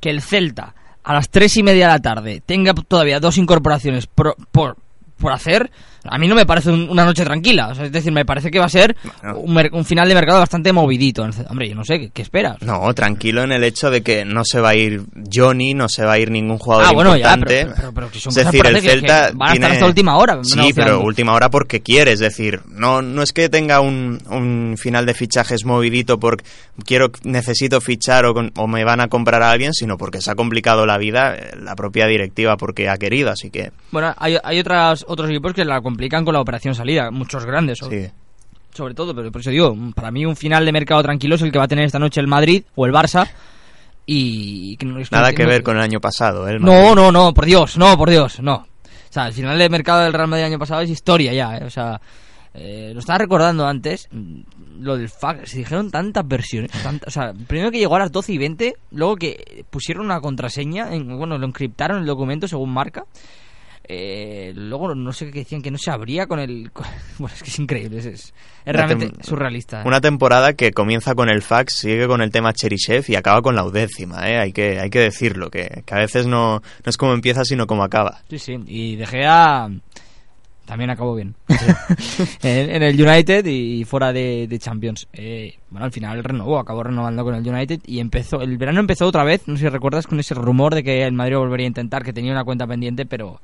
que 0.00 0.10
el 0.10 0.22
Celta 0.22 0.74
a 1.02 1.12
las 1.12 1.28
tres 1.28 1.56
y 1.56 1.62
media 1.62 1.86
de 1.86 1.92
la 1.92 1.98
tarde 2.00 2.42
tenga 2.44 2.72
todavía 2.72 3.20
dos 3.20 3.36
incorporaciones 3.36 4.06
por, 4.06 4.36
por, 4.50 4.76
hacer, 5.30 5.70
A 6.06 6.18
mí 6.18 6.28
no 6.28 6.34
me 6.34 6.46
parece 6.46 6.70
un- 6.70 6.88
una 6.90 7.04
noche 7.04 7.24
tranquila. 7.24 7.68
O 7.68 7.74
sea, 7.74 7.86
es 7.86 7.92
decir, 7.92 8.12
me 8.12 8.24
parece 8.24 8.50
que 8.50 8.58
va 8.58 8.66
a 8.66 8.68
ser 8.68 8.96
un, 9.36 9.58
un 9.72 9.84
final 9.84 10.08
de 10.08 10.14
mercado 10.14 10.38
bastante 10.38 10.72
movidito. 10.72 11.26
Hombre, 11.48 11.68
yo 11.68 11.74
no 11.74 11.84
sé, 11.84 11.98
¿qué, 11.98 12.10
qué 12.10 12.22
esperas? 12.22 12.60
No, 12.62 12.92
tranquilo 12.94 13.42
en 13.42 13.52
el 13.52 13.64
hecho 13.64 13.90
de 13.90 14.02
que 14.02 14.24
no 14.24 14.42
se 14.44 14.60
va 14.60 14.70
a 14.70 14.74
ir 14.74 15.02
Johnny, 15.32 15.74
no 15.74 15.88
se 15.88 16.04
va 16.04 16.12
a 16.12 16.18
ir 16.18 16.30
ningún 16.30 16.58
jugador 16.58 16.86
Ah, 16.88 16.92
bueno, 16.92 17.16
ya, 17.16 17.34
importante. 17.34 17.64
pero- 17.64 17.74
pero- 17.76 17.92
pero 17.94 18.10
que 18.10 18.20
son 18.20 18.30
es 18.30 18.36
decir, 18.44 18.66
el 18.66 18.80
Celta 18.80 19.30
van 19.34 19.50
a 19.50 19.54
estar 19.54 19.70
hasta 19.72 19.86
última 19.86 20.16
hora 20.16 20.38
Sí, 20.42 20.72
pero 20.74 21.00
última 21.00 21.32
hora 21.34 21.48
porque 21.50 21.80
quiere, 21.80 22.12
es 22.12 22.20
decir, 22.20 22.60
no 22.68 23.02
no 23.02 23.22
es 23.22 23.32
que 23.32 23.48
tenga 23.48 23.80
un, 23.80 24.18
un 24.30 24.76
final 24.78 25.06
de 25.06 25.14
fichajes 25.14 25.64
movidito 25.64 26.18
porque 26.18 26.44
quiero 26.84 27.10
necesito 27.22 27.80
fichar 27.80 28.26
o, 28.26 28.34
con- 28.34 28.52
o 28.56 28.66
me 28.66 28.84
van 28.84 29.00
a 29.00 29.08
comprar 29.08 29.42
a 29.42 29.50
alguien, 29.50 29.72
sino 29.72 29.96
porque 29.96 30.20
se 30.20 30.30
ha 30.30 30.34
complicado 30.34 30.86
la 30.86 30.98
vida 30.98 31.34
eh, 31.36 31.52
la 31.60 31.74
propia 31.76 32.06
directiva 32.06 32.56
porque 32.56 32.88
ha 32.88 32.96
querido, 32.98 33.30
así 33.30 33.50
que 33.50 33.70
Bueno, 33.90 34.14
hay, 34.18 34.36
hay 34.42 34.58
otras, 34.60 35.04
otros 35.08 35.30
equipos 35.30 35.52
que 35.54 35.64
la 35.64 35.80
complican 35.94 36.24
con 36.24 36.34
la 36.34 36.40
operación 36.40 36.74
salida. 36.74 37.10
Muchos 37.12 37.46
grandes, 37.46 37.78
sobre, 37.78 38.06
sí. 38.08 38.12
sobre 38.72 38.94
todo. 38.94 39.14
Pero 39.14 39.30
por 39.30 39.40
eso 39.40 39.50
digo, 39.50 39.76
para 39.94 40.10
mí 40.10 40.26
un 40.26 40.34
final 40.34 40.64
de 40.64 40.72
mercado 40.72 41.02
tranquilo 41.04 41.36
es 41.36 41.42
el 41.42 41.52
que 41.52 41.58
va 41.58 41.64
a 41.64 41.68
tener 41.68 41.84
esta 41.84 42.00
noche 42.00 42.20
el 42.20 42.26
Madrid 42.26 42.64
o 42.74 42.84
el 42.86 42.92
Barça. 42.92 43.28
Y 44.06 44.76
que 44.76 44.84
no- 44.86 44.98
Nada 45.10 45.32
que 45.32 45.46
ver 45.46 45.62
con 45.62 45.76
el 45.76 45.82
año 45.82 46.00
pasado, 46.00 46.46
¿eh? 46.48 46.52
el 46.56 46.60
No, 46.62 46.94
no, 46.94 47.10
no, 47.10 47.32
por 47.32 47.46
Dios, 47.46 47.78
no, 47.78 47.96
por 47.96 48.10
Dios, 48.10 48.40
no. 48.40 48.54
O 48.56 49.12
sea, 49.14 49.28
el 49.28 49.32
final 49.32 49.56
de 49.58 49.68
mercado 49.70 50.02
del 50.02 50.12
Real 50.12 50.28
Madrid 50.28 50.44
el 50.44 50.50
año 50.52 50.58
pasado 50.58 50.80
es 50.82 50.90
historia 50.90 51.32
ya, 51.32 51.56
¿eh? 51.56 51.64
O 51.64 51.70
sea, 51.70 52.00
eh, 52.52 52.90
lo 52.92 53.00
estaba 53.00 53.18
recordando 53.18 53.66
antes, 53.66 54.08
lo 54.78 54.96
del 54.98 55.08
fax, 55.08 55.48
se 55.50 55.58
dijeron 55.58 55.90
tantas 55.90 56.26
versiones, 56.26 56.70
tanta- 56.82 57.06
o 57.06 57.10
sea, 57.10 57.32
primero 57.46 57.70
que 57.70 57.78
llegó 57.78 57.96
a 57.96 58.00
las 58.00 58.12
12 58.12 58.32
y 58.32 58.38
20, 58.38 58.74
luego 58.90 59.16
que 59.16 59.64
pusieron 59.70 60.04
una 60.04 60.20
contraseña, 60.20 60.92
en- 60.94 61.16
bueno, 61.16 61.38
lo 61.38 61.46
encriptaron 61.46 62.00
el 62.00 62.06
documento 62.06 62.46
según 62.46 62.72
marca, 62.74 63.04
eh, 63.86 64.52
luego 64.54 64.94
no 64.94 65.12
sé 65.12 65.30
qué 65.30 65.40
decían, 65.40 65.60
que 65.62 65.70
no 65.70 65.78
se 65.78 65.90
abría 65.90 66.26
con 66.26 66.38
el... 66.38 66.70
con- 66.72 66.86
bueno, 67.18 67.34
es 67.34 67.42
que 67.42 67.50
es 67.50 67.58
increíble, 67.58 67.98
es, 67.98 68.06
es, 68.06 68.34
realmente 68.64 69.10
surrealista. 69.22 69.82
¿eh? 69.82 69.84
Una 69.86 70.00
temporada 70.00 70.54
que 70.54 70.72
comienza 70.72 71.14
con 71.14 71.28
el 71.28 71.42
fax, 71.42 71.74
sigue 71.74 72.06
con 72.06 72.22
el 72.22 72.30
tema 72.30 72.52
Cheryshev 72.52 73.04
y 73.08 73.16
acaba 73.16 73.42
con 73.42 73.54
la 73.54 73.64
undécima, 73.64 74.28
¿eh? 74.28 74.38
hay, 74.38 74.52
que, 74.52 74.80
hay 74.80 74.90
que 74.90 75.00
decirlo, 75.00 75.50
que, 75.50 75.82
que 75.84 75.94
a 75.94 75.98
veces 75.98 76.26
no, 76.26 76.60
no 76.60 76.90
es 76.90 76.96
como 76.96 77.12
empieza 77.12 77.44
sino 77.44 77.66
como 77.66 77.84
acaba. 77.84 78.22
Sí, 78.30 78.38
sí, 78.38 78.58
y 78.66 78.96
De 78.96 79.06
Gea 79.06 79.68
también 80.64 80.88
acabó 80.88 81.14
bien 81.14 81.34
en, 82.42 82.70
en 82.70 82.82
el 82.82 82.98
United 82.98 83.44
y 83.44 83.84
fuera 83.84 84.14
de, 84.14 84.46
de 84.48 84.58
Champions. 84.58 85.06
Eh, 85.12 85.58
bueno, 85.68 85.84
al 85.84 85.92
final 85.92 86.24
renovó, 86.24 86.58
acabó 86.58 86.84
renovando 86.84 87.22
con 87.22 87.34
el 87.34 87.46
United 87.46 87.80
y 87.86 88.00
empezó, 88.00 88.40
el 88.40 88.56
verano 88.56 88.80
empezó 88.80 89.06
otra 89.06 89.24
vez, 89.24 89.46
no 89.46 89.56
sé 89.56 89.64
si 89.64 89.68
recuerdas, 89.68 90.06
con 90.06 90.18
ese 90.20 90.34
rumor 90.34 90.74
de 90.74 90.82
que 90.82 91.02
el 91.04 91.12
Madrid 91.12 91.36
volvería 91.36 91.66
a 91.66 91.68
intentar, 91.68 92.02
que 92.02 92.14
tenía 92.14 92.32
una 92.32 92.44
cuenta 92.44 92.66
pendiente, 92.66 93.04
pero 93.04 93.40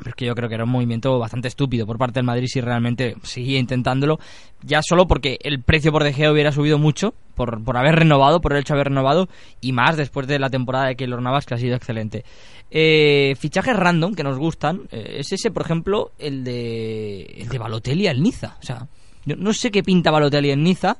pero 0.00 0.10
es 0.10 0.16
que 0.16 0.24
yo 0.24 0.34
creo 0.34 0.48
que 0.48 0.54
era 0.54 0.64
un 0.64 0.70
movimiento 0.70 1.18
bastante 1.18 1.48
estúpido 1.48 1.86
por 1.86 1.98
parte 1.98 2.14
del 2.14 2.24
Madrid 2.24 2.46
si 2.48 2.62
realmente 2.62 3.16
seguía 3.22 3.58
intentándolo, 3.58 4.18
ya 4.62 4.80
solo 4.82 5.06
porque 5.06 5.38
el 5.42 5.62
precio 5.62 5.92
por 5.92 6.04
De 6.04 6.14
Gea 6.14 6.32
hubiera 6.32 6.52
subido 6.52 6.78
mucho 6.78 7.12
por, 7.34 7.62
por 7.62 7.76
haber 7.76 7.96
renovado, 7.96 8.40
por 8.40 8.54
el 8.54 8.60
hecho 8.60 8.72
de 8.72 8.78
haber 8.78 8.88
renovado, 8.88 9.28
y 9.60 9.72
más 9.72 9.98
después 9.98 10.26
de 10.26 10.38
la 10.38 10.48
temporada 10.48 10.86
de 10.86 10.96
Keylor 10.96 11.20
Navas, 11.20 11.44
que 11.44 11.54
ha 11.54 11.58
sido 11.58 11.76
excelente. 11.76 12.24
Eh, 12.70 13.34
fichajes 13.38 13.76
random 13.76 14.14
que 14.14 14.22
nos 14.22 14.38
gustan, 14.38 14.82
eh, 14.90 15.16
es 15.18 15.32
ese, 15.32 15.50
por 15.50 15.62
ejemplo, 15.62 16.12
el 16.18 16.44
de, 16.44 17.22
el 17.22 17.48
de 17.48 17.58
Balotelli 17.58 18.06
al 18.06 18.22
Niza. 18.22 18.56
O 18.58 18.62
sea, 18.62 18.86
yo 19.26 19.36
no 19.36 19.52
sé 19.52 19.70
qué 19.70 19.82
pinta 19.82 20.10
Balotelli 20.10 20.50
en 20.50 20.62
Niza, 20.62 20.96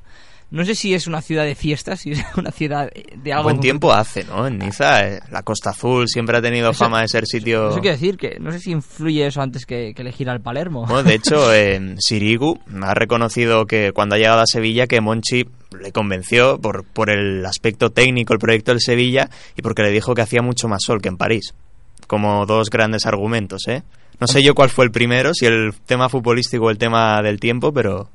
no 0.51 0.65
sé 0.65 0.75
si 0.75 0.93
es 0.93 1.07
una 1.07 1.21
ciudad 1.21 1.45
de 1.45 1.55
fiestas, 1.55 2.01
si 2.01 2.11
es 2.11 2.23
una 2.37 2.51
ciudad 2.51 2.89
de 2.91 3.33
algo... 3.33 3.45
Buen 3.45 3.59
tiempo 3.59 3.91
hace, 3.91 4.23
¿no? 4.25 4.45
En 4.47 4.57
Niza, 4.59 5.07
eh, 5.07 5.19
la 5.31 5.43
Costa 5.43 5.71
Azul 5.71 6.07
siempre 6.07 6.37
ha 6.37 6.41
tenido 6.41 6.69
Eso- 6.71 6.83
fama 6.83 7.01
de 7.01 7.07
ser 7.07 7.25
sitio... 7.25 7.69
Eso 7.69 7.79
quiere 7.79 7.95
decir 7.97 8.17
que 8.17 8.37
no 8.39 8.51
sé 8.51 8.59
si 8.59 8.71
influye 8.71 9.25
eso 9.25 9.41
antes 9.41 9.65
que, 9.65 9.93
que 9.95 10.01
elegir 10.01 10.29
al 10.29 10.41
Palermo. 10.41 10.85
Bueno, 10.85 11.03
de 11.03 11.15
hecho, 11.15 11.53
eh, 11.53 11.95
Sirigu 11.99 12.59
ha 12.83 12.93
reconocido 12.93 13.65
que 13.65 13.91
cuando 13.93 14.15
ha 14.15 14.17
llegado 14.17 14.41
a 14.41 14.45
Sevilla 14.45 14.87
que 14.87 15.01
Monchi 15.01 15.45
le 15.79 15.91
convenció 15.91 16.59
por, 16.59 16.83
por 16.85 17.09
el 17.09 17.45
aspecto 17.45 17.89
técnico, 17.91 18.33
el 18.33 18.39
proyecto 18.39 18.71
del 18.71 18.81
Sevilla, 18.81 19.29
y 19.55 19.61
porque 19.61 19.83
le 19.83 19.91
dijo 19.91 20.13
que 20.13 20.21
hacía 20.21 20.41
mucho 20.41 20.67
más 20.67 20.83
sol 20.85 21.01
que 21.01 21.07
en 21.09 21.17
París. 21.17 21.53
Como 22.07 22.45
dos 22.45 22.69
grandes 22.69 23.05
argumentos, 23.05 23.67
¿eh? 23.67 23.83
No 24.19 24.27
sé 24.27 24.43
yo 24.43 24.53
cuál 24.53 24.69
fue 24.69 24.85
el 24.85 24.91
primero, 24.91 25.33
si 25.33 25.45
el 25.45 25.73
tema 25.85 26.09
futbolístico 26.09 26.65
o 26.65 26.69
el 26.69 26.77
tema 26.77 27.21
del 27.23 27.39
tiempo, 27.39 27.71
pero 27.73 28.09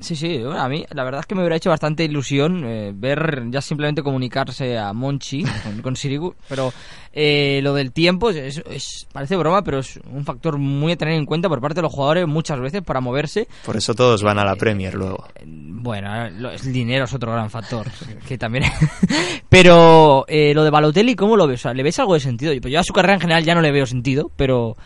Sí, 0.00 0.14
sí, 0.14 0.38
bueno, 0.38 0.60
a 0.62 0.68
mí 0.68 0.84
la 0.92 1.02
verdad 1.02 1.20
es 1.20 1.26
que 1.26 1.34
me 1.34 1.40
hubiera 1.40 1.56
hecho 1.56 1.70
bastante 1.70 2.04
ilusión 2.04 2.62
eh, 2.64 2.92
ver 2.94 3.46
ya 3.50 3.60
simplemente 3.60 4.00
comunicarse 4.02 4.78
a 4.78 4.92
Monchi 4.92 5.42
con, 5.64 5.82
con 5.82 5.96
Sirigu, 5.96 6.36
pero 6.48 6.72
eh, 7.12 7.58
lo 7.64 7.74
del 7.74 7.90
tiempo 7.90 8.30
es, 8.30 8.62
es- 8.70 9.08
parece 9.12 9.36
broma, 9.36 9.62
pero 9.64 9.80
es 9.80 9.98
un 10.12 10.24
factor 10.24 10.56
muy 10.58 10.92
a 10.92 10.96
tener 10.96 11.14
en 11.14 11.26
cuenta 11.26 11.48
por 11.48 11.60
parte 11.60 11.76
de 11.76 11.82
los 11.82 11.92
jugadores 11.92 12.28
muchas 12.28 12.60
veces 12.60 12.82
para 12.82 13.00
moverse. 13.00 13.48
por 13.66 13.76
eso 13.76 13.92
todos 13.94 14.22
van 14.22 14.38
a 14.38 14.44
la 14.44 14.54
Premier 14.54 14.94
luego. 14.94 15.24
Eh, 15.34 15.42
Bueno, 15.46 16.30
lo- 16.30 16.50
el 16.52 16.72
dinero 16.72 17.04
es 17.06 17.14
otro 17.14 17.32
gran 17.32 17.50
factor, 17.50 17.86
que 18.28 18.38
también. 18.38 18.64
pero 19.48 20.24
eh, 20.28 20.52
lo 20.54 20.64
de 20.64 20.70
Balotelli, 20.70 21.14
¿cómo 21.14 21.36
lo 21.36 21.46
ves? 21.46 21.60
O 21.60 21.62
sea, 21.64 21.74
¿le 21.74 21.82
ves 21.82 21.98
algo 21.98 22.14
de 22.14 22.20
sentido? 22.20 22.52
Pues 22.60 22.72
yo 22.72 22.80
a 22.80 22.84
su 22.84 22.92
carrera 22.92 23.14
en 23.14 23.20
general 23.20 23.44
ya 23.44 23.54
no 23.54 23.60
le 23.62 23.72
veo 23.72 23.86
sentido, 23.86 24.30
pero 24.36 24.76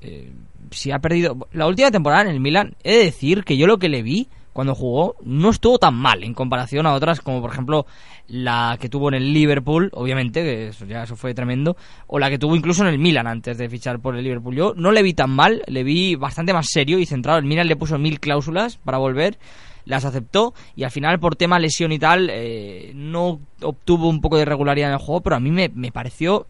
eh, 0.00 0.32
si 0.70 0.90
ha 0.90 0.98
perdido 0.98 1.36
la 1.52 1.66
última 1.66 1.90
temporada 1.90 2.22
en 2.22 2.28
el 2.30 2.40
Milan, 2.40 2.74
he 2.82 2.96
de 2.96 3.04
decir 3.04 3.44
que 3.44 3.56
yo 3.56 3.66
lo 3.66 3.78
que 3.78 3.88
le 3.88 4.02
vi 4.02 4.28
cuando 4.56 4.74
jugó 4.74 5.16
no 5.22 5.50
estuvo 5.50 5.78
tan 5.78 5.94
mal 5.94 6.24
en 6.24 6.32
comparación 6.32 6.86
a 6.86 6.94
otras 6.94 7.20
como 7.20 7.42
por 7.42 7.52
ejemplo 7.52 7.84
la 8.26 8.78
que 8.80 8.88
tuvo 8.88 9.08
en 9.08 9.14
el 9.16 9.34
Liverpool, 9.34 9.90
obviamente, 9.92 10.42
que 10.42 10.68
eso 10.68 10.86
ya 10.86 11.02
eso 11.02 11.14
fue 11.14 11.34
tremendo, 11.34 11.76
o 12.06 12.18
la 12.18 12.30
que 12.30 12.38
tuvo 12.38 12.56
incluso 12.56 12.82
en 12.82 12.88
el 12.88 12.98
Milan 12.98 13.26
antes 13.26 13.58
de 13.58 13.68
fichar 13.68 14.00
por 14.00 14.16
el 14.16 14.24
Liverpool. 14.24 14.56
Yo 14.56 14.72
no 14.74 14.92
le 14.92 15.02
vi 15.02 15.12
tan 15.12 15.28
mal, 15.28 15.62
le 15.66 15.84
vi 15.84 16.14
bastante 16.14 16.54
más 16.54 16.68
serio 16.70 16.98
y 16.98 17.04
centrado. 17.04 17.38
El 17.38 17.44
Milan 17.44 17.68
le 17.68 17.76
puso 17.76 17.98
mil 17.98 18.18
cláusulas 18.18 18.78
para 18.78 18.96
volver, 18.96 19.38
las 19.84 20.06
aceptó 20.06 20.54
y 20.74 20.84
al 20.84 20.90
final 20.90 21.20
por 21.20 21.36
tema 21.36 21.58
lesión 21.58 21.92
y 21.92 21.98
tal 21.98 22.30
eh, 22.32 22.92
no 22.94 23.40
obtuvo 23.60 24.08
un 24.08 24.22
poco 24.22 24.38
de 24.38 24.46
regularidad 24.46 24.88
en 24.88 24.94
el 24.94 25.00
juego, 25.00 25.20
pero 25.20 25.36
a 25.36 25.40
mí 25.40 25.50
me, 25.50 25.68
me 25.68 25.92
pareció 25.92 26.46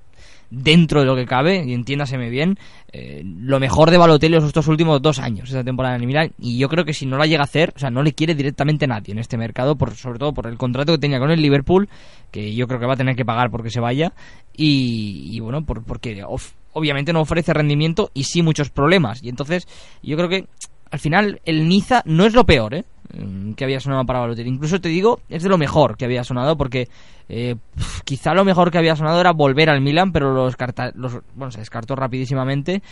dentro 0.51 1.01
de 1.01 1.07
lo 1.07 1.17
que 1.17 1.27
cabe, 1.27 1.65
y 1.65 1.73
entiéndaseme 1.75 2.31
bien, 2.31 2.59
eh, 2.93 3.23
lo 3.25 3.59
mejor 3.61 3.91
de 3.91 3.99
Balotelli 3.99 4.37
estos 4.37 4.69
últimos 4.69 5.03
dos 5.03 5.19
años, 5.19 5.49
esta 5.49 5.65
temporada 5.65 5.97
en 5.97 6.03
el 6.03 6.33
y 6.39 6.59
yo 6.59 6.69
creo 6.69 6.85
que 6.85 6.95
si 6.95 7.07
no 7.07 7.19
la 7.19 7.27
llega 7.27 7.43
a 7.43 7.45
hacer, 7.45 7.73
o 7.77 7.79
sea, 7.79 7.91
no 7.91 8.03
le 8.03 8.13
quiere 8.13 8.35
directamente 8.35 8.87
nadie 8.87 9.13
en 9.13 9.19
este 9.19 9.37
mercado, 9.37 9.77
por, 9.77 9.95
sobre 9.95 10.19
todo 10.19 10.33
por 10.33 10.47
el 10.47 10.57
contrato 10.57 10.93
que 10.93 10.99
tenía 10.99 11.19
con 11.19 11.31
el 11.31 11.43
Liverpool, 11.43 11.89
que 12.31 12.55
yo 12.55 12.67
creo 12.67 12.81
que 12.81 12.87
va 12.87 12.95
a 12.95 12.97
tener 12.97 13.17
que 13.17 13.25
pagar 13.25 13.51
porque 13.51 13.71
se 13.71 13.81
vaya, 13.81 14.13
y, 14.57 15.31
y 15.33 15.41
bueno, 15.41 15.65
por, 15.65 15.83
porque 15.85 16.23
of- 16.25 16.53
obviamente 16.73 17.13
no 17.13 17.21
ofrece 17.21 17.53
rendimiento 17.53 18.11
y 18.15 18.25
sí 18.25 18.43
muchos 18.43 18.71
problemas, 18.71 19.23
y 19.23 19.29
entonces 19.29 19.67
yo 20.03 20.17
creo 20.17 20.29
que 20.29 20.47
al 20.91 21.01
final 21.01 21.41
el 21.45 21.69
Niza 21.69 22.03
no 22.07 22.25
es 22.27 22.35
lo 22.35 22.45
peor, 22.45 22.75
¿eh? 22.75 22.85
Mm, 23.15 23.53
que 23.53 23.65
había 23.65 23.81
sonado 23.81 24.05
para 24.05 24.21
Balotelli. 24.21 24.49
Incluso 24.51 24.81
te 24.81 24.89
digo, 24.89 25.21
es 25.29 25.43
de 25.43 25.49
lo 25.49 25.59
mejor 25.59 25.97
que 25.97 26.05
había 26.05 26.25
sonado 26.25 26.57
porque 26.57 26.89
eh, 27.29 27.57
quizá 28.05 28.35
lo 28.35 28.45
mejor 28.45 28.71
que 28.71 28.79
había 28.79 28.97
sonado 28.97 29.21
era 29.21 29.33
volver 29.33 29.71
al 29.71 29.81
Milan, 29.81 30.13
pero 30.13 30.33
lo 30.35 30.47
descarta- 30.47 30.93
los- 30.95 31.19
bueno, 31.35 31.51
se 31.53 31.61
descartó 31.61 31.95
rapidísimamente 31.97 32.83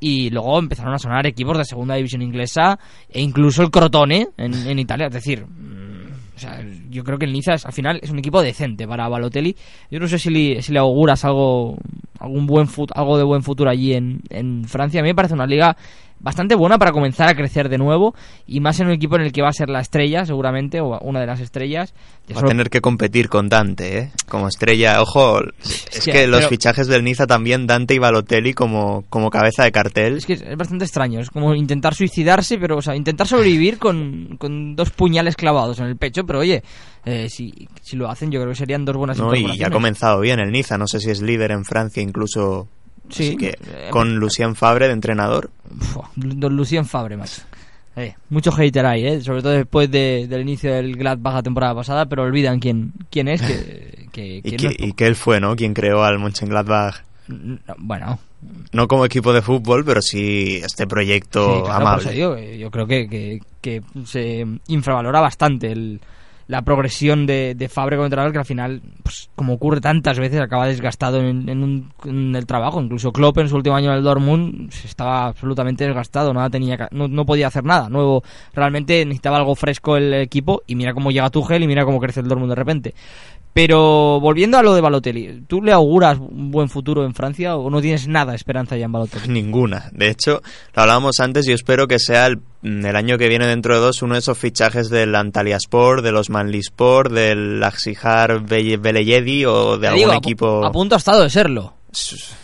y 0.00 0.30
luego 0.30 0.58
empezaron 0.58 0.94
a 0.94 0.98
sonar 0.98 1.26
equipos 1.26 1.58
de 1.58 1.64
segunda 1.64 1.94
división 1.96 2.22
inglesa 2.22 2.78
e 3.10 3.20
incluso 3.20 3.62
el 3.62 3.70
Crotone 3.70 4.28
en, 4.36 4.54
en 4.54 4.78
Italia. 4.78 5.06
Es 5.08 5.12
decir, 5.14 5.44
mm, 5.44 5.88
o 6.36 6.38
sea, 6.38 6.64
yo 6.88 7.02
creo 7.02 7.18
que 7.18 7.24
el 7.26 7.32
Niza 7.32 7.54
es- 7.54 7.66
al 7.66 7.72
final 7.72 7.98
es 8.02 8.10
un 8.10 8.18
equipo 8.20 8.40
decente 8.42 8.86
para 8.86 9.08
Balotelli. 9.08 9.56
Yo 9.90 9.98
no 10.00 10.06
sé 10.08 10.18
si 10.18 10.30
le, 10.30 10.62
si 10.62 10.72
le 10.72 10.78
auguras 10.78 11.24
algo, 11.24 11.76
algún 12.20 12.46
buen 12.46 12.68
fut- 12.68 12.92
algo 12.94 13.18
de 13.18 13.24
buen 13.24 13.42
futuro 13.42 13.68
allí 13.70 13.92
en, 13.94 14.20
en 14.30 14.64
Francia. 14.64 15.00
A 15.00 15.02
mí 15.02 15.08
me 15.10 15.14
parece 15.16 15.34
una 15.34 15.46
liga 15.46 15.76
bastante 16.20 16.54
buena 16.54 16.78
para 16.78 16.92
comenzar 16.92 17.28
a 17.28 17.34
crecer 17.34 17.68
de 17.68 17.78
nuevo 17.78 18.14
y 18.46 18.60
más 18.60 18.80
en 18.80 18.86
un 18.88 18.92
equipo 18.92 19.16
en 19.16 19.22
el 19.22 19.32
que 19.32 19.42
va 19.42 19.48
a 19.48 19.52
ser 19.52 19.68
la 19.68 19.80
estrella 19.80 20.24
seguramente 20.24 20.80
o 20.80 20.98
una 21.00 21.20
de 21.20 21.26
las 21.26 21.40
estrellas. 21.40 21.94
Ya 22.26 22.34
Va 22.34 22.42
a 22.42 22.44
tener 22.44 22.68
que 22.70 22.80
competir 22.80 23.28
con 23.28 23.48
Dante, 23.48 23.98
¿eh? 23.98 24.10
Como 24.28 24.48
estrella. 24.48 25.00
Ojo, 25.00 25.40
es 25.92 26.04
que- 26.04 26.26
los 26.26 26.46
fichajes 26.48 26.86
del 26.88 27.04
Niza 27.04 27.26
también, 27.26 27.66
Dante 27.66 27.94
y 27.94 27.98
Balotelli 27.98 28.52
como, 28.52 29.04
como 29.08 29.30
cabeza 29.30 29.64
de 29.64 29.72
cartel. 29.72 30.18
Es 30.18 30.26
que 30.26 30.34
es, 30.34 30.56
bastante 30.56 30.84
extraño, 30.84 31.20
es 31.20 31.30
como 31.30 31.54
intentar 31.54 31.94
suicidarse, 31.94 32.58
pero, 32.58 32.76
o 32.76 32.82
sea, 32.82 32.94
intentar 32.94 33.26
sobrevivir 33.26 33.78
con, 33.78 34.36
con 34.38 34.76
dos 34.76 34.90
puñales 34.90 35.36
clavados 35.36 35.78
en 35.78 35.86
el 35.86 35.96
pecho, 35.96 36.24
pero 36.26 36.40
oye, 36.40 36.62
eh, 37.04 37.28
si, 37.30 37.68
si 37.82 37.96
lo 37.96 38.10
hacen 38.10 38.30
yo 38.30 38.40
creo 38.40 38.52
que 38.52 38.58
serían 38.58 38.84
dos 38.84 38.96
buenas 38.96 39.18
¿no? 39.18 39.34
Y 39.34 39.62
ha 39.62 39.70
comenzado 39.70 40.20
bien 40.20 40.40
el 40.40 40.50
Niza, 40.52 40.76
no 40.76 40.86
sé 40.86 41.00
si 41.00 41.10
es 41.10 41.22
líder 41.22 41.52
en 41.52 41.64
Francia 41.64 42.02
incluso. 42.02 42.68
Sí, 43.10 43.28
Así 43.28 43.36
que 43.36 43.48
eh, 43.48 43.88
con 43.90 44.16
Lucien 44.16 44.54
Fabre 44.54 44.86
de 44.86 44.92
entrenador. 44.92 45.50
Fua, 45.80 46.10
Don 46.16 46.56
Lucien 46.56 46.84
Fabre, 46.84 47.16
macho. 47.16 47.42
Eh, 47.96 48.14
mucho 48.30 48.52
hater 48.52 48.86
ahí, 48.86 49.04
¿eh? 49.06 49.20
sobre 49.22 49.42
todo 49.42 49.52
después 49.52 49.90
de- 49.90 50.26
del 50.28 50.42
inicio 50.42 50.72
del 50.72 50.94
Gladbach 50.96 51.34
la 51.34 51.42
temporada 51.42 51.74
pasada, 51.74 52.06
pero 52.06 52.22
olvidan 52.22 52.60
quién, 52.60 52.92
quién 53.10 53.26
es, 53.28 53.42
que, 53.42 54.06
que- 54.12 54.40
que 54.42 54.56
que, 54.56 54.62
no 54.64 54.70
es 54.70 54.76
y 54.78 54.92
que 54.92 55.06
él 55.06 55.16
fue, 55.16 55.40
¿no? 55.40 55.56
Quien 55.56 55.74
creó 55.74 56.04
al 56.04 56.18
Mönchengladbach. 56.20 57.02
no, 57.28 57.58
bueno, 57.78 58.18
No 58.72 58.86
como 58.86 59.04
equipo 59.04 59.32
de 59.32 59.42
fútbol, 59.42 59.84
pero 59.84 60.00
sí 60.00 60.60
este 60.62 60.86
proyecto 60.86 61.56
Sí, 61.56 61.62
claro, 61.64 61.74
amable. 61.86 62.02
eso 62.04 62.12
digo, 62.12 62.36
eh, 62.36 62.56
yo 62.58 62.70
creo 62.70 62.86
que, 62.86 63.40
que 63.60 63.82
se 64.04 64.46
infravalora 64.68 65.20
bastante 65.20 65.72
el, 65.72 66.00
la 66.48 66.62
progresión 66.62 67.26
de, 67.26 67.54
de 67.54 67.68
Fabre 67.68 67.96
como 67.96 68.06
entrenador 68.06 68.32
que 68.32 68.38
al 68.38 68.44
final, 68.46 68.80
pues, 69.02 69.28
como 69.36 69.52
ocurre 69.52 69.82
tantas 69.82 70.18
veces, 70.18 70.40
acaba 70.40 70.66
desgastado 70.66 71.20
en, 71.20 71.46
en, 71.48 72.34
el 72.34 72.46
trabajo. 72.46 72.80
Incluso 72.80 73.12
Klopp 73.12 73.38
en 73.38 73.50
su 73.50 73.56
último 73.56 73.76
año 73.76 73.90
en 73.90 73.98
el 73.98 74.02
Dortmund 74.02 74.72
estaba 74.84 75.26
absolutamente 75.26 75.84
desgastado, 75.84 76.32
nada 76.32 76.48
tenía, 76.48 76.88
no, 76.90 77.06
no 77.06 77.26
podía 77.26 77.48
hacer 77.48 77.64
nada 77.64 77.90
nuevo. 77.90 78.24
Realmente 78.54 79.04
necesitaba 79.04 79.36
algo 79.36 79.54
fresco 79.54 79.98
el 79.98 80.14
equipo 80.14 80.62
y 80.66 80.74
mira 80.74 80.94
cómo 80.94 81.10
llega 81.10 81.28
Tuchel 81.28 81.62
y 81.62 81.66
mira 81.66 81.84
cómo 81.84 82.00
crece 82.00 82.20
el 82.20 82.28
Dortmund 82.28 82.50
de 82.50 82.56
repente. 82.56 82.94
Pero 83.52 84.20
volviendo 84.20 84.56
a 84.56 84.62
lo 84.62 84.74
de 84.74 84.80
Balotelli, 84.80 85.42
¿tú 85.48 85.60
le 85.60 85.72
auguras 85.72 86.18
un 86.18 86.50
buen 86.50 86.68
futuro 86.68 87.04
en 87.04 87.12
Francia 87.12 87.56
o 87.56 87.68
no 87.70 87.80
tienes 87.80 88.06
nada 88.06 88.32
de 88.32 88.36
esperanza 88.36 88.76
ya 88.76 88.84
en 88.84 88.92
Balotelli? 88.92 89.28
Ninguna. 89.28 89.90
De 89.92 90.08
hecho, 90.08 90.40
lo 90.74 90.82
hablábamos 90.82 91.18
antes 91.20 91.46
y 91.48 91.52
espero 91.52 91.88
que 91.88 91.98
sea 91.98 92.26
el, 92.26 92.40
año 92.62 93.18
que 93.18 93.28
viene 93.28 93.46
dentro 93.46 93.74
de 93.74 93.80
dos 93.80 94.02
uno 94.02 94.14
de 94.14 94.20
esos 94.20 94.38
fichajes 94.38 94.88
del 94.90 95.14
Antalya 95.14 95.56
Sport, 95.56 96.02
del 96.02 96.16
Osmanli 96.16 96.58
Sport, 96.58 97.12
del 97.12 97.62
Axijar 97.62 98.40
Beleyedi 98.40 99.44
o 99.44 99.78
de 99.78 99.88
algún 99.88 100.14
equipo... 100.14 100.64
A 100.64 100.72
punto 100.72 100.94
ha 100.94 100.98
estado 100.98 101.22
de 101.22 101.30
serlo. 101.30 101.74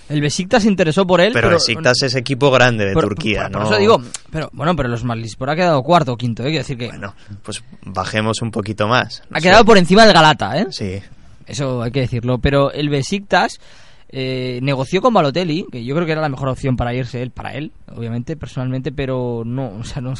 El 0.09 0.21
Besiktas 0.21 0.63
se 0.63 0.69
interesó 0.69 1.07
por 1.07 1.21
él. 1.21 1.33
Pero, 1.33 1.49
pero 1.49 1.57
Besiktas 1.57 2.03
es 2.03 2.15
equipo 2.15 2.51
grande 2.51 2.87
de 2.87 2.95
Turquía, 2.95 3.49
¿no? 3.49 3.59
Por 3.59 3.67
eso 3.67 3.77
digo, 3.79 4.03
pero 4.31 4.49
bueno, 4.53 4.75
pero 4.75 4.89
los 4.89 5.05
Malispor 5.05 5.51
ha 5.51 5.57
quedado 5.57 5.83
cuarto 5.83 6.13
o 6.13 6.17
quinto, 6.17 6.43
¿eh? 6.43 6.47
Quiero 6.47 6.59
decir 6.59 6.79
que. 6.79 6.89
Bueno, 6.89 7.15
pues 7.43 7.63
bajemos 7.83 8.41
un 8.43 8.51
poquito 8.51 8.89
más. 8.89 9.23
ha 9.31 9.41
quedado 9.41 9.65
por 9.65 9.77
encima 9.77 10.05
del 10.05 10.15
Galata, 10.15 10.59
¿eh? 10.59 10.67
Sí. 10.71 11.01
Eso 11.47 11.83
hay 11.83 11.91
que 11.91 12.01
decirlo. 12.01 12.39
Pero 12.39 12.73
el 12.73 12.89
Besiktas 12.89 13.61
eh, 14.17 14.61
negoció 14.63 15.03
con 15.03 15.13
Balotelli, 15.13 15.67
que 15.73 15.85
yo 15.85 15.93
creo 15.97 16.07
que 16.07 16.13
era 16.13 16.21
la 16.21 16.29
mejor 16.29 16.49
opción 16.49 16.77
para 16.77 16.95
irse 16.95 17.21
él, 17.21 17.33
para 17.33 17.55
él, 17.55 17.73
obviamente, 17.93 18.37
personalmente, 18.37 18.93
pero 18.93 19.43
no, 19.45 19.73
o 19.81 19.83
sea, 19.83 20.01
no 20.01 20.15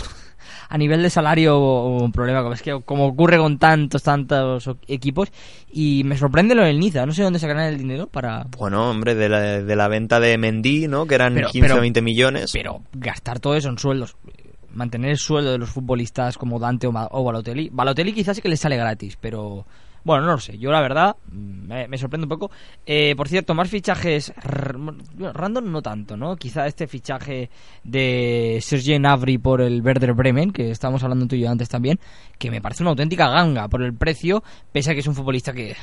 a 0.69 0.77
nivel 0.77 1.01
de 1.01 1.11
salario 1.11 1.57
un 1.85 2.11
problema, 2.11 2.53
es 2.53 2.61
que 2.61 2.81
como 2.85 3.07
ocurre 3.07 3.39
con 3.39 3.57
tantos, 3.57 4.03
tantos 4.03 4.69
equipos, 4.89 5.31
y 5.71 6.03
me 6.05 6.19
sorprende 6.19 6.57
lo 6.57 6.65
del 6.65 6.81
Niza, 6.81 7.07
no 7.07 7.13
sé 7.13 7.23
dónde 7.23 7.39
sacarán 7.39 7.69
el 7.69 7.79
dinero 7.79 8.09
para... 8.09 8.49
Bueno, 8.59 8.91
hombre, 8.91 9.15
de 9.15 9.29
la, 9.29 9.41
de 9.63 9.77
la 9.77 9.87
venta 9.87 10.19
de 10.19 10.39
Mendy, 10.39 10.89
¿no? 10.89 11.07
Que 11.07 11.15
eran 11.15 11.41
15 11.41 11.73
o 11.75 11.81
20 11.81 12.03
millones. 12.03 12.51
Pero 12.53 12.83
gastar 12.95 13.39
todo 13.39 13.55
eso 13.55 13.69
en 13.69 13.79
sueldos, 13.79 14.17
mantener 14.73 15.11
el 15.11 15.19
sueldo 15.19 15.53
de 15.53 15.59
los 15.59 15.71
futbolistas 15.71 16.37
como 16.37 16.59
Dante 16.59 16.89
o, 16.89 16.93
o 16.93 17.23
Balotelli, 17.23 17.71
Balotelli 17.73 18.13
quizás 18.13 18.35
sí 18.35 18.43
que 18.43 18.49
le 18.49 18.57
sale 18.57 18.77
gratis, 18.77 19.17
pero 19.21 19.65
bueno, 20.05 20.27
no 20.27 20.33
lo 20.33 20.39
sé. 20.39 20.59
Yo 20.59 20.71
la 20.71 20.81
verdad 20.81 21.17
me, 21.33 21.99
sorprende 21.99 22.27
un 22.27 22.29
poco. 22.29 22.51
Eh, 22.87 23.15
por 23.17 23.29
cierto, 23.29 23.55
más 23.55 23.71
fichajes 23.71 24.33
random 24.37 25.71
no 25.71 25.83
tanto, 25.83 26.17
¿no? 26.17 26.37
Quizá 26.37 26.67
este 26.67 26.87
fichaje 26.87 27.51
de 27.83 28.59
Sergei 28.61 28.99
Navri 28.99 29.39
por 29.39 29.63
el 29.63 29.83
Werder 29.83 30.13
Bremen, 30.13 30.53
que 30.53 30.71
estábamos 30.71 31.03
hablando 31.03 31.27
tú 31.27 31.37
y 31.37 31.41
yo 31.41 31.51
antes 31.51 31.69
también, 31.69 31.99
que 32.39 32.51
me 32.51 32.61
parece 32.61 32.83
una 32.83 32.91
auténtica 32.91 33.29
ganga 33.31 33.69
por 33.69 33.83
el 33.83 33.95
precio, 33.95 34.45
pese 34.73 34.91
a 34.91 34.95
que 34.95 35.01
es 35.01 35.07
un 35.07 35.15
futbolista 35.15 35.53
que 35.53 35.75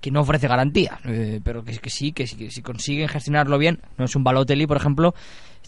que 0.00 0.10
no 0.10 0.20
ofrece 0.20 0.46
garantía, 0.46 1.00
eh, 1.04 1.40
pero 1.42 1.64
que, 1.64 1.78
que, 1.78 1.90
sí, 1.90 2.12
que, 2.12 2.26
si 2.26 2.62
consiguen 2.62 3.08
gestionarlo 3.08 3.58
bien, 3.58 3.80
no 3.96 4.04
es 4.04 4.14
un 4.14 4.24
Balotelli, 4.24 4.66
por 4.66 4.76
ejemplo, 4.76 5.14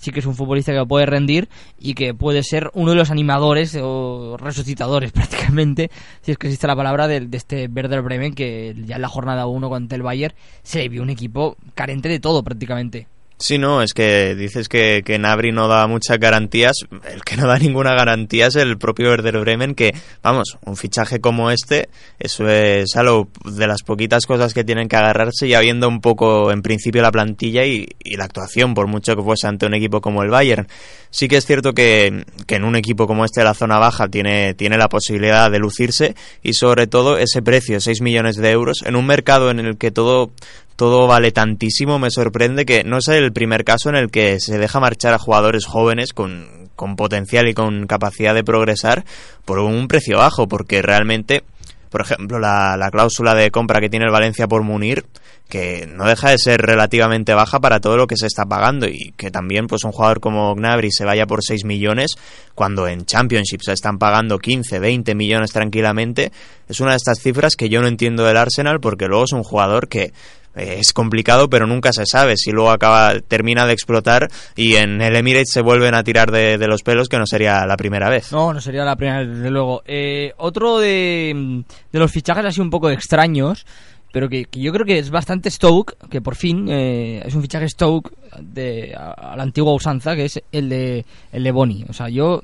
sí 0.01 0.11
que 0.11 0.21
es 0.21 0.27
un 0.27 0.35
futbolista 0.35 0.73
que 0.73 0.87
puede 0.87 1.07
rendir 1.07 1.49
y 1.79 1.95
que 1.95 2.15
puede 2.15 2.43
ser 2.43 2.71
uno 2.75 2.93
de 2.93 2.97
los 2.97 3.11
animadores 3.11 3.77
o 3.81 4.37
resucitadores 4.39 5.13
prácticamente, 5.19 5.91
si 6.23 6.33
es 6.33 6.39
que 6.39 6.47
existe 6.49 6.67
la 6.67 6.77
palabra, 6.77 7.09
de, 7.09 7.21
de 7.21 7.37
este 7.37 7.67
Werder 7.67 8.03
Bremen 8.03 8.35
que 8.35 8.75
ya 8.85 8.97
en 8.97 9.03
la 9.03 9.09
jornada 9.09 9.47
1 9.47 9.69
contra 9.69 9.97
el 9.97 10.03
Bayern 10.03 10.35
se 10.63 10.89
vio 10.89 11.03
un 11.03 11.11
equipo 11.11 11.57
carente 11.75 12.09
de 12.09 12.21
todo 12.21 12.43
prácticamente. 12.43 13.07
Sí, 13.41 13.57
no, 13.57 13.83
es 13.83 13.95
que 13.95 14.35
dices 14.35 14.69
que, 14.69 15.03
que 15.05 15.17
Nabri 15.17 15.53
no 15.53 15.69
da 15.69 15.87
muchas 15.87 16.19
garantías. 16.19 16.73
El 17.13 17.23
que 17.23 17.37
no 17.37 17.47
da 17.47 17.57
ninguna 17.57 17.95
garantía 17.95 18.49
es 18.49 18.57
el 18.57 18.79
propio 18.79 19.11
Werder 19.11 19.39
Bremen, 19.39 19.77
que, 19.77 19.95
vamos, 20.25 20.59
un 20.65 20.77
fichaje 20.77 21.21
como 21.21 21.53
este, 21.53 21.89
eso 22.19 22.49
es 22.49 22.97
algo 22.97 23.29
de 23.45 23.69
las 23.69 23.85
poquitas 23.85 24.27
cosas 24.27 24.53
que 24.55 24.65
tienen 24.65 24.89
que 24.89 24.97
agarrarse, 24.97 25.47
ya 25.47 25.61
viendo 25.61 25.87
un 25.87 26.01
poco 26.01 26.51
en 26.51 26.63
principio 26.63 27.01
la 27.01 27.13
plantilla 27.13 27.65
y, 27.65 27.87
la 28.17 28.25
actuación, 28.25 28.75
por 28.75 28.89
mucho 28.89 29.15
que 29.15 29.23
fuese 29.23 29.47
ante 29.47 29.67
un 29.67 29.75
equipo 29.75 30.01
como 30.01 30.25
el 30.25 30.31
Bayern. 30.31 30.67
Sí 31.11 31.29
que 31.29 31.37
es 31.37 31.47
cierto 31.47 31.75
que, 31.75 32.25
que 32.49 32.57
en 32.57 32.65
un 32.65 32.75
equipo 32.75 33.07
como 33.07 33.25
este 33.25 33.43
de 33.43 33.45
la 33.45 33.55
zona 33.55 33.79
baja 33.79 34.09
tiene, 34.09 34.55
tiene 34.55 34.77
la 34.77 34.89
posibilidad 34.89 35.49
de 35.49 35.61
lucirse 35.61 36.17
y 36.43 36.55
sobre 36.55 36.89
todo 36.89 37.17
ese 37.17 37.41
precio, 37.41 37.81
6 37.81 38.01
millones 38.01 38.35
de 38.35 38.51
euros, 38.51 38.83
en 38.85 38.97
un 38.97 39.07
mercado 39.07 39.51
en 39.51 39.61
el 39.61 39.79
que 39.79 39.93
todo 39.93 40.33
todo 40.79 41.09
vale 41.09 41.33
tantísimo, 41.33 41.99
me 41.99 42.13
sorprende 42.13 42.65
que 42.65 42.85
no 42.85 43.01
sea 43.01 43.17
el 43.17 43.33
primer 43.33 43.65
caso 43.65 43.89
en 43.89 43.97
el 43.97 44.13
que 44.13 44.39
se 44.39 44.59
deja 44.59 44.79
marchar 44.79 45.13
a 45.13 45.19
jugadores 45.19 45.67
jóvenes 45.67 46.13
con, 46.13 46.71
con 46.77 46.95
potencial 46.95 47.49
y 47.49 47.53
con 47.53 47.89
capacidad 47.89 48.33
de 48.33 48.45
progresar 48.45 49.05
por 49.45 49.59
un 49.59 49.89
precio 49.89 50.19
bajo, 50.19 50.47
porque 50.47 50.81
realmente, 50.81 51.43
por 51.91 52.03
ejemplo, 52.03 52.39
la, 52.39 52.77
la 52.77 52.93
cláusula 52.93 53.35
de 53.35 53.51
compra 53.51 53.81
que 53.81 53.91
tiene 53.91 54.07
el 54.07 54.13
Valencia 54.13 54.47
por 54.47 54.63
Munir, 54.63 55.05
que 55.49 55.89
no 55.93 56.07
deja 56.07 56.31
de 56.31 56.39
ser 56.39 56.61
relativamente 56.61 57.35
baja 57.35 57.59
para 57.59 57.81
todo 57.81 57.97
lo 57.97 58.07
que 58.07 58.17
se 58.17 58.27
está 58.27 58.45
pagando 58.45 58.87
y 58.87 59.15
que 59.17 59.31
también 59.31 59.67
pues 59.67 59.83
un 59.83 59.93
jugador 59.93 60.21
como 60.21 60.55
Gnabry 60.55 60.93
se 60.93 61.07
vaya 61.07 61.27
por 61.27 61.43
6 61.43 61.65
millones 61.65 62.13
cuando 62.55 62.87
en 62.87 63.07
Championship 63.07 63.63
se 63.63 63.73
están 63.73 63.99
pagando 63.99 64.39
15, 64.39 64.79
20 64.79 65.15
millones 65.15 65.51
tranquilamente, 65.51 66.31
es 66.69 66.81
una 66.81 66.91
de 66.91 66.99
estas 66.99 67.19
cifras 67.21 67.57
que 67.57 67.69
yo 67.71 67.81
no 67.81 67.89
entiendo 67.89 68.25
del 68.25 68.37
Arsenal 68.37 68.79
porque 68.79 69.07
luego 69.07 69.25
es 69.25 69.33
un 69.33 69.43
jugador 69.43 69.89
que 69.89 70.13
es 70.55 70.93
complicado, 70.93 71.49
pero 71.49 71.67
nunca 71.67 71.93
se 71.93 72.05
sabe 72.07 72.37
si 72.37 72.51
luego 72.51 72.71
acaba 72.71 73.21
termina 73.21 73.67
de 73.67 73.73
explotar 73.73 74.29
y 74.57 74.75
en 74.77 75.01
el 75.01 75.17
Emirates 75.17 75.53
se 75.53 75.61
vuelven 75.61 75.95
a 75.95 76.03
tirar 76.03 76.31
de, 76.31 76.59
los 76.67 76.83
pelos, 76.83 77.09
que 77.09 77.19
no 77.19 77.27
sería 77.27 77.65
la 77.67 77.77
primera 77.77 78.09
vez. 78.09 78.33
No, 78.33 78.53
no 78.53 78.61
sería 78.61 78.85
la 78.85 78.97
primera 78.97 79.21
vez, 79.21 79.29
desde 79.29 79.51
luego. 79.51 79.83
Eh, 79.87 80.33
otro 80.37 80.79
de, 80.79 81.65
de 81.93 81.99
los 81.99 82.11
fichajes 82.11 82.45
así 82.45 82.61
un 82.61 82.71
poco 82.71 82.91
extraños, 82.91 83.65
pero 84.13 84.29
que, 84.29 84.47
yo 84.53 84.73
creo 84.73 84.87
que 84.87 84.99
es 84.99 85.11
bastante 85.11 85.51
Stoke, 85.51 85.97
que 86.09 86.21
por 86.21 86.35
fin 86.35 86.69
eh, 86.69 87.23
es 87.25 87.35
un 87.35 87.43
fichaje 87.43 87.69
Stoke 87.69 88.11
de, 88.41 88.95
a, 88.97 89.37
la 89.37 89.43
antigua 89.43 89.75
usanza, 89.75 90.17
que 90.17 90.25
es 90.25 90.43
el 90.51 90.69
de, 90.69 91.05
el 91.33 91.45
de 91.45 91.51
Boni. 91.51 91.85
O 91.89 91.93
sea, 91.93 92.09
yo 92.09 92.41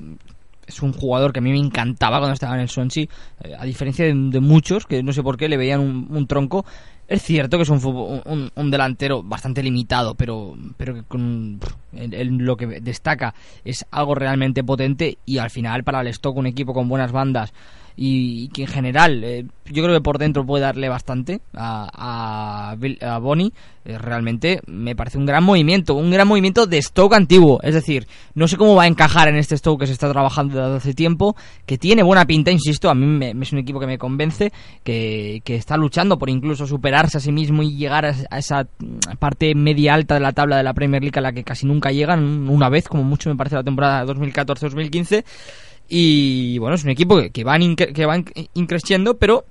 es 0.67 0.81
un 0.81 0.93
jugador 0.93 1.31
que 1.31 1.39
a 1.39 1.41
mí 1.41 1.51
me 1.51 1.59
encantaba 1.59 2.19
cuando 2.19 2.33
estaba 2.33 2.55
en 2.55 2.61
el 2.61 2.69
Swansea, 2.69 3.05
eh, 3.43 3.55
a 3.57 3.65
diferencia 3.65 4.05
de, 4.05 4.13
muchos 4.39 4.85
que 4.85 5.03
no 5.03 5.11
sé 5.13 5.23
por 5.23 5.37
qué 5.37 5.49
le 5.49 5.57
veían 5.57 5.81
un 5.81 6.27
tronco. 6.27 6.65
Es 7.07 7.21
cierto 7.21 7.57
que 7.57 7.63
es 7.63 7.69
un, 7.69 8.51
un, 8.55 8.71
delantero 8.71 9.21
bastante 9.21 9.61
limitado, 9.61 10.15
pero, 10.15 10.55
pero 10.75 10.95
que 10.95 11.03
con 11.03 11.59
lo 11.91 12.57
que 12.57 12.65
destaca 12.81 13.35
es 13.63 13.85
algo 13.91 14.15
realmente 14.15 14.63
potente 14.63 15.19
y 15.23 15.37
al 15.37 15.51
final 15.51 15.83
para 15.83 16.01
el 16.01 16.07
stock 16.07 16.35
un 16.35 16.47
equipo 16.47 16.73
con 16.73 16.89
buenas 16.89 17.11
bandas 17.11 17.53
y, 17.95 18.49
que 18.49 18.63
en 18.63 18.67
general 18.67 19.23
eh, 19.23 19.45
yo 19.65 19.83
creo 19.83 19.95
que 19.95 20.01
por 20.01 20.17
dentro 20.17 20.45
puede 20.45 20.63
darle 20.63 20.89
bastante 20.89 21.41
a, 21.53 22.73
a, 22.73 23.19
Bonnie, 23.19 23.53
eh, 23.85 23.97
realmente 23.97 24.61
me 24.67 24.95
parece 24.95 25.17
un 25.17 25.25
gran 25.25 25.43
movimiento, 25.43 25.95
un 25.95 26.11
gran 26.11 26.27
movimiento 26.27 26.65
de 26.67 26.77
stock 26.79 27.13
antiguo, 27.13 27.59
es 27.63 27.73
decir, 27.73 28.07
no 28.33 28.47
sé 28.47 28.57
cómo 28.57 28.75
va 28.75 28.83
a 28.83 28.87
encajar 28.87 29.27
en 29.27 29.37
este 29.37 29.55
stock 29.55 29.79
que 29.79 29.87
se 29.87 29.93
está 29.93 30.11
trabajando 30.11 30.59
desde 30.59 30.77
hace 30.77 30.93
tiempo, 30.93 31.35
que 31.65 31.77
tiene 31.77 32.03
buena 32.03 32.25
pinta, 32.25 32.51
insisto, 32.51 32.89
a 32.89 32.95
mí 32.95 33.05
me, 33.05 33.31
es 33.31 33.53
un 33.53 33.59
equipo 33.59 33.79
que 33.79 33.87
me 33.87 33.97
convence, 33.97 34.51
que, 34.83 35.41
que, 35.43 35.55
está 35.55 35.77
luchando 35.77 36.19
por 36.19 36.29
incluso 36.29 36.67
superarse 36.67 37.17
a 37.17 37.21
sí 37.21 37.31
mismo 37.31 37.63
y 37.63 37.75
llegar 37.75 38.05
a, 38.05 38.37
esa 38.37 38.67
parte 39.19 39.55
media 39.55 39.93
alta 39.93 40.15
de 40.15 40.19
la 40.19 40.33
tabla 40.33 40.57
de 40.57 40.63
la 40.63 40.73
Premier 40.73 41.01
League 41.01 41.17
a 41.17 41.21
la 41.21 41.31
que 41.31 41.43
casi 41.43 41.65
nunca 41.65 41.91
llegan, 41.91 42.49
una 42.49 42.69
vez 42.69 42.87
como 42.87 43.03
mucho 43.03 43.29
me 43.29 43.35
parece 43.35 43.55
la 43.55 43.63
temporada 43.63 44.05
2014-2015 44.05 45.23
y 45.87 46.57
bueno, 46.57 46.75
es 46.75 46.83
un 46.83 46.89
equipo 46.89 47.17
que, 47.17 47.29
que 47.29 47.43
van, 47.43 47.75
que 47.75 48.05
van 48.05 48.25
increciendo, 48.53 49.17
pero 49.17 49.45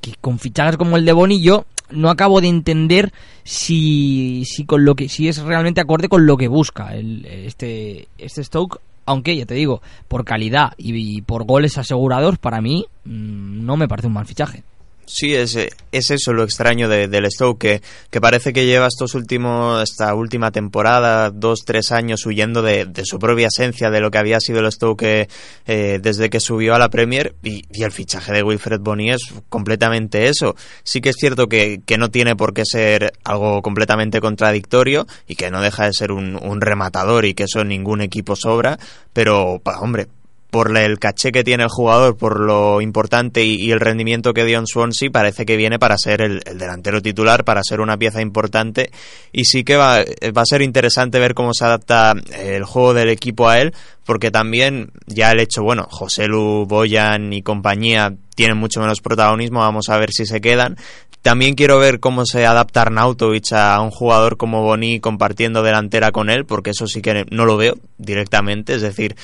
que 0.00 0.14
con 0.20 0.38
fichajes 0.38 0.76
como 0.76 0.96
el 0.96 1.04
de 1.04 1.12
Boni 1.12 1.40
yo 1.40 1.64
no 1.90 2.10
acabo 2.10 2.40
de 2.40 2.48
entender 2.48 3.12
si, 3.42 4.44
si 4.46 4.64
con 4.64 4.84
lo 4.84 4.94
que 4.94 5.08
si 5.08 5.28
es 5.28 5.38
realmente 5.38 5.80
acorde 5.80 6.08
con 6.08 6.26
lo 6.26 6.36
que 6.36 6.48
busca 6.48 6.94
el, 6.94 7.24
este 7.26 8.08
este 8.18 8.44
Stoke. 8.44 8.80
Aunque 9.06 9.36
ya 9.36 9.44
te 9.44 9.52
digo 9.52 9.82
por 10.08 10.24
calidad 10.24 10.72
y, 10.78 10.94
y 11.16 11.20
por 11.20 11.44
goles 11.44 11.76
asegurados 11.76 12.38
para 12.38 12.62
mí 12.62 12.86
mm, 13.04 13.64
no 13.64 13.76
me 13.76 13.86
parece 13.86 14.06
un 14.06 14.14
mal 14.14 14.24
fichaje 14.24 14.64
Sí, 15.06 15.34
es, 15.34 15.56
es 15.92 16.10
eso 16.10 16.32
lo 16.32 16.44
extraño 16.44 16.88
de, 16.88 17.08
del 17.08 17.30
Stoke, 17.30 17.58
que, 17.58 17.82
que, 18.10 18.20
parece 18.20 18.52
que 18.52 18.66
lleva 18.66 18.86
estos 18.86 19.14
últimos, 19.14 19.82
esta 19.82 20.14
última 20.14 20.50
temporada, 20.50 21.30
dos, 21.30 21.60
tres 21.64 21.92
años 21.92 22.24
huyendo 22.26 22.62
de, 22.62 22.86
de 22.86 23.04
su 23.04 23.18
propia 23.18 23.48
esencia, 23.48 23.90
de 23.90 24.00
lo 24.00 24.10
que 24.10 24.18
había 24.18 24.40
sido 24.40 24.60
el 24.60 24.72
Stoke 24.72 25.28
eh, 25.66 25.98
desde 26.02 26.30
que 26.30 26.40
subió 26.40 26.74
a 26.74 26.78
la 26.78 26.88
Premier, 26.88 27.34
y, 27.42 27.64
y, 27.70 27.82
el 27.82 27.92
fichaje 27.92 28.32
de 28.32 28.42
Wilfred 28.42 28.80
Boni 28.80 29.10
es 29.10 29.22
completamente 29.48 30.28
eso. 30.28 30.56
Sí 30.82 31.00
que 31.00 31.10
es 31.10 31.16
cierto 31.18 31.48
que, 31.48 31.82
que, 31.84 31.98
no 31.98 32.10
tiene 32.10 32.34
por 32.34 32.54
qué 32.54 32.62
ser 32.64 33.12
algo 33.24 33.60
completamente 33.62 34.20
contradictorio, 34.20 35.06
y 35.28 35.36
que 35.36 35.50
no 35.50 35.60
deja 35.60 35.84
de 35.84 35.92
ser 35.92 36.12
un, 36.12 36.60
rematador, 36.60 37.26
y 37.26 37.34
que 37.34 37.44
eso 37.44 37.62
ningún 37.64 38.00
equipo 38.00 38.36
sobra, 38.36 38.78
pero, 39.12 39.60
hombre, 39.80 40.08
por 40.54 40.78
el 40.78 41.00
caché 41.00 41.32
que 41.32 41.42
tiene 41.42 41.64
el 41.64 41.68
jugador, 41.68 42.16
por 42.16 42.38
lo 42.38 42.80
importante 42.80 43.42
y, 43.42 43.72
el 43.72 43.80
rendimiento 43.80 44.32
que 44.32 44.44
dio 44.44 44.60
en 44.60 44.68
Swansea, 44.68 45.10
parece 45.10 45.44
que 45.44 45.56
viene 45.56 45.80
para 45.80 45.98
ser 45.98 46.22
el, 46.22 46.38
delantero 46.38 47.02
titular, 47.02 47.42
para 47.42 47.60
ser 47.64 47.80
una 47.80 47.96
pieza 47.96 48.22
importante. 48.22 48.92
Y 49.32 49.46
sí 49.46 49.64
que 49.64 49.74
va, 49.74 50.04
va 50.04 50.42
a 50.42 50.46
ser 50.46 50.62
interesante 50.62 51.18
ver 51.18 51.34
cómo 51.34 51.54
se 51.54 51.64
adapta 51.64 52.14
el 52.38 52.62
juego 52.62 52.94
del 52.94 53.08
equipo 53.08 53.48
a 53.48 53.58
él, 53.58 53.74
porque 54.06 54.30
también 54.30 54.92
ya 55.06 55.32
el 55.32 55.40
hecho, 55.40 55.64
bueno, 55.64 55.88
José 55.90 56.28
Lu, 56.28 56.66
Boyan 56.66 57.32
y 57.32 57.42
compañía 57.42 58.14
tienen 58.36 58.56
mucho 58.56 58.80
menos 58.80 59.00
protagonismo, 59.00 59.58
vamos 59.58 59.88
a 59.88 59.98
ver 59.98 60.12
si 60.12 60.24
se 60.24 60.40
quedan. 60.40 60.76
También 61.22 61.54
quiero 61.54 61.80
ver 61.80 61.98
cómo 61.98 62.26
se 62.26 62.46
adapta 62.46 62.82
Arnautovic 62.82 63.54
a 63.54 63.80
un 63.80 63.90
jugador 63.90 64.36
como 64.36 64.62
Boni 64.62 65.00
compartiendo 65.00 65.64
delantera 65.64 66.12
con 66.12 66.30
él, 66.30 66.44
porque 66.44 66.70
eso 66.70 66.86
sí 66.86 67.02
que 67.02 67.24
no 67.30 67.44
lo 67.44 67.56
veo 67.56 67.76
directamente, 67.98 68.74
es 68.74 68.82
decir, 68.82 69.16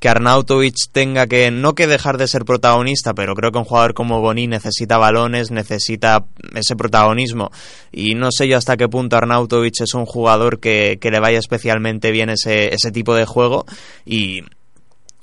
que 0.00 0.08
Arnautovic 0.08 0.74
tenga 0.92 1.26
que, 1.26 1.50
no 1.50 1.74
que 1.74 1.86
dejar 1.86 2.18
de 2.18 2.28
ser 2.28 2.44
protagonista, 2.44 3.14
pero 3.14 3.34
creo 3.34 3.50
que 3.50 3.58
un 3.58 3.64
jugador 3.64 3.94
como 3.94 4.20
Boni 4.20 4.46
necesita 4.46 4.98
balones, 4.98 5.50
necesita 5.50 6.24
ese 6.54 6.76
protagonismo. 6.76 7.50
Y 7.92 8.14
no 8.14 8.28
sé 8.30 8.48
yo 8.48 8.56
hasta 8.56 8.76
qué 8.76 8.88
punto 8.88 9.16
Arnautovic 9.16 9.80
es 9.80 9.94
un 9.94 10.06
jugador 10.06 10.60
que, 10.60 10.98
que 11.00 11.10
le 11.10 11.20
vaya 11.20 11.38
especialmente 11.38 12.10
bien 12.10 12.30
ese, 12.30 12.74
ese 12.74 12.92
tipo 12.92 13.14
de 13.14 13.24
juego. 13.24 13.66
Y 14.04 14.42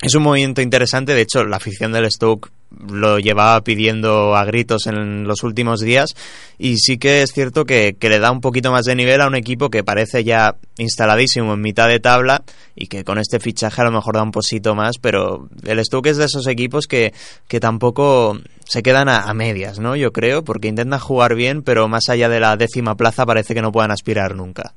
es 0.02 0.14
un 0.16 0.24
movimiento 0.24 0.62
interesante, 0.62 1.14
de 1.14 1.22
hecho 1.22 1.44
la 1.46 1.58
afición 1.58 1.92
del 1.92 2.12
Stoke 2.12 2.52
lo 2.88 3.20
llevaba 3.20 3.62
pidiendo 3.62 4.36
a 4.36 4.44
gritos 4.46 4.88
en 4.88 5.26
los 5.26 5.44
últimos 5.44 5.80
días 5.80 6.16
y 6.58 6.78
sí 6.78 6.98
que 6.98 7.22
es 7.22 7.32
cierto 7.32 7.66
que, 7.66 7.96
le 8.00 8.20
da 8.20 8.32
un 8.32 8.42
poquito 8.42 8.72
más 8.72 8.86
de 8.86 8.96
nivel 8.96 9.22
a 9.22 9.28
un 9.28 9.36
equipo 9.36 9.70
que 9.70 9.84
parece 9.84 10.24
ya 10.24 10.56
instaladísimo 10.78 11.54
en 11.54 11.62
mitad 11.62 11.88
de 11.88 12.00
tabla 12.00 12.44
y 12.76 12.88
que 12.88 13.04
con 13.04 13.18
este 13.18 13.40
fichaje 13.40 13.82
a 13.82 13.86
lo 13.86 13.92
mejor 13.92 14.16
da 14.16 14.24
un 14.24 14.32
poquito 14.32 14.76
más, 14.76 14.98
pero 15.00 15.50
el 15.66 15.84
Stoke 15.84 16.10
es 16.10 16.18
de 16.18 16.26
esos 16.26 16.48
equipos 16.48 16.88
que, 16.88 17.14
que 17.48 17.60
tampoco 17.60 18.38
se 18.66 18.84
quedan 18.84 19.10
a, 19.10 19.22
a, 19.22 19.34
medias, 19.34 19.80
¿no? 19.80 19.96
Yo 19.96 20.12
creo, 20.12 20.44
porque 20.44 20.68
intentan 20.68 21.00
jugar 21.00 21.36
bien, 21.36 21.62
pero 21.62 21.88
más 21.88 22.10
allá 22.10 22.30
de 22.30 22.40
la 22.40 22.58
décima 22.58 22.96
plaza 22.96 23.26
parece 23.26 23.54
que 23.54 23.62
no 23.62 23.72
puedan 23.72 23.92
aspirar 23.92 24.36
nunca. 24.36 24.74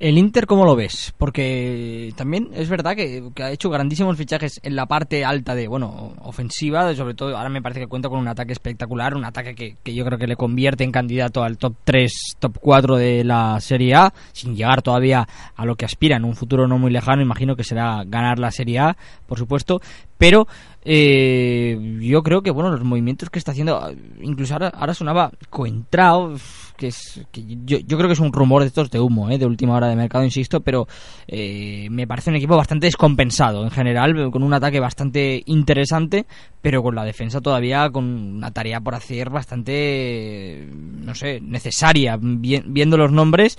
¿El 0.00 0.16
Inter 0.16 0.46
cómo 0.46 0.64
lo 0.64 0.76
ves? 0.76 1.12
Porque 1.18 2.12
también 2.14 2.50
es 2.54 2.68
verdad 2.68 2.94
que, 2.94 3.20
ha 3.42 3.50
hecho 3.50 3.68
grandísimos 3.68 4.16
fichajes 4.16 4.60
en 4.62 4.76
la 4.76 4.86
parte 4.86 5.24
alta 5.24 5.56
de, 5.56 5.66
bueno, 5.66 6.14
ofensiva, 6.22 6.94
sobre 6.94 7.14
todo 7.14 7.36
ahora 7.36 7.48
me 7.48 7.60
parece 7.60 7.80
que 7.80 7.88
cuenta 7.88 8.08
con 8.08 8.20
un 8.20 8.28
ataque 8.28 8.52
espectacular, 8.52 9.16
un 9.16 9.24
ataque 9.24 9.56
que, 9.56 9.76
que, 9.82 9.94
yo 9.94 10.04
creo 10.04 10.16
que 10.16 10.28
le 10.28 10.36
convierte 10.36 10.84
en 10.84 10.92
candidato 10.92 11.42
al 11.42 11.58
top 11.58 11.74
3, 11.82 12.12
top 12.38 12.58
4 12.60 12.96
de 12.96 13.24
la 13.24 13.58
Serie 13.60 13.96
A, 13.96 14.14
sin 14.32 14.54
llegar 14.54 14.82
todavía 14.82 15.26
a 15.56 15.66
lo 15.66 15.74
que 15.74 15.84
aspira 15.84 16.16
en 16.16 16.24
un 16.24 16.36
futuro 16.36 16.68
no 16.68 16.78
muy 16.78 16.92
lejano, 16.92 17.20
imagino 17.20 17.56
que 17.56 17.64
será 17.64 18.04
ganar 18.06 18.38
la 18.38 18.52
Serie 18.52 18.78
A, 18.78 18.96
por 19.26 19.36
supuesto, 19.36 19.80
pero 20.16 20.46
eh, 20.90 21.98
yo 22.00 22.22
creo 22.22 22.40
que 22.40 22.50
bueno 22.50 22.70
los 22.70 22.82
movimientos 22.82 23.28
que 23.28 23.38
está 23.38 23.52
haciendo 23.52 23.94
incluso 24.22 24.54
ahora, 24.54 24.68
ahora 24.68 24.94
sonaba 24.94 25.30
Coentrao 25.50 26.34
que 26.78 26.86
es 26.86 27.20
que 27.30 27.44
yo, 27.66 27.76
yo, 27.80 27.98
creo 27.98 28.08
que 28.08 28.14
es 28.14 28.20
un 28.20 28.32
rumor 28.32 28.62
de 28.62 28.68
estos 28.68 28.90
de 28.90 28.98
humo 28.98 29.28
eh, 29.28 29.36
de 29.36 29.44
última 29.44 29.74
hora 29.74 29.88
de 29.88 29.96
mercado 29.96 30.24
insisto 30.24 30.60
pero 30.60 30.88
eh, 31.26 31.88
me 31.90 32.06
parece 32.06 32.30
un 32.30 32.36
equipo 32.36 32.56
bastante 32.56 32.86
descompensado 32.86 33.64
en 33.64 33.70
general 33.70 34.30
con 34.30 34.42
un 34.42 34.54
ataque 34.54 34.80
bastante 34.80 35.42
interesante 35.44 36.24
pero 36.62 36.82
con 36.82 36.94
la 36.94 37.04
defensa 37.04 37.42
todavía 37.42 37.90
con 37.90 38.04
una 38.06 38.50
tarea 38.50 38.80
por 38.80 38.94
hacer 38.94 39.28
bastante 39.28 40.66
no 40.72 41.14
sé 41.14 41.42
necesaria 41.42 42.18
viendo 42.18 42.96
los 42.96 43.12
nombres 43.12 43.58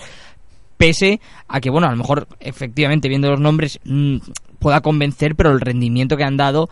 pese 0.78 1.22
a 1.48 1.62
que 1.62 1.70
bueno 1.70 1.86
a 1.86 1.92
lo 1.92 1.98
mejor 1.98 2.28
efectivamente 2.40 3.08
viendo 3.08 3.30
los 3.30 3.40
nombres 3.40 3.80
mm, 3.86 4.18
pueda 4.60 4.82
convencer, 4.82 5.36
pero 5.36 5.52
el 5.52 5.62
rendimiento 5.62 6.18
que 6.18 6.24
han 6.24 6.38
dado 6.38 6.70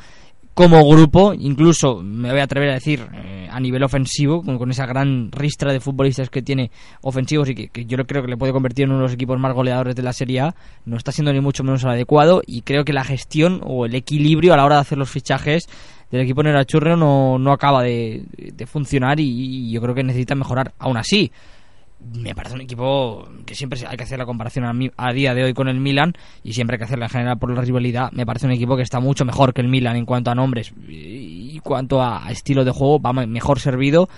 como 0.57 0.83
grupo, 0.89 1.35
incluso 1.37 2.01
me 2.01 2.31
voy 2.31 2.39
a 2.39 2.45
atrever 2.45 2.71
a 2.71 2.73
decir 2.73 3.07
eh, 3.13 3.47
a 3.47 3.59
nivel 3.59 3.83
ofensivo, 3.83 4.41
con, 4.41 4.71
esa 4.71 4.87
gran 4.87 5.31
ristra 5.31 5.71
de 5.71 5.79
futbolistas 5.79 6.31
que 6.31 6.41
tiene 6.41 6.71
ofensivos 7.03 7.47
y 7.49 7.53
que, 7.53 7.85
yo 7.85 7.95
creo 8.07 8.23
que 8.23 8.27
le 8.27 8.37
puede 8.37 8.53
convertir 8.53 8.85
en 8.85 8.89
uno 8.89 9.01
de 9.01 9.03
los 9.03 9.13
equipos 9.13 9.39
más 9.39 9.53
goleadores 9.53 9.95
de 9.95 10.01
la 10.01 10.13
Serie 10.13 10.39
A, 10.39 10.55
no 10.83 10.97
está 10.97 11.11
siendo 11.11 11.31
ni 11.31 11.41
mucho 11.41 11.63
menos 11.63 11.85
adecuado 11.85 12.41
y 12.43 12.63
creo 12.63 12.85
que 12.85 12.91
la 12.91 13.03
gestión 13.03 13.61
o 13.63 13.85
el 13.85 13.93
equilibrio 13.93 14.51
a 14.55 14.57
la 14.57 14.65
hora 14.65 14.75
de 14.77 14.81
hacer 14.81 14.97
los 14.97 15.11
fichajes 15.11 15.67
del 16.09 16.21
equipo 16.21 16.41
Nerachurreo 16.41 16.95
no, 16.95 17.37
no 17.37 17.51
acaba 17.51 17.83
de, 17.83 18.25
funcionar 18.65 19.19
y, 19.19 19.29
y 19.29 19.71
yo 19.71 19.79
creo 19.79 19.93
que 19.93 20.03
necesita 20.03 20.33
mejorar. 20.33 20.73
Aún 20.79 20.97
así, 20.97 21.31
me 21.99 22.35
parece 22.35 22.55
un 22.55 22.61
equipo 22.61 23.27
que 23.45 23.55
siempre 23.55 23.79
hay 23.87 23.97
que 23.97 24.03
hacer 24.03 24.19
la 24.19 24.25
comparación 24.25 24.91
a, 24.97 25.13
día 25.13 25.33
de 25.33 25.43
hoy 25.43 25.53
con 25.53 25.67
el 25.67 25.79
Milan 25.79 26.13
y 26.43 26.53
siempre 26.53 26.75
hay 26.75 26.79
que 26.79 26.85
hacerla 26.85 27.05
en 27.05 27.11
general 27.11 27.37
por 27.39 27.53
la 27.53 27.61
rivalidad. 27.61 28.11
Me 28.11 28.25
parece 28.25 28.45
un 28.45 28.51
equipo 28.51 28.75
que 28.75 28.83
está 28.83 28.99
mucho 28.99 29.25
mejor 29.25 29.53
que 29.53 29.61
el 29.61 29.67
Milan 29.67 29.95
en 29.95 30.05
cuanto 30.05 30.31
a 30.31 30.35
nombres 30.35 30.73
y 30.87 31.59
cuanto 31.59 32.01
a 32.01 32.29
estilo 32.29 32.63
de 32.63 32.71
juego, 32.71 32.99
va 32.99 33.13
mejor 33.13 33.59
servido. 33.59 34.09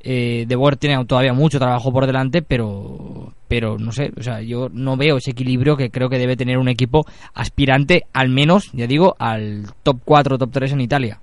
Eh, 0.00 0.44
de 0.46 0.56
Boer 0.56 0.76
tiene 0.76 1.04
todavía 1.04 1.32
mucho 1.32 1.58
trabajo 1.58 1.92
por 1.92 2.06
delante, 2.06 2.40
pero, 2.40 3.34
pero 3.48 3.78
no 3.78 3.90
sé, 3.90 4.12
o 4.16 4.22
sea, 4.22 4.40
yo 4.40 4.68
no 4.72 4.96
veo 4.96 5.16
ese 5.16 5.32
equilibrio 5.32 5.76
que 5.76 5.90
creo 5.90 6.08
que 6.08 6.18
debe 6.18 6.36
tener 6.36 6.56
un 6.56 6.68
equipo 6.68 7.04
aspirante, 7.34 8.04
al 8.12 8.28
menos, 8.28 8.70
ya 8.72 8.86
digo, 8.86 9.16
al 9.18 9.66
top 9.82 9.98
4, 10.04 10.38
top 10.38 10.50
3 10.52 10.72
en 10.72 10.80
Italia. 10.80 11.20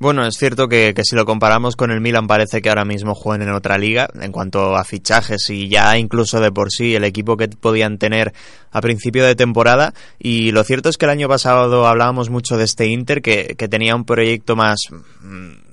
Bueno, 0.00 0.24
es 0.24 0.36
cierto 0.36 0.68
que, 0.68 0.94
si 1.02 1.16
lo 1.16 1.24
comparamos 1.24 1.74
con 1.74 1.90
el 1.90 2.00
Milan 2.00 2.28
parece 2.28 2.62
que 2.62 2.68
ahora 2.68 2.84
mismo 2.84 3.16
juegan 3.16 3.48
en 3.48 3.52
otra 3.52 3.78
liga 3.78 4.08
en 4.20 4.30
cuanto 4.30 4.76
a 4.76 4.84
fichajes 4.84 5.50
y 5.50 5.68
ya 5.68 5.98
incluso 5.98 6.40
de 6.40 6.52
por 6.52 6.70
sí 6.70 6.94
el 6.94 7.02
equipo 7.02 7.36
que 7.36 7.48
podían 7.48 7.98
tener 7.98 8.32
a 8.70 8.80
principio 8.80 9.24
de 9.24 9.34
temporada. 9.34 9.94
Y 10.16 10.52
lo 10.52 10.62
cierto 10.62 10.88
es 10.88 10.98
que 10.98 11.06
el 11.06 11.10
año 11.10 11.28
pasado 11.28 11.84
hablábamos 11.88 12.30
mucho 12.30 12.56
de 12.56 12.64
este 12.64 12.86
Inter 12.86 13.20
que, 13.22 13.56
que 13.58 13.66
tenía 13.66 13.96
un 13.96 14.04
proyecto 14.04 14.54
más 14.54 14.78
mm, 15.20 15.67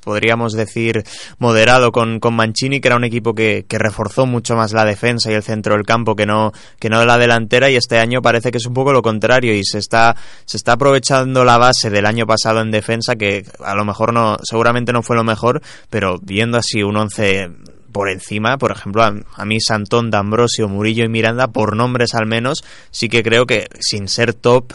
podríamos 0.00 0.52
decir, 0.52 1.04
moderado 1.38 1.92
con, 1.92 2.20
con 2.20 2.34
Mancini, 2.34 2.80
que 2.80 2.88
era 2.88 2.96
un 2.96 3.04
equipo 3.04 3.34
que, 3.34 3.64
que, 3.68 3.78
reforzó 3.78 4.26
mucho 4.26 4.56
más 4.56 4.72
la 4.72 4.84
defensa 4.84 5.30
y 5.30 5.34
el 5.34 5.42
centro 5.42 5.74
del 5.74 5.84
campo 5.84 6.16
que 6.16 6.26
no, 6.26 6.52
que 6.78 6.88
no 6.88 7.04
la 7.04 7.18
delantera, 7.18 7.70
y 7.70 7.76
este 7.76 7.98
año 7.98 8.22
parece 8.22 8.50
que 8.50 8.58
es 8.58 8.66
un 8.66 8.74
poco 8.74 8.92
lo 8.92 9.02
contrario, 9.02 9.54
y 9.54 9.64
se 9.64 9.78
está, 9.78 10.16
se 10.44 10.56
está 10.56 10.72
aprovechando 10.72 11.44
la 11.44 11.58
base 11.58 11.90
del 11.90 12.06
año 12.06 12.26
pasado 12.26 12.60
en 12.60 12.70
defensa, 12.70 13.16
que 13.16 13.44
a 13.64 13.74
lo 13.74 13.84
mejor 13.84 14.12
no, 14.12 14.36
seguramente 14.42 14.92
no 14.92 15.02
fue 15.02 15.16
lo 15.16 15.24
mejor, 15.24 15.62
pero 15.88 16.18
viendo 16.22 16.58
así 16.58 16.82
un 16.82 16.96
once 16.96 17.50
por 17.92 18.08
encima, 18.08 18.56
por 18.56 18.70
ejemplo, 18.70 19.02
a, 19.02 19.12
a, 19.34 19.44
mí 19.44 19.60
Santón, 19.60 20.10
D'Ambrosio, 20.10 20.68
Murillo 20.68 21.04
y 21.04 21.08
Miranda, 21.08 21.48
por 21.48 21.76
nombres 21.76 22.14
al 22.14 22.26
menos, 22.26 22.64
sí 22.90 23.08
que 23.08 23.22
creo 23.22 23.46
que 23.46 23.66
sin 23.80 24.08
ser 24.08 24.32
top 24.32 24.72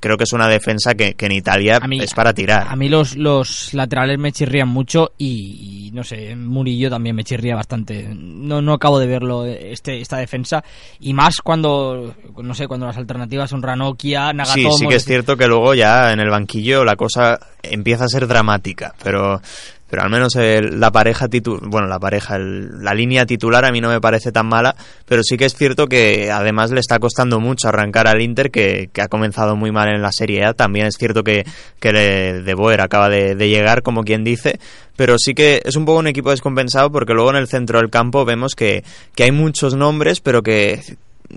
creo 0.00 0.16
que 0.16 0.24
es 0.24 0.32
una 0.32 0.48
defensa 0.48 0.94
que, 0.94 1.14
en 1.18 1.32
Italia 1.32 1.80
es 1.90 2.14
para 2.14 2.32
tirar. 2.32 2.66
A 2.68 2.76
mí 2.76 2.88
los, 2.88 3.16
los 3.16 3.74
laterales 3.74 4.18
me 4.18 4.32
chirrían 4.32 4.68
mucho 4.68 5.12
y, 5.18 5.90
no 5.92 6.04
sé, 6.04 6.36
Murillo 6.36 6.90
también 6.90 7.16
me 7.16 7.24
chirría 7.24 7.54
bastante. 7.54 8.08
No, 8.14 8.62
no 8.62 8.74
acabo 8.74 8.98
de 8.98 9.06
verlo 9.06 9.44
este, 9.44 10.00
esta 10.00 10.18
defensa 10.18 10.62
y 11.00 11.12
más 11.12 11.40
cuando, 11.42 12.14
no 12.36 12.54
sé, 12.54 12.66
cuando 12.66 12.86
las 12.86 12.96
alternativas 12.96 13.50
son 13.50 13.62
Ranocchia, 13.62 14.32
Nagatomo... 14.32 14.72
Sí, 14.72 14.78
sí 14.78 14.88
que 14.88 14.96
es 14.96 15.04
cierto 15.04 15.36
que 15.36 15.46
luego 15.46 15.74
ya 15.74 16.12
en 16.12 16.20
el 16.20 16.30
banquillo 16.30 16.84
la 16.84 16.96
cosa 16.96 17.38
empieza 17.62 18.04
a 18.04 18.08
ser 18.08 18.26
dramática, 18.26 18.94
pero 19.02 19.40
pero 19.88 20.02
al 20.02 20.10
menos 20.10 20.34
la 20.36 20.90
pareja 20.90 21.26
bueno 21.62 21.86
la 21.86 21.98
pareja 21.98 22.38
la 22.38 22.94
línea 22.94 23.26
titular 23.26 23.64
a 23.64 23.72
mí 23.72 23.80
no 23.80 23.88
me 23.88 24.00
parece 24.00 24.32
tan 24.32 24.46
mala 24.46 24.74
pero 25.06 25.22
sí 25.22 25.36
que 25.36 25.44
es 25.44 25.54
cierto 25.54 25.86
que 25.86 26.30
además 26.30 26.70
le 26.70 26.80
está 26.80 26.98
costando 26.98 27.40
mucho 27.40 27.68
arrancar 27.68 28.08
al 28.08 28.20
Inter 28.20 28.50
que, 28.50 28.90
ha 29.00 29.08
comenzado 29.08 29.56
muy 29.56 29.70
mal 29.70 29.88
en 29.88 30.02
la 30.02 30.10
Serie 30.10 30.44
A. 30.44 30.54
También 30.54 30.86
es 30.86 30.96
cierto 30.96 31.22
que, 31.22 31.44
que 31.78 31.92
De 31.92 32.54
Boer 32.54 32.80
acaba 32.80 33.08
de, 33.08 33.34
de 33.34 33.48
llegar 33.48 33.82
como 33.82 34.02
quien 34.02 34.24
dice 34.24 34.58
pero 34.96 35.18
sí 35.18 35.34
que 35.34 35.62
es 35.64 35.76
un 35.76 35.84
poco 35.84 35.98
un 35.98 36.06
equipo 36.06 36.30
descompensado 36.30 36.90
porque 36.90 37.14
luego 37.14 37.30
en 37.30 37.36
el 37.36 37.48
centro 37.48 37.78
del 37.78 37.90
campo 37.90 38.24
vemos 38.24 38.54
que, 38.54 38.82
que 39.14 39.24
hay 39.24 39.30
muchos 39.30 39.74
nombres 39.74 40.20
pero 40.20 40.42
que 40.42 40.80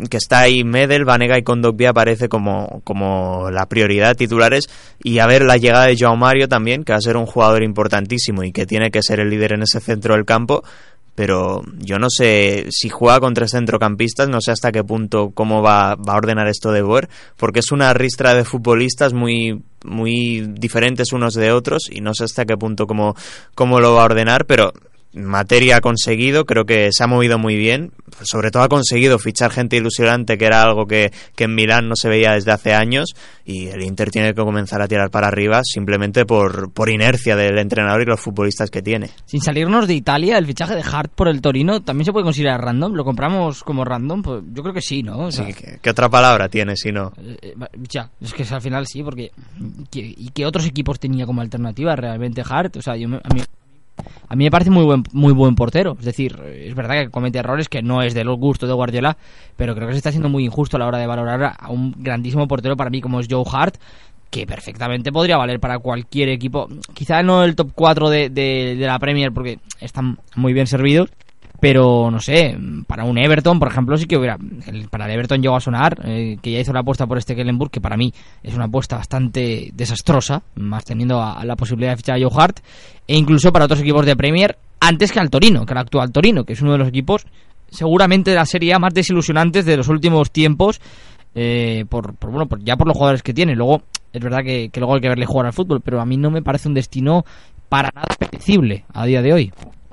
que 0.09 0.17
está 0.17 0.39
ahí 0.39 0.63
Medel, 0.63 1.05
Vanega 1.05 1.37
y 1.37 1.43
Kondogbia 1.43 1.91
aparece 1.91 2.29
como, 2.29 2.81
como 2.83 3.49
la 3.51 3.67
prioridad 3.67 4.15
titulares. 4.15 4.69
Y 5.03 5.19
a 5.19 5.27
ver 5.27 5.43
la 5.43 5.57
llegada 5.57 5.85
de 5.85 5.97
Joao 5.97 6.15
Mario 6.15 6.47
también, 6.47 6.83
que 6.83 6.93
va 6.93 6.97
a 6.97 7.01
ser 7.01 7.17
un 7.17 7.25
jugador 7.25 7.63
importantísimo 7.63 8.43
y 8.43 8.51
que 8.51 8.65
tiene 8.65 8.91
que 8.91 9.03
ser 9.03 9.19
el 9.19 9.29
líder 9.29 9.53
en 9.53 9.63
ese 9.63 9.79
centro 9.79 10.15
del 10.15 10.25
campo, 10.25 10.63
pero 11.19 11.63
yo 11.79 11.99
no 11.99 12.07
sé 12.09 12.67
si 12.69 12.87
juega 12.87 13.19
con 13.19 13.33
tres 13.33 13.51
centrocampistas, 13.51 14.29
no 14.29 14.39
sé 14.39 14.51
hasta 14.51 14.71
qué 14.71 14.85
punto 14.85 15.31
cómo 15.33 15.61
va, 15.61 15.91
a 15.91 16.15
ordenar 16.15 16.47
esto 16.47 16.71
de 16.71 16.81
Boer, 16.81 17.09
porque 17.35 17.59
es 17.59 17.73
una 17.73 17.93
ristra 17.93 18.33
de 18.33 18.45
futbolistas 18.45 19.13
muy 19.13 19.61
muy 19.83 20.47
diferentes 20.47 21.11
unos 21.11 21.33
de 21.33 21.51
otros 21.51 21.89
y 21.91 21.99
no 21.99 22.13
sé 22.13 22.23
hasta 22.23 22.45
qué 22.45 22.55
punto 22.55 22.87
cómo, 22.87 23.17
cómo 23.53 23.81
lo 23.81 23.95
va 23.95 24.03
a 24.03 24.05
ordenar, 24.05 24.45
pero 24.45 24.71
materia 25.13 25.77
ha 25.77 25.81
conseguido, 25.81 26.45
creo 26.45 26.65
que 26.65 26.89
se 26.91 27.03
ha 27.03 27.07
movido 27.07 27.37
muy 27.39 27.55
bien, 27.55 27.91
sobre 28.21 28.51
todo 28.51 28.63
ha 28.63 28.69
conseguido 28.69 29.17
fichar 29.19 29.51
gente 29.51 29.75
ilusionante, 29.77 30.37
que 30.37 30.45
era 30.45 30.61
algo 30.61 30.85
que, 30.85 31.11
que 31.35 31.45
en 31.45 31.55
Milán 31.55 31.87
no 31.89 31.95
se 31.95 32.09
veía 32.09 32.33
desde 32.33 32.51
hace 32.51 32.73
años, 32.73 33.15
y 33.45 33.67
el 33.67 33.81
Inter 33.83 34.11
tiene 34.11 34.33
que 34.33 34.41
comenzar 34.41 34.81
a 34.81 34.87
tirar 34.87 35.09
para 35.09 35.27
arriba 35.27 35.61
simplemente 35.63 36.25
por, 36.25 36.71
por 36.71 36.89
inercia 36.89 37.35
del 37.35 37.57
entrenador 37.57 38.03
y 38.03 38.05
los 38.05 38.19
futbolistas 38.19 38.69
que 38.69 38.81
tiene. 38.83 39.09
Sin 39.25 39.41
salirnos 39.41 39.87
de 39.87 39.95
Italia, 39.95 40.37
el 40.37 40.45
fichaje 40.45 40.75
de 40.75 40.83
Hart 40.83 41.11
por 41.15 41.27
el 41.27 41.41
Torino 41.41 41.81
también 41.81 42.05
se 42.05 42.11
puede 42.11 42.23
considerar 42.25 42.61
random. 42.61 42.93
¿Lo 42.93 43.03
compramos 43.03 43.63
como 43.63 43.83
random? 43.85 44.21
Pues 44.21 44.43
yo 44.53 44.61
creo 44.61 44.73
que 44.75 44.81
sí, 44.81 45.01
¿no? 45.01 45.17
O 45.25 45.31
sea, 45.31 45.45
Sí, 45.47 45.53
¿qué, 45.53 45.79
qué 45.81 45.89
otra 45.89 46.09
palabra 46.09 46.49
tiene 46.49 46.75
si 46.75 46.91
no? 46.91 47.11
eh, 47.17 47.37
eh, 47.41 47.55
ya, 47.89 48.11
es 48.21 48.33
que 48.33 48.43
al 48.43 48.61
final 48.61 48.85
sí, 48.85 49.01
porque 49.01 49.31
¿qué- 49.89 50.13
¿y 50.15 50.29
qué 50.29 50.45
otros 50.45 50.65
equipos 50.67 50.99
tenía 50.99 51.25
como 51.25 51.41
alternativa 51.41 51.95
realmente 51.95 52.43
Hart? 52.47 52.77
O 52.77 52.81
sea, 52.81 52.95
yo 52.95 53.07
me- 53.09 53.17
a 53.23 53.33
mí 53.33 53.41
a 54.27 54.35
mí 54.35 54.43
me 54.43 54.51
parece 54.51 54.69
muy 54.71 54.83
buen 54.85 55.03
muy 55.13 55.33
buen 55.33 55.55
portero, 55.55 55.95
es 55.99 56.05
decir, 56.05 56.37
es 56.53 56.75
verdad 56.75 56.95
que 56.95 57.09
comete 57.09 57.39
errores 57.39 57.69
que 57.69 57.81
no 57.81 58.01
es 58.01 58.13
del 58.13 58.29
gusto 58.35 58.67
de 58.67 58.73
Guardiola, 58.73 59.17
pero 59.55 59.75
creo 59.75 59.87
que 59.87 59.93
se 59.93 59.97
está 59.97 60.09
haciendo 60.09 60.29
muy 60.29 60.45
injusto 60.45 60.77
a 60.77 60.79
la 60.79 60.87
hora 60.87 60.97
de 60.97 61.07
valorar 61.07 61.55
a 61.57 61.69
un 61.69 61.93
grandísimo 61.97 62.47
portero 62.47 62.77
para 62.77 62.89
mí 62.89 63.01
como 63.01 63.19
es 63.19 63.27
Joe 63.29 63.43
Hart, 63.51 63.75
que 64.29 64.45
perfectamente 64.45 65.11
podría 65.11 65.37
valer 65.37 65.59
para 65.59 65.79
cualquier 65.79 66.29
equipo, 66.29 66.67
quizá 66.93 67.23
no 67.23 67.43
el 67.43 67.55
top 67.55 67.71
4 67.73 68.09
de, 68.09 68.29
de- 68.29 68.75
de 68.77 68.85
la 68.85 68.99
Premier 68.99 69.31
porque 69.31 69.57
están 69.81 70.19
muy 70.35 70.53
bien 70.53 70.67
servidos, 70.67 71.09
pero 71.61 72.09
no 72.11 72.19
sé, 72.19 72.57
para 72.87 73.03
un 73.03 73.17
Everton, 73.17 73.59
por 73.59 73.67
ejemplo, 73.69 73.97
sí 73.97 74.05
que 74.05 74.17
hubiera. 74.17 74.37
para 74.89 75.05
el 75.05 75.11
Everton 75.11 75.41
llegó 75.41 75.55
a 75.55 75.61
sonar, 75.61 75.97
eh, 76.05 76.37
que 76.41 76.51
ya 76.51 76.59
hizo 76.59 76.73
la 76.73 76.79
apuesta 76.81 77.05
por 77.07 77.17
este 77.17 77.35
Kellenburg, 77.35 77.71
que 77.71 77.81
para 77.81 77.97
mí 77.97 78.13
es 78.43 78.53
una 78.55 78.65
apuesta 78.65 78.95
bastante 78.97 79.71
desastrosa, 79.73 80.41
más 80.55 80.85
teniendo 80.85 81.21
a, 81.21 81.43
la 81.45 81.55
posibilidad 81.55 81.91
de 81.91 81.97
fichar 81.97 82.17
a 82.17 82.19
Joe 82.21 82.31
Hart, 82.41 82.59
e 83.07 83.15
incluso 83.17 83.51
para 83.51 83.65
otros 83.65 83.81
equipos 83.81 84.05
de 84.05 84.15
Premier, 84.15 84.57
antes 84.79 85.11
que 85.11 85.19
al 85.19 85.29
Torino, 85.29 85.65
que 85.65 85.73
al 85.73 85.79
actual 85.79 86.11
Torino, 86.11 86.43
que 86.45 86.53
es 86.53 86.61
uno 86.61 86.71
de 86.73 86.77
los 86.79 86.87
equipos 86.87 87.25
seguramente 87.71 88.33
la 88.33 88.45
Serie 88.45 88.77
más 88.79 88.93
desilusionantes 88.93 89.65
de 89.65 89.77
los 89.77 89.87
últimos 89.89 90.31
tiempos, 90.31 90.81
eh, 91.35 91.85
por, 91.87 92.15
por, 92.15 92.31
bueno, 92.31 92.47
por- 92.47 92.63
ya 92.63 92.75
por 92.77 92.87
los 92.87 92.97
jugadores 92.97 93.21
que 93.21 93.33
tiene. 93.33 93.55
Luego, 93.55 93.83
es 94.11 94.21
verdad 94.23 94.39
que, 94.43 94.69
que 94.69 94.79
luego 94.79 94.95
hay 94.95 95.01
que 95.01 95.09
verle 95.09 95.25
jugar 95.27 95.45
al 95.45 95.53
fútbol, 95.53 95.81
pero 95.81 96.01
a 96.01 96.05
mí 96.05 96.17
no 96.17 96.31
me 96.31 96.41
parece 96.41 96.67
un 96.67 96.73
destino 96.73 97.23
para 97.69 97.89
nada 97.93 98.07
apetecible 98.09 98.85
a 98.93 99.05
día 99.05 99.21
de 99.21 99.33
hoy. 99.33 99.51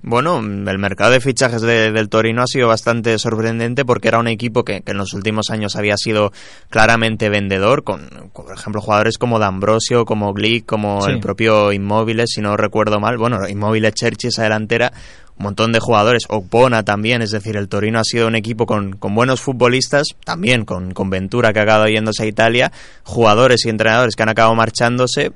Bueno, 0.09 0.39
el 0.39 0.79
mercado 0.79 1.11
de 1.11 1.21
fichajes 1.21 1.63
de- 1.63 1.91
del 1.91 2.09
Torino 2.09 2.41
ha 2.43 2.47
sido 2.47 2.69
bastante 2.69 3.19
sorprendente 3.19 3.85
porque 3.85 4.07
era 4.07 4.21
un 4.21 4.29
equipo 4.29 4.65
que, 4.65 4.83
que 4.83 4.93
en 4.93 4.99
los 4.99 5.13
últimos 5.15 5.51
años 5.51 5.75
había 5.75 5.97
sido 5.97 6.33
claramente 6.71 7.29
vendedor, 7.29 7.83
con, 7.83 8.09
con, 8.33 8.47
por 8.47 8.55
ejemplo 8.55 8.81
jugadores 8.81 9.19
como 9.19 9.41
D'Ambrosio, 9.41 10.05
como 10.05 10.33
Glick, 10.33 10.65
como 10.65 11.03
Sí. 11.03 11.11
el 11.11 11.19
propio 11.19 11.73
Inmóviles, 11.73 12.31
si 12.33 12.41
no 12.41 12.57
recuerdo 12.57 13.01
mal. 13.01 13.19
Bueno, 13.19 13.49
Inmóviles, 13.49 13.95
Cherchi, 13.95 14.29
esa 14.29 14.45
delantera, 14.45 14.93
un 15.39 15.43
montón 15.43 15.73
de 15.73 15.81
jugadores, 15.81 16.23
Opona 16.29 16.85
también, 16.85 17.21
es 17.21 17.33
decir, 17.33 17.57
el 17.57 17.69
Torino 17.69 17.99
ha 17.99 18.05
sido 18.05 18.29
un 18.29 18.37
equipo 18.37 18.65
con, 18.65 18.93
con 18.93 19.13
buenos 19.13 19.41
futbolistas, 19.41 20.07
también 20.25 20.65
con, 20.65 20.95
con 20.95 21.11
Ventura 21.11 21.53
que 21.53 21.59
ha 21.59 21.63
acabado 21.65 21.87
yéndose 21.89 22.23
a 22.23 22.27
Italia, 22.27 22.71
jugadores 23.03 23.67
y 23.67 23.71
entrenadores 23.71 24.15
que 24.15 24.23
han 24.23 24.29
acabado 24.29 24.55
marchándose 24.55 25.33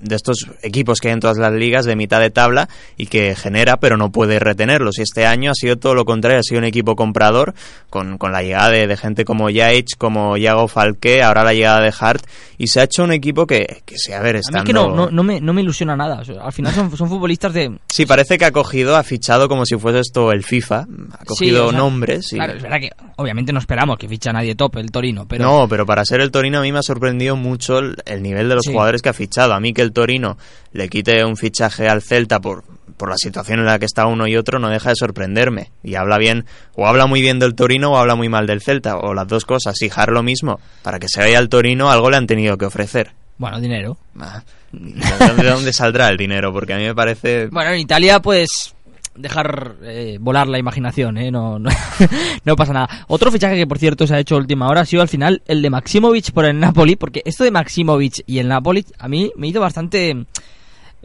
de 0.00 0.16
estos 0.16 0.46
equipos 0.62 0.98
que 1.00 1.08
hay 1.08 1.14
en 1.14 1.20
todas 1.20 1.38
las 1.38 1.52
ligas 1.52 1.84
de 1.86 1.96
mitad 1.96 2.20
de 2.20 2.30
tabla 2.30 2.68
y 2.96 3.06
que 3.06 3.34
genera 3.34 3.78
pero 3.78 3.96
no 3.96 4.10
puede 4.12 4.38
retenerlos. 4.38 4.98
Y 4.98 5.02
este 5.02 5.26
año 5.26 5.50
ha 5.50 5.54
sido 5.54 5.76
todo 5.76 5.94
lo 5.94 6.04
contrario, 6.04 6.40
ha 6.40 6.42
sido 6.42 6.58
un 6.58 6.64
equipo 6.64 6.94
comprador 6.96 7.54
con, 7.90 8.18
con 8.18 8.32
la 8.32 8.42
llegada 8.42 8.70
de, 8.70 8.86
de 8.86 8.96
gente 8.96 9.24
como 9.24 9.48
Yaich, 9.50 9.96
como 9.96 10.36
Yago 10.36 10.68
Falque, 10.68 11.22
ahora 11.22 11.44
la 11.44 11.54
llegada 11.54 11.80
de 11.80 11.92
Hart 11.98 12.24
y 12.58 12.66
se 12.68 12.80
ha 12.80 12.84
hecho 12.84 13.02
un 13.04 13.12
equipo 13.12 13.46
que, 13.46 13.82
que 13.84 13.96
sí, 13.96 14.12
a 14.12 14.20
ver, 14.20 14.36
A 14.36 14.38
mí 14.38 14.40
estando... 14.40 14.58
es 14.60 14.64
que 14.64 14.72
no, 14.72 14.94
no, 14.94 15.10
no 15.10 15.22
me, 15.22 15.40
no 15.40 15.52
me 15.52 15.62
ilusiona 15.62 15.96
nada. 15.96 16.20
O 16.20 16.24
sea, 16.24 16.42
al 16.42 16.52
final 16.52 16.72
son, 16.72 16.96
son 16.96 17.08
futbolistas 17.08 17.52
de... 17.52 17.78
Sí, 17.88 18.06
parece 18.06 18.36
que 18.38 18.44
ha 18.44 18.52
cogido, 18.52 18.96
ha 18.96 19.02
fichado 19.02 19.48
como 19.48 19.64
si 19.66 19.76
fuese 19.76 20.00
esto 20.00 20.30
el 20.32 20.44
FIFA, 20.44 20.86
ha 21.18 21.24
cogido 21.24 21.62
Sí, 21.62 21.66
o 21.66 21.70
sea, 21.70 21.78
nombres 21.78 22.32
y... 22.32 22.36
Claro, 22.36 22.52
es 22.54 22.62
verdad 22.62 22.78
que 22.80 22.90
obviamente 23.16 23.52
no 23.52 23.58
esperamos 23.58 23.96
que 23.98 24.08
ficha 24.08 24.30
a 24.30 24.34
nadie 24.34 24.54
top 24.54 24.76
el 24.76 24.90
Torino, 24.90 25.26
pero... 25.26 25.44
No, 25.44 25.68
pero 25.68 25.84
para 25.86 26.04
ser 26.04 26.20
el 26.20 26.30
Torino 26.30 26.58
a 26.58 26.62
mí 26.62 26.72
me 26.72 26.78
ha 26.78 26.82
sorprendido 26.82 27.36
mucho 27.36 27.78
el, 27.78 27.96
el 28.06 28.22
nivel 28.22 28.48
de 28.48 28.54
los 28.56 28.64
Sí. 28.64 28.72
jugadores 28.72 29.02
que 29.02 29.08
ha 29.08 29.12
fichado. 29.12 29.52
A 29.52 29.60
mí 29.60 29.72
que 29.74 29.82
el 29.84 29.92
Torino 29.92 30.36
le 30.72 30.88
quite 30.88 31.24
un 31.24 31.36
fichaje 31.36 31.88
al 31.88 32.02
Celta 32.02 32.40
por, 32.40 32.64
por 32.96 33.08
la 33.08 33.16
situación 33.16 33.60
en 33.60 33.66
la 33.66 33.78
que 33.78 33.86
está 33.86 34.06
uno 34.06 34.26
y 34.26 34.36
otro 34.36 34.58
no 34.58 34.68
deja 34.68 34.90
de 34.90 34.96
sorprenderme. 34.96 35.70
Y 35.82 35.94
habla 35.94 36.18
bien, 36.18 36.44
o 36.74 36.86
habla 36.86 37.06
muy 37.06 37.20
bien 37.20 37.38
del 37.38 37.54
Torino 37.54 37.92
o 37.92 37.96
habla 37.96 38.14
muy 38.14 38.28
mal 38.28 38.46
del 38.46 38.62
Celta, 38.62 38.96
o 38.96 39.14
las 39.14 39.28
dos 39.28 39.44
cosas. 39.44 39.80
Y 39.82 39.90
lo 40.08 40.22
mismo, 40.22 40.60
para 40.82 40.98
que 40.98 41.08
se 41.08 41.20
vaya 41.20 41.38
al 41.38 41.48
Torino 41.48 41.90
algo 41.90 42.10
le 42.10 42.16
han 42.16 42.26
tenido 42.26 42.56
que 42.56 42.66
ofrecer. 42.66 43.12
Bueno, 43.38 43.60
dinero. 43.60 43.96
Ah, 44.18 44.42
¿De 44.72 45.48
dónde 45.48 45.72
saldrá 45.72 46.08
el 46.08 46.16
dinero? 46.16 46.52
Porque 46.52 46.74
a 46.74 46.76
mí 46.76 46.84
me 46.84 46.94
parece... 46.94 47.46
Bueno, 47.48 47.72
en 47.72 47.80
Italia, 47.80 48.20
pues 48.20 48.73
dejar 49.16 49.76
eh, 49.82 50.18
volar 50.20 50.48
la 50.48 50.58
imaginación, 50.58 51.18
¿eh? 51.18 51.30
No, 51.30 51.58
no, 51.58 51.70
no 52.44 52.56
pasa 52.56 52.72
nada. 52.72 53.04
Otro 53.08 53.30
fichaje 53.30 53.56
que, 53.56 53.66
por 53.66 53.78
cierto, 53.78 54.06
se 54.06 54.14
ha 54.14 54.18
hecho 54.18 54.36
última 54.36 54.68
hora 54.68 54.82
ha 54.82 54.86
sido 54.86 55.02
al 55.02 55.08
final 55.08 55.42
el 55.46 55.62
de 55.62 55.70
Maximovic 55.70 56.32
por 56.32 56.44
el 56.44 56.58
Napoli, 56.58 56.96
porque 56.96 57.22
esto 57.24 57.44
de 57.44 57.50
Maximovic 57.50 58.22
y 58.26 58.38
el 58.38 58.48
Napoli 58.48 58.84
a 58.98 59.08
mí 59.08 59.32
me 59.36 59.48
hizo 59.48 59.60
bastante 59.60 60.26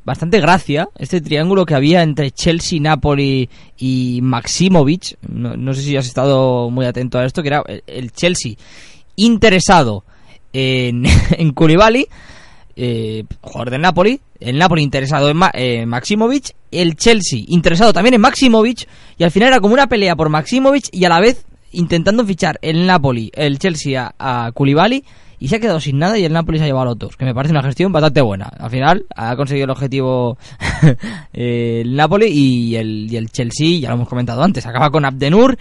bastante 0.06 0.40
gracia 0.40 0.90
este 0.98 1.22
triángulo 1.22 1.66
que 1.66 1.76
había 1.76 2.02
entre 2.02 2.32
Chelsea, 2.32 2.80
Napoli 2.80 3.50
y 3.78 4.20
Maximovic. 4.24 5.18
No, 5.28 5.56
no 5.56 5.74
sé 5.74 5.82
si 5.82 5.98
has 5.98 6.08
estado 6.08 6.70
muy 6.70 6.86
atento 6.86 7.20
a 7.20 7.26
esto, 7.26 7.42
que 7.42 7.50
era 7.50 7.64
el, 7.68 7.84
el 7.86 8.12
Chelsea 8.12 8.56
interesado 9.20 10.04
en, 10.54 11.06
en 11.32 11.52
Koulibaly, 11.52 12.08
eh, 12.76 13.24
jugador 13.42 13.72
del 13.72 13.82
Napoli, 13.82 14.20
el 14.40 14.58
Napoli 14.58 14.82
interesado 14.84 15.30
en 15.30 15.38
Ma- 15.38 15.52
eh, 15.54 15.86
Maximovic, 15.86 16.56
el 16.72 16.96
Chelsea 16.96 17.42
interesado 17.48 17.94
también 17.94 18.14
en 18.16 18.22
Maximovic, 18.22 18.88
y 19.18 19.24
al 19.24 19.32
final 19.32 19.50
era 19.50 19.60
como 19.60 19.74
una 19.74 19.88
pelea 19.88 20.16
por 20.16 20.30
Maximovic 20.30 20.86
y 20.92 21.06
a 21.06 21.10
la 21.10 21.20
vez 21.20 21.46
intentando 21.72 22.26
fichar 22.26 22.58
el 22.62 22.86
Napoli, 22.88 23.32
el 23.36 23.60
Chelsea 23.60 24.14
a, 24.18 24.46
a 24.48 24.52
Koulibaly, 24.52 25.04
y 25.42 25.48
se 25.48 25.56
ha 25.56 25.60
quedado 25.60 25.80
sin 25.80 25.98
nada 26.00 26.18
y 26.20 26.26
el 26.26 26.34
Napoli 26.34 26.58
se 26.58 26.66
ha 26.66 26.68
llevado 26.68 26.84
a 26.84 26.90
los 26.90 27.00
dos, 27.00 27.16
que 27.16 27.24
me 27.26 27.34
parece 27.34 27.54
una 27.54 27.64
gestión 27.64 27.92
bastante 27.94 28.20
buena. 28.22 28.46
Al 28.46 28.70
final 28.70 29.06
ha 29.16 29.36
conseguido 29.38 29.66
el 29.66 29.70
objetivo 29.72 30.38
eh, 31.34 31.82
el 31.84 31.96
Napoli 31.96 32.26
y 32.28 32.76
el, 32.76 33.08
y 33.12 33.16
el 33.16 33.30
Chelsea, 33.30 33.80
ya 33.80 33.90
lo 33.90 33.96
hemos 33.96 34.10
comentado 34.10 34.44
antes, 34.44 34.66
acaba 34.66 34.90
con 34.90 35.06
Abdenur, 35.06 35.58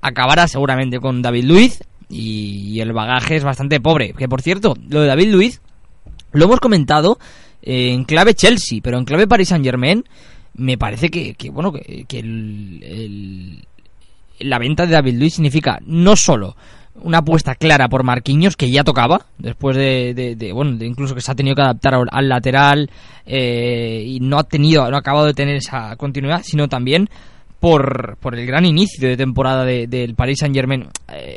acabará 0.00 0.46
seguramente 0.48 0.98
con 1.00 1.22
David 1.22 1.44
Luiz 1.44 1.82
y, 2.10 2.72
y 2.74 2.80
el 2.80 2.92
bagaje 2.92 3.36
es 3.36 3.44
bastante 3.44 3.80
pobre. 3.80 4.12
Que 4.12 4.28
por 4.28 4.42
cierto, 4.42 4.76
lo 4.88 5.00
de 5.00 5.06
David 5.08 5.28
Luiz 5.32 5.60
lo 6.32 6.44
hemos 6.44 6.60
comentado 6.60 7.18
en 7.66 8.04
clave 8.04 8.34
Chelsea, 8.34 8.80
pero 8.82 8.98
en 8.98 9.04
clave 9.04 9.26
Paris 9.26 9.48
Saint 9.48 9.64
Germain 9.64 10.04
me 10.56 10.76
parece 10.78 11.08
que, 11.10 11.34
que, 11.34 11.50
bueno 11.50 11.72
que, 11.72 12.04
el- 12.18 13.64
la 14.40 14.58
venta 14.58 14.86
de 14.86 14.92
David 14.92 15.14
Luiz 15.18 15.34
significa 15.34 15.78
no 15.86 16.14
solo 16.16 16.56
una 16.96 17.18
apuesta 17.18 17.54
clara 17.56 17.88
por 17.88 18.04
Marquinhos 18.04 18.56
que 18.56 18.70
ya 18.70 18.84
tocaba 18.84 19.26
después 19.38 19.76
de, 19.76 20.14
de- 20.36 20.52
bueno 20.52 20.82
incluso 20.84 21.14
que 21.14 21.20
se 21.20 21.32
ha 21.32 21.34
tenido 21.34 21.56
que 21.56 21.62
adaptar 21.62 21.94
al, 21.94 22.06
al 22.10 22.28
lateral 22.28 22.90
eh, 23.26 24.04
y 24.06 24.20
no 24.20 24.38
ha 24.38 24.44
tenido 24.44 24.88
no 24.90 24.96
ha 24.96 25.00
acabado 25.00 25.26
de 25.26 25.34
tener 25.34 25.56
esa 25.56 25.96
continuidad 25.96 26.42
sino 26.44 26.68
también 26.68 27.08
por, 27.64 28.16
por 28.20 28.34
el 28.38 28.46
gran 28.46 28.66
inicio 28.66 29.08
de 29.08 29.16
temporada 29.16 29.64
de- 29.64 29.86
del 29.86 30.14
Paris 30.14 30.38
Saint 30.40 30.54
Germain 30.54 30.86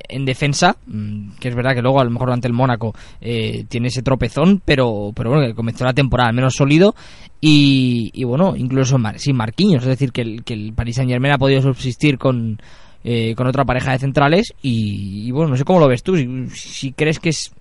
en 0.09 0.25
defensa, 0.25 0.75
mm, 0.85 1.37
que 1.39 1.47
es 1.47 1.55
verdad 1.55 1.73
que 1.73 1.81
luego 1.81 2.01
a 2.01 2.03
lo 2.03 2.09
mejor 2.11 2.31
ante 2.31 2.47
el 2.47 2.53
Mónaco 2.53 2.93
eh, 3.21 3.65
tiene 3.69 3.87
ese 3.87 4.01
tropezón, 4.01 4.61
pero, 4.65 5.11
pero 5.15 5.29
bueno, 5.29 5.47
que 5.47 5.53
comenzó 5.53 5.85
la 5.85 5.93
temporada 5.93 6.29
al 6.29 6.35
menos 6.35 6.53
sólido 6.55 6.95
y, 7.39 8.11
y 8.13 8.23
bueno, 8.25 8.55
incluso 8.57 8.97
sin 9.15 9.35
Marquinhos, 9.37 9.83
es 9.83 9.89
decir, 9.89 10.11
que 10.11 10.21
el, 10.21 10.43
que 10.43 10.53
el 10.53 10.73
Paris 10.73 10.95
Saint 10.97 11.09
Germain 11.09 11.33
ha 11.33 11.37
podido 11.37 11.61
subsistir 11.61 12.17
con, 12.17 12.59
eh, 13.03 13.33
con 13.35 13.47
otra 13.47 13.63
pareja 13.65 13.91
de 13.91 13.99
centrales 13.99 14.53
y, 14.61 15.27
y 15.27 15.31
bueno, 15.31 15.51
no 15.51 15.57
sé 15.57 15.63
cómo 15.63 15.79
lo 15.79 15.87
ves 15.87 16.03
tú, 16.03 16.15
si, 16.53 16.91
crees 16.93 17.19
que 17.19 17.29
es 17.29 17.51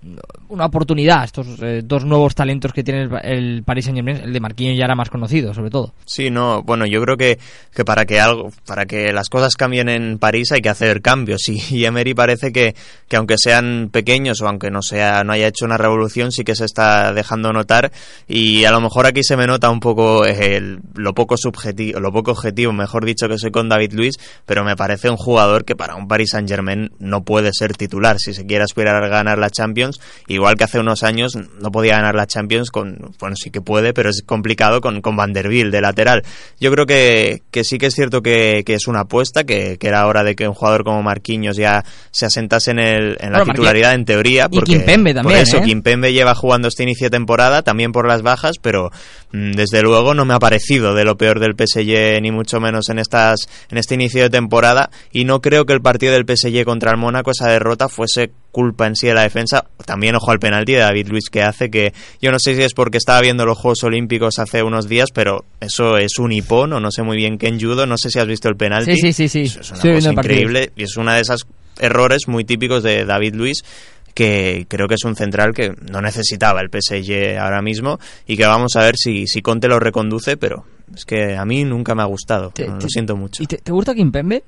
una 0.49 0.67
oportunidad 0.67 1.25
estos 1.25 1.47
eh, 1.63 1.83
dos 1.85 2.05
nuevos 2.05 2.35
talentos 2.35 2.73
que 2.73 2.83
tiene 2.83 3.03
el, 3.03 3.11
el 3.23 3.63
Paris 3.63 3.85
Saint 3.87 3.97
Germain, 3.99 4.17
el 4.17 4.33
de 4.33 4.41
Marquinhos 4.41 4.77
ya 4.79 4.85
era 4.85 4.95
más 4.95 5.11
conocido 5.11 5.53
sobre 5.55 5.71
todo. 5.71 5.93
Sí, 6.05 6.31
no, 6.31 6.63
bueno, 6.63 6.87
yo 6.87 7.01
creo 7.03 7.17
que, 7.17 7.39
que 7.75 7.85
para 7.85 8.05
que 8.07 8.21
algo, 8.21 8.51
para 8.67 8.87
que 8.87 9.13
las 9.13 9.29
cosas 9.29 9.55
cambien 9.55 9.89
en 9.89 10.19
París 10.19 10.53
hay 10.53 10.61
que 10.61 10.69
hacer 10.69 11.03
cambios 11.03 11.49
y, 11.49 11.61
y 11.75 11.85
Emery 11.85 12.15
parece 12.15 12.53
que, 12.53 12.75
que 13.09 13.17
aunque 13.17 13.37
sean 13.39 13.89
pequeños 13.93 14.41
o 14.41 14.49
aunque 14.49 14.71
no 14.71 14.83
sea, 14.83 15.23
no 15.25 15.33
haya 15.33 15.49
hecho 15.49 15.65
una 15.65 15.77
revolución, 15.79 16.33
sí 16.33 16.45
que 16.45 16.55
se 16.55 16.65
está 16.65 17.13
dejando 17.13 17.53
notar 17.53 17.93
y 18.29 18.65
a 18.65 18.71
lo 18.71 18.81
mejor 18.81 19.07
aquí 19.07 19.23
se 19.23 19.37
me 19.37 19.47
nota 19.47 19.71
un 19.71 19.81
poco 19.81 20.25
el- 20.25 20.81
lo 20.95 21.15
poco 21.15 21.37
subjetivo, 21.37 22.01
lo 22.01 22.13
poco 22.13 22.33
objetivo, 22.33 22.73
mejor 22.73 23.05
dicho, 23.05 23.29
que 23.29 23.39
soy 23.39 23.51
con 23.51 23.69
David 23.69 23.93
Luis, 23.93 24.15
pero 24.45 24.65
me 24.65 24.77
parece 24.77 25.11
un 25.11 25.17
jugador 25.27 25.65
que 25.65 25.75
para 25.75 25.97
un 25.97 26.07
Paris 26.07 26.31
Saint 26.31 26.49
Germain 26.49 26.93
no 27.01 27.25
puede 27.25 27.51
ser 27.53 27.77
titular 27.77 28.19
si 28.19 28.33
se 28.33 28.47
quiere 28.47 28.63
aspirar 28.63 29.03
a 29.03 29.09
ganar 29.09 29.39
la 29.39 29.51
Champions, 29.51 30.01
igual 30.29 30.57
que 30.57 30.65
hace 30.65 30.79
unos 30.79 31.03
años 31.03 31.37
no 31.61 31.71
podía 31.73 31.97
ganar 31.97 32.15
la 32.15 32.29
Champions 32.29 32.71
con, 32.71 33.13
bueno, 33.19 33.35
sí 33.35 33.51
que 33.51 33.61
puede, 33.61 33.93
pero 33.93 34.09
es 34.09 34.23
complicado 34.25 34.81
con, 34.81 35.01
con 35.01 35.17
Van 35.17 35.33
der 35.33 35.49
Biel 35.49 35.73
de 35.73 35.81
lateral. 35.81 36.23
Yo 36.61 36.71
creo 36.71 36.87
que, 36.87 37.43
que 37.51 37.65
sí 37.65 37.79
que 37.79 37.87
es 37.87 37.95
cierto 37.95 38.23
que, 38.23 38.63
que 38.65 38.75
es 38.75 38.87
una 38.87 39.01
apuesta, 39.01 39.43
que, 39.43 39.79
que, 39.79 39.89
era 39.89 40.07
hora 40.07 40.23
de 40.23 40.37
que 40.37 40.47
un 40.47 40.55
jugador 40.55 40.85
como 40.85 41.03
Marquinhos 41.03 41.57
ya 41.57 41.85
se 42.13 42.27
asentase 42.27 42.71
en, 42.71 42.79
el, 42.79 43.17
en 43.19 43.33
la 43.33 43.45
titularidad 43.45 43.95
en 43.95 44.05
teoría. 44.05 44.49
Porque, 44.49 44.73
y 44.73 44.77
Kimpembe 44.77 45.13
también. 45.13 45.39
Por 45.39 45.43
eso, 45.43 45.57
¿eh? 45.59 45.63
Kimpembe 45.63 46.13
lleva 46.13 46.35
jugando 46.35 46.69
este 46.69 46.85
inicio 46.85 47.07
de 47.07 47.11
temporada, 47.11 47.63
también 47.63 47.91
por 47.91 48.07
las 48.07 48.23
bajas, 48.23 48.59
pero 48.63 48.91
mm, 49.33 49.53
desde 49.53 49.83
luego 49.83 50.15
no 50.15 50.25
me 50.25 50.35
ha 50.35 50.39
parecido 50.39 50.95
de 50.95 51.05
lo 51.05 51.17
peor 51.17 51.41
del 51.41 51.55
PSG, 51.57 52.21
ni 52.23 52.31
mucho 52.31 52.61
menos 52.61 52.89
en, 52.89 52.99
estas, 52.99 53.41
en 53.71 53.79
este 53.79 53.95
inicio 53.95 54.23
de 54.23 54.31
temporada, 54.31 54.91
y 55.17 55.25
no 55.25 55.41
creo 55.41 55.65
que 55.65 55.73
el 55.73 55.81
partido 55.81 56.13
del 56.13 56.27
PSG 56.27 56.63
contra 56.67 56.91
el 56.91 56.99
Mónaco, 56.99 57.31
esa 57.31 57.49
derrota, 57.49 57.89
fuese 57.89 58.33
culpa 58.53 58.87
en 58.87 58.97
sí 58.97 59.07
de 59.07 59.15
la 59.15 59.23
defensa. 59.23 59.65
También 59.87 60.15
ojo 60.15 60.31
al 60.31 60.39
penalti 60.39 60.73
de 60.73 60.81
David 60.81 61.09
Luis 61.09 61.31
que 61.31 61.43
hace 61.43 61.71
que 61.71 61.95
yo 62.21 62.31
no 62.31 62.39
sé 62.39 62.55
si 62.55 62.61
es 62.61 62.75
porque 62.75 62.99
estaba 62.99 63.23
viendo 63.23 63.47
los 63.47 63.57
Juegos 63.57 63.83
Olímpicos 63.85 64.39
hace 64.39 64.63
unos 64.63 64.91
días, 64.91 65.09
pero 65.15 65.47
eso 65.59 65.97
es 65.97 66.19
un 66.19 66.33
hipón 66.33 66.75
o 66.75 66.81
no 66.81 66.91
sé 66.91 67.03
muy 67.03 67.17
bien 67.17 67.39
qué 67.39 67.49
en 67.49 67.59
judo, 67.59 67.87
no 67.87 67.97
sé 67.97 68.11
si 68.11 68.19
has 68.19 68.27
visto 68.27 68.51
el 68.51 68.57
penalti. 68.57 68.95
Sí, 68.95 69.11
sí, 69.11 69.27
sí, 69.27 69.49
sí. 69.49 69.59
Es 69.59 69.71
una 69.71 69.95
cosa 69.95 70.13
increíble 70.13 70.73
y 70.77 70.83
es 70.83 70.99
una 70.99 71.15
de 71.15 71.23
esas 71.23 71.47
errores 71.81 72.29
muy 72.29 72.45
típicos 72.45 72.83
de 72.83 73.07
David 73.07 73.37
Luis 73.37 73.65
que 74.13 74.67
creo 74.69 74.87
que 74.87 74.97
es 74.97 75.05
un 75.05 75.17
central 75.17 75.55
que 75.55 75.73
no 75.91 76.03
necesitaba 76.03 76.61
el 76.61 76.69
PSG 76.69 77.39
ahora 77.39 77.63
mismo 77.63 77.99
y 78.27 78.37
que 78.37 78.45
vamos 78.45 78.77
a 78.77 78.81
ver 78.81 78.97
si, 78.99 79.27
si 79.27 79.41
Conte 79.41 79.67
lo 79.67 79.81
reconduce, 79.81 80.37
pero 80.37 80.67
es 80.95 81.07
que 81.07 81.37
a 81.37 81.47
mí 81.47 81.65
nunca 81.65 81.95
me 81.95 82.03
ha 82.03 82.07
gustado, 82.07 82.51
te, 82.51 82.69
siento 82.89 83.17
mucho. 83.17 83.43
¿Y 83.43 83.47
te, 83.47 83.57
te 83.57 83.73
gusta 83.73 83.95
Kimpembe? 83.95 84.43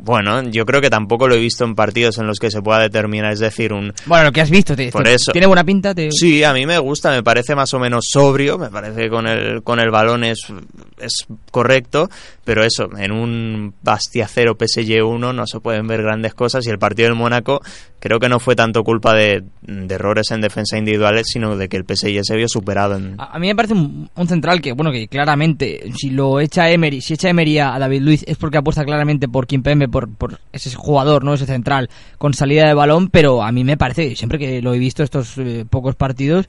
Bueno, 0.00 0.42
yo 0.44 0.64
creo 0.64 0.80
que 0.80 0.90
tampoco 0.90 1.28
lo 1.28 1.34
he 1.34 1.38
visto 1.38 1.64
en 1.64 1.74
partidos 1.74 2.18
en 2.18 2.26
los 2.26 2.38
que 2.38 2.50
se 2.50 2.62
pueda 2.62 2.78
determinar, 2.78 3.32
es 3.32 3.40
decir, 3.40 3.72
un... 3.72 3.92
Bueno, 4.06 4.24
lo 4.24 4.32
que 4.32 4.40
has 4.40 4.50
visto, 4.50 4.76
te, 4.76 4.90
Por 4.90 5.02
te, 5.02 5.14
eso. 5.14 5.32
¿tiene 5.32 5.46
buena 5.46 5.64
pinta? 5.64 5.94
Te... 5.94 6.10
Sí, 6.12 6.44
a 6.44 6.52
mí 6.52 6.66
me 6.66 6.78
gusta, 6.78 7.10
me 7.10 7.22
parece 7.22 7.54
más 7.54 7.74
o 7.74 7.78
menos 7.78 8.06
sobrio, 8.10 8.58
me 8.58 8.70
parece 8.70 9.02
que 9.02 9.08
con 9.10 9.26
el, 9.26 9.62
con 9.62 9.80
el 9.80 9.90
balón 9.90 10.24
es, 10.24 10.38
es 10.98 11.26
correcto, 11.50 12.08
pero 12.44 12.64
eso, 12.64 12.88
en 12.96 13.12
un 13.12 13.74
Bastia 13.82 14.28
0 14.28 14.56
PSG 14.58 15.04
1 15.04 15.32
no 15.32 15.46
se 15.46 15.60
pueden 15.60 15.86
ver 15.86 16.02
grandes 16.02 16.32
cosas 16.32 16.66
y 16.66 16.70
el 16.70 16.78
partido 16.78 17.08
del 17.08 17.18
Mónaco 17.18 17.60
creo 18.00 18.20
que 18.20 18.28
no 18.28 18.38
fue 18.38 18.54
tanto 18.56 18.84
culpa 18.84 19.14
de, 19.14 19.44
errores 19.66 20.30
en 20.30 20.40
defensa 20.40 20.78
individuales, 20.78 21.26
sino 21.28 21.56
de 21.56 21.68
que 21.68 21.76
el 21.76 21.84
PSG 21.84 22.20
se 22.22 22.36
vio 22.36 22.48
superado. 22.48 22.96
En... 22.96 23.14
A, 23.18 23.36
a, 23.36 23.38
mí 23.38 23.48
me 23.48 23.56
parece 23.56 23.74
un, 23.74 24.08
un, 24.14 24.28
central 24.28 24.60
que, 24.60 24.72
bueno, 24.72 24.92
que 24.92 25.08
claramente, 25.08 25.90
si 25.96 26.10
lo 26.10 26.40
echa 26.40 26.70
Emery, 26.70 27.00
si 27.00 27.14
echa 27.14 27.28
Emery 27.28 27.58
a, 27.58 27.78
David 27.78 28.02
Luiz 28.02 28.24
es 28.26 28.36
porque 28.36 28.58
apuesta 28.58 28.84
claramente 28.84 29.28
por 29.28 29.46
Kimpembe, 29.46 29.88
por, 29.88 30.08
por 30.08 30.38
ese 30.52 30.74
jugador, 30.74 31.24
¿no? 31.24 31.34
Ese 31.34 31.46
central 31.46 31.88
con 32.18 32.34
salida 32.34 32.66
de 32.66 32.74
balón, 32.74 33.08
pero 33.08 33.42
a 33.42 33.52
mí 33.52 33.64
me 33.64 33.76
parece, 33.76 34.14
siempre 34.16 34.38
que 34.38 34.62
lo 34.62 34.74
he 34.74 34.78
visto 34.78 35.02
estos 35.02 35.36
eh, 35.38 35.64
pocos 35.68 35.96
partidos, 35.96 36.48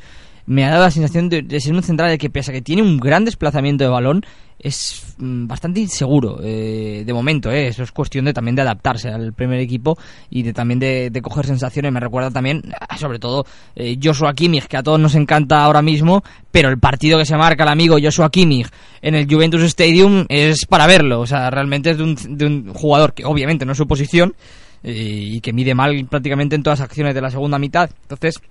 me 0.50 0.66
ha 0.66 0.72
dado 0.72 0.82
la 0.82 0.92
sensación 0.92 1.30
de, 1.30 1.60
ser 1.60 1.76
un 1.76 1.84
central 1.84 2.10
de 2.10 2.18
que 2.18 2.32
pese 2.32 2.50
a 2.50 2.54
que 2.56 2.64
tiene 2.64 2.82
un 2.82 2.98
gran 2.98 3.24
desplazamiento 3.24 3.84
de 3.84 3.90
balón, 3.92 4.26
es 4.58 5.16
mm, 5.20 5.46
bastante 5.46 5.80
inseguro 5.80 6.40
eh, 6.44 7.04
de 7.06 7.14
momento, 7.14 7.52
eh. 7.52 7.68
eso 7.68 7.84
es 7.84 7.92
cuestión 7.92 8.26
de 8.26 8.34
también 8.34 8.56
de 8.56 8.64
adaptarse 8.64 9.10
al 9.10 9.32
primer 9.34 9.60
equipo 9.60 9.96
y 10.32 10.42
de 10.42 10.52
también 10.52 10.80
de, 10.80 11.22
coger 11.22 11.46
sensaciones. 11.46 11.92
Me 11.92 12.00
recuerda 12.00 12.32
también, 12.32 12.64
sobre 12.98 13.20
todo, 13.20 13.46
eh, 13.76 14.00
Joshua 14.02 14.34
Kimmich, 14.34 14.66
que 14.66 14.78
a 14.78 14.82
todos 14.82 15.00
nos 15.00 15.14
encanta 15.14 15.64
ahora 15.64 15.84
mismo, 15.84 16.24
pero 16.52 16.70
el 16.70 16.80
partido 16.80 17.20
que 17.20 17.26
se 17.26 17.38
marca 17.38 17.62
el 17.62 17.70
amigo 17.70 17.98
Joshua 18.02 18.32
Kimmich 18.32 18.70
en 19.04 19.14
el 19.14 19.32
Juventus 19.32 19.62
Stadium 19.62 20.26
es 20.30 20.66
para 20.66 20.88
verlo. 20.88 21.22
O 21.22 21.28
sea, 21.28 21.52
realmente 21.52 21.92
es 21.92 21.98
de 21.98 22.04
un, 22.04 22.16
de 22.38 22.46
un 22.48 22.74
jugador 22.74 23.14
que 23.14 23.24
obviamente 23.24 23.66
no 23.66 23.74
es 23.74 23.78
su 23.78 23.88
posición 23.88 24.34
eh, 24.82 24.94
y 24.94 25.42
que 25.42 25.54
mide 25.54 25.76
mal 25.76 26.08
prácticamente 26.10 26.56
en 26.56 26.64
todas 26.64 26.80
las 26.80 26.86
acciones 26.88 27.14
de 27.14 27.22
la 27.22 27.30
segunda 27.30 27.60
mitad. 27.60 27.92
Entonces, 28.02 28.42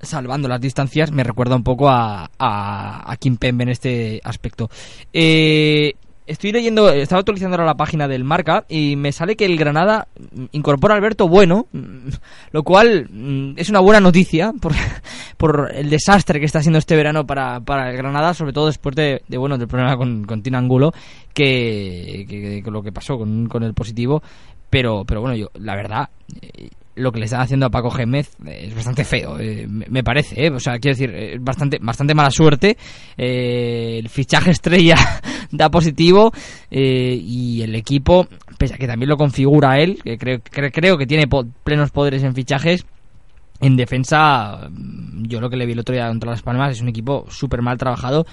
salvando 0.00 0.48
las 0.48 0.60
distancias, 0.60 1.10
me 1.10 1.24
recuerda 1.24 1.56
un 1.56 1.64
poco 1.64 1.88
a, 1.88 2.30
a, 2.38 3.12
a 3.12 3.16
Kim 3.16 3.36
Pembe 3.36 3.64
en 3.64 3.70
este 3.70 4.20
aspecto. 4.24 4.70
Eh, 5.12 5.94
estoy 6.26 6.52
leyendo, 6.52 6.90
estaba 6.90 7.20
actualizando 7.20 7.54
ahora 7.56 7.66
la 7.66 7.76
página 7.76 8.08
del 8.08 8.24
Marca 8.24 8.64
y 8.68 8.96
me 8.96 9.12
sale 9.12 9.36
que 9.36 9.44
el 9.44 9.58
Granada 9.58 10.08
incorpora 10.52 10.94
Alberto 10.94 11.28
Bueno, 11.28 11.66
lo 12.52 12.62
cual 12.62 13.08
mm, 13.10 13.54
es 13.56 13.68
una 13.68 13.80
buena 13.80 14.00
noticia 14.00 14.52
por, 14.60 14.72
por 15.36 15.70
el 15.74 15.90
desastre 15.90 16.40
que 16.40 16.46
está 16.46 16.60
haciendo 16.60 16.78
este 16.78 16.96
verano 16.96 17.26
para, 17.26 17.60
para 17.60 17.90
el 17.90 17.96
Granada, 17.96 18.34
sobre 18.34 18.52
todo 18.52 18.66
después 18.66 18.96
de, 18.96 19.22
bueno 19.36 19.58
del 19.58 19.68
problema 19.68 19.96
con, 19.96 20.24
con 20.24 20.42
Angulo, 20.54 20.92
que, 21.32 22.26
que, 22.28 22.62
que, 22.62 22.70
lo 22.70 22.82
que 22.82 22.92
pasó 22.92 23.18
con, 23.18 23.46
con 23.48 23.62
el 23.62 23.74
positivo. 23.74 24.22
Pero, 24.70 25.04
pero 25.04 25.20
bueno, 25.20 25.36
yo, 25.36 25.50
la 25.54 25.76
verdad, 25.76 26.08
eh, 26.40 26.68
lo 26.96 27.10
que 27.12 27.18
le 27.18 27.24
están 27.24 27.40
haciendo 27.40 27.66
a 27.66 27.70
Paco 27.70 27.90
Gémez 27.90 28.30
es 28.46 28.74
bastante 28.74 29.04
feo, 29.04 29.38
eh, 29.38 29.66
me 29.68 30.04
parece, 30.04 30.46
eh. 30.46 30.50
o 30.50 30.60
sea, 30.60 30.78
quiero 30.78 30.96
decir, 30.96 31.14
es 31.14 31.42
bastante, 31.42 31.78
bastante 31.80 32.14
mala 32.14 32.30
suerte. 32.30 32.76
Eh, 33.16 33.98
el 33.98 34.08
fichaje 34.08 34.50
estrella 34.50 34.96
da 35.50 35.70
positivo 35.70 36.32
y 36.70 37.62
el 37.62 37.74
equipo, 37.74 38.26
pese 38.58 38.74
a 38.74 38.78
que 38.78 38.86
también 38.86 39.08
lo 39.08 39.16
configura 39.16 39.78
él, 39.78 39.98
que 40.02 40.16
creo, 40.16 40.40
creo, 40.42 40.70
creo 40.70 40.98
que 40.98 41.06
tiene 41.06 41.26
po 41.26 41.44
plenos 41.62 41.90
poderes 41.90 42.22
en 42.22 42.34
fichajes. 42.34 42.86
En 43.60 43.76
defensa, 43.76 44.68
yo 45.22 45.40
lo 45.40 45.48
que 45.48 45.56
le 45.56 45.64
vi 45.64 45.72
el 45.72 45.78
otro 45.78 45.94
día 45.94 46.08
contra 46.08 46.30
Las 46.30 46.42
Palmas 46.42 46.72
es 46.72 46.82
un 46.82 46.88
equipo 46.88 47.24
súper 47.30 47.62
mal 47.62 47.78
trabajado 47.78 48.26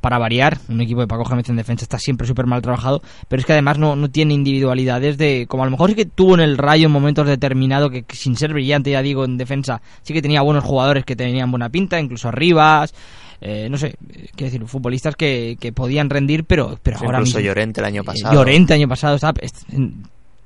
para 0.00 0.18
variar, 0.18 0.58
un 0.68 0.80
equipo 0.80 1.00
de 1.00 1.06
Paco 1.06 1.24
Gémez 1.24 1.48
en 1.48 1.56
defensa 1.56 1.84
está 1.84 1.98
siempre 1.98 2.26
súper 2.26 2.46
mal 2.46 2.62
trabajado, 2.62 3.02
pero 3.28 3.40
es 3.40 3.46
que 3.46 3.52
además 3.52 3.78
no, 3.78 3.96
no 3.96 4.10
tiene 4.10 4.34
individualidades 4.34 5.18
de, 5.18 5.46
como 5.48 5.62
a 5.62 5.66
lo 5.66 5.72
mejor 5.72 5.90
sí 5.90 5.96
que 5.96 6.06
tuvo 6.06 6.34
en 6.34 6.40
el 6.40 6.58
rayo 6.58 6.86
en 6.86 6.92
momentos 6.92 7.26
determinados, 7.26 7.90
que, 7.90 8.02
que 8.02 8.16
sin 8.16 8.36
ser 8.36 8.52
brillante, 8.52 8.90
ya 8.90 9.02
digo, 9.02 9.24
en 9.24 9.36
defensa, 9.36 9.80
sí 10.02 10.14
que 10.14 10.22
tenía 10.22 10.42
buenos 10.42 10.64
jugadores 10.64 11.04
que 11.04 11.16
tenían 11.16 11.50
buena 11.50 11.68
pinta, 11.68 12.00
incluso 12.00 12.28
Arribas, 12.28 12.94
eh, 13.40 13.68
no 13.70 13.78
sé, 13.78 13.94
quiero 14.36 14.52
decir, 14.52 14.66
futbolistas 14.66 15.16
que, 15.16 15.56
que 15.58 15.72
podían 15.72 16.10
rendir, 16.10 16.44
pero, 16.44 16.78
pero 16.82 16.98
sí, 16.98 17.04
ahora 17.04 17.18
incluso 17.18 17.38
mismo, 17.38 17.48
Llorente 17.48 17.80
el 17.80 17.86
año 17.86 18.04
pasado. 18.04 18.34
Llorente 18.34 18.74
el 18.74 18.80
año 18.80 18.88
pasado, 18.88 19.14
estaba, 19.16 19.34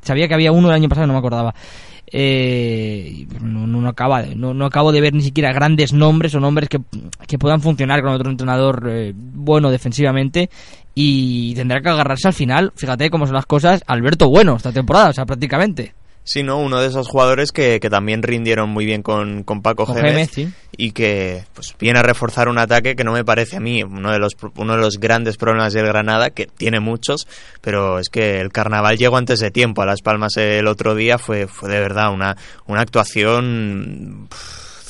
sabía 0.02 0.28
que 0.28 0.34
había 0.34 0.52
uno 0.52 0.68
el 0.68 0.74
año 0.74 0.88
pasado, 0.88 1.06
no 1.06 1.12
me 1.12 1.18
acordaba. 1.18 1.54
Eh, 2.06 3.26
no, 3.40 3.88
acaba, 3.88 4.22
no, 4.22 4.54
no, 4.54 4.66
acabo 4.66 4.92
de 4.92 5.00
ver 5.00 5.14
ni 5.14 5.22
siquiera 5.22 5.52
grandes 5.52 5.92
nombres 5.92 6.34
o 6.34 6.40
nombres 6.40 6.68
que, 6.68 6.80
que 7.26 7.38
puedan 7.38 7.60
funcionar 7.60 8.02
con 8.02 8.12
otro 8.12 8.30
entrenador 8.30 8.86
eh, 8.88 9.12
bueno 9.14 9.70
defensivamente 9.70 10.50
y 10.94 11.54
tendrá 11.54 11.80
que 11.80 11.88
agarrarse 11.88 12.28
al 12.28 12.34
final, 12.34 12.72
fíjate 12.76 13.10
cómo 13.10 13.26
son 13.26 13.34
las 13.34 13.46
cosas, 13.46 13.82
Alberto 13.86 14.28
Bueno 14.28 14.56
esta 14.56 14.72
temporada, 14.72 15.10
o 15.10 15.12
sea, 15.12 15.26
prácticamente. 15.26 15.94
Sí, 16.26 16.42
¿no? 16.42 16.58
Uno 16.58 16.80
de 16.80 16.88
esos 16.88 17.06
jugadores 17.06 17.52
que, 17.52 17.78
que 17.80 17.90
también 17.90 18.22
rindieron 18.22 18.70
muy 18.70 18.86
bien 18.86 19.02
con, 19.02 19.42
con 19.42 19.60
Paco 19.60 19.84
Con 19.84 19.96
Gémez, 19.96 20.30
Gémez, 20.30 20.30
sí. 20.30 20.48
y 20.78 20.92
que 20.92 21.44
pues 21.52 21.74
viene 21.78 21.98
a 21.98 22.02
reforzar 22.02 22.48
un 22.48 22.56
ataque 22.58 22.96
que 22.96 23.04
no 23.04 23.12
me 23.12 23.26
parece 23.26 23.58
a 23.58 23.60
mí 23.60 23.82
uno 23.82 24.10
de 24.10 24.18
los 24.18 24.32
uno 24.56 24.74
de 24.74 24.80
los 24.80 24.98
grandes 24.98 25.36
problemas 25.36 25.74
del 25.74 25.86
Granada, 25.86 26.30
que 26.30 26.46
tiene 26.46 26.80
muchos, 26.80 27.28
pero 27.60 27.98
es 27.98 28.08
que 28.08 28.40
el 28.40 28.50
carnaval 28.52 28.96
llegó 28.96 29.18
antes 29.18 29.38
de 29.40 29.50
tiempo 29.50 29.82
a 29.82 29.86
Las 29.86 30.00
Palmas 30.00 30.38
el 30.38 30.66
otro 30.66 30.94
día, 30.94 31.18
fue, 31.18 31.46
fue 31.46 31.68
de 31.68 31.78
verdad 31.78 32.10
una, 32.10 32.38
una 32.66 32.80
actuación 32.80 34.28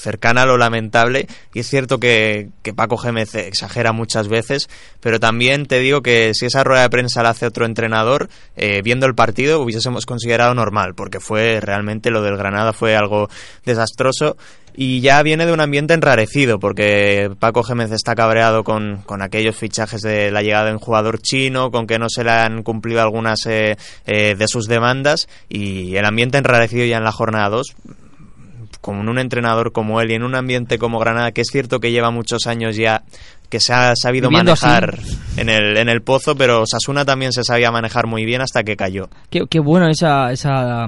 cercana 0.05 0.43
a 0.43 0.47
lo 0.47 0.59
lamentable. 0.59 1.27
Y 1.55 1.61
es 1.61 1.67
cierto 1.67 1.99
que, 1.99 2.51
Paco 2.77 2.97
Gémez 2.97 3.35
exagera 3.35 3.93
muchas 3.93 4.29
veces 4.29 4.69
pero 5.01 5.21
también 5.21 5.67
te 5.67 5.79
digo 5.79 6.03
que 6.03 6.33
si 6.35 6.47
esa 6.47 6.65
rueda 6.65 6.83
de 6.83 6.91
prensa 6.91 7.23
la 7.23 7.31
hace 7.31 7.47
otro 7.47 7.67
entrenador 7.67 8.29
eh, 8.57 8.81
viendo 8.83 9.07
el 9.07 9.15
partido 9.15 9.61
hubiésemos 9.61 10.07
considerado 10.07 10.55
normal 10.55 10.95
porque 10.95 11.21
fue 11.21 11.61
realmente 11.61 12.11
lo 12.11 12.23
del 12.23 12.37
Granada 12.37 12.73
fue 12.73 12.97
algo 12.97 13.29
desastroso. 13.65 14.37
Y 14.77 15.01
ya 15.01 15.23
viene 15.23 15.47
de 15.47 15.53
un 15.53 15.61
ambiente 15.61 15.95
enrarecido 15.95 16.59
porque 16.59 17.31
Paco 17.39 17.63
Gémez 17.63 17.93
está 17.93 18.17
cabreado 18.17 18.65
con, 18.65 19.03
con, 19.07 19.23
aquellos 19.23 19.55
fichajes 19.55 20.01
de 20.01 20.33
la 20.33 20.43
llegada 20.43 20.67
de 20.67 20.73
un 20.73 20.81
jugador 20.81 21.21
chino, 21.21 21.71
con 21.71 21.87
que 21.87 22.01
no 22.01 22.09
se 22.09 22.25
le 22.25 22.33
han 22.33 22.65
cumplido 22.65 23.01
algunas 23.01 23.47
eh, 23.47 23.77
eh, 24.05 24.35
de 24.35 24.49
sus 24.49 24.67
demandas. 24.67 25.29
Y 25.49 25.95
el 25.95 26.05
ambiente 26.05 26.39
enrarecido 26.39 26.85
ya 26.87 26.97
en 26.97 27.05
la 27.05 27.13
jornada 27.13 27.51
2 27.51 27.77
con 28.85 29.09
un 29.09 29.19
entrenador 29.19 29.73
como 29.73 30.03
él 30.03 30.11
y 30.11 30.15
en 30.15 30.25
un 30.25 30.35
ambiente 30.35 30.77
como 30.77 30.99
Granada, 30.99 31.33
que 31.33 31.41
es 31.41 31.49
cierto 31.51 31.81
que 31.81 31.91
lleva 31.91 32.11
muchos 32.11 32.47
años 32.47 32.77
ya 32.77 33.03
que 33.49 33.59
se 33.59 33.73
ha 33.73 33.95
sabido 33.97 34.29
Viviendo 34.29 34.55
manejar 34.61 34.99
así. 34.99 35.19
en 35.39 35.49
el, 35.49 35.79
en 35.79 35.89
el 35.89 36.03
pozo, 36.03 36.37
pero 36.37 36.65
Sasuna 36.67 37.07
también 37.07 37.33
se 37.33 37.45
sabía 37.45 37.71
manejar 37.71 38.07
muy 38.07 38.27
bien 38.27 38.43
hasta 38.43 38.63
que 38.63 38.77
cayó. 38.77 39.09
Qué, 39.31 39.47
qué 39.49 39.59
bueno 39.59 39.89
esa, 39.89 40.31
esa 40.33 40.87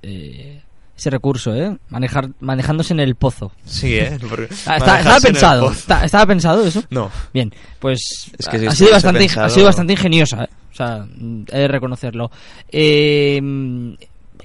eh, 0.00 0.62
ese 0.96 1.10
recurso, 1.10 1.54
¿eh? 1.54 1.76
Manejar, 1.90 2.30
manejándose 2.40 2.94
en 2.94 3.00
el 3.00 3.16
pozo. 3.16 3.52
Sí, 3.66 3.98
¿eh? 3.98 4.16
Ah, 4.66 4.78
está, 4.78 4.98
estaba 5.00 5.20
pensado. 5.20 5.70
Está, 5.72 6.04
¿Estaba 6.06 6.24
pensado 6.24 6.64
eso? 6.64 6.84
No. 6.88 7.10
Bien, 7.34 7.52
pues 7.80 8.30
es 8.38 8.48
que 8.48 8.60
si 8.60 8.66
ha, 8.66 8.70
sido 8.70 8.92
bastante, 8.92 9.18
pensado... 9.18 9.46
ha 9.46 9.50
sido 9.50 9.66
bastante 9.66 9.92
ingeniosa, 9.92 10.44
¿eh? 10.44 10.48
O 10.72 10.74
sea, 10.74 11.06
he 11.52 11.58
de 11.58 11.68
reconocerlo. 11.68 12.30
Eh, 12.72 13.36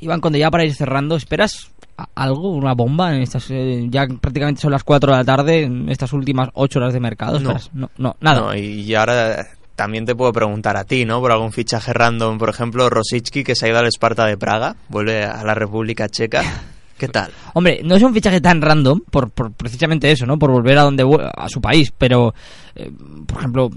Iván, 0.02 0.20
cuando 0.20 0.38
ya 0.38 0.52
para 0.52 0.66
ir 0.66 0.76
cerrando, 0.76 1.16
¿esperas 1.16 1.72
algo, 2.16 2.52
una 2.52 2.74
bomba 2.74 3.16
en 3.16 3.22
estas 3.22 3.50
eh, 3.52 3.88
ya 3.90 4.06
prácticamente 4.08 4.62
son 4.62 4.72
las 4.72 4.84
4 4.84 5.12
de 5.12 5.18
la 5.18 5.24
tarde 5.24 5.64
en 5.64 5.90
estas 5.90 6.14
últimas 6.14 6.50
8 6.54 6.80
horas 6.80 6.94
de 6.94 7.00
mercado 7.00 7.40
no, 7.40 7.56
no, 7.74 7.90
no 7.98 8.16
nada 8.20 8.42
no, 8.42 8.56
y 8.56 8.94
ahora 8.96 9.46
también 9.82 10.06
te 10.06 10.14
puedo 10.14 10.32
preguntar 10.32 10.78
a 10.78 10.84
ti, 10.84 11.06
¿no? 11.06 11.20
Por 11.22 11.32
algún 11.32 11.52
fichaje 11.52 11.92
random, 11.92 12.38
por 12.38 12.50
ejemplo, 12.50 12.88
Rosicki, 12.88 13.44
que 13.44 13.56
se 13.56 13.66
ha 13.66 13.70
ido 13.70 13.80
al 13.80 13.88
Esparta 13.88 14.28
de 14.28 14.38
Praga, 14.38 14.76
vuelve 14.90 15.24
a 15.24 15.44
la 15.44 15.56
República 15.56 16.08
Checa. 16.08 16.44
¿Qué 17.00 17.08
tal? 17.08 17.32
Hombre, 17.56 17.82
no 17.84 17.96
es 17.96 18.04
un 18.04 18.14
fichaje 18.14 18.40
tan 18.40 18.62
random 18.62 19.02
por, 19.10 19.32
por 19.32 19.52
precisamente 19.54 20.12
eso, 20.12 20.28
¿no? 20.28 20.38
Por 20.38 20.52
volver 20.52 20.78
a 20.78 20.84
donde 20.84 21.04
a 21.36 21.50
su 21.50 21.60
país, 21.60 21.92
pero 21.98 22.32
eh, 22.76 22.92
por 23.26 23.40
ejemplo, 23.40 23.72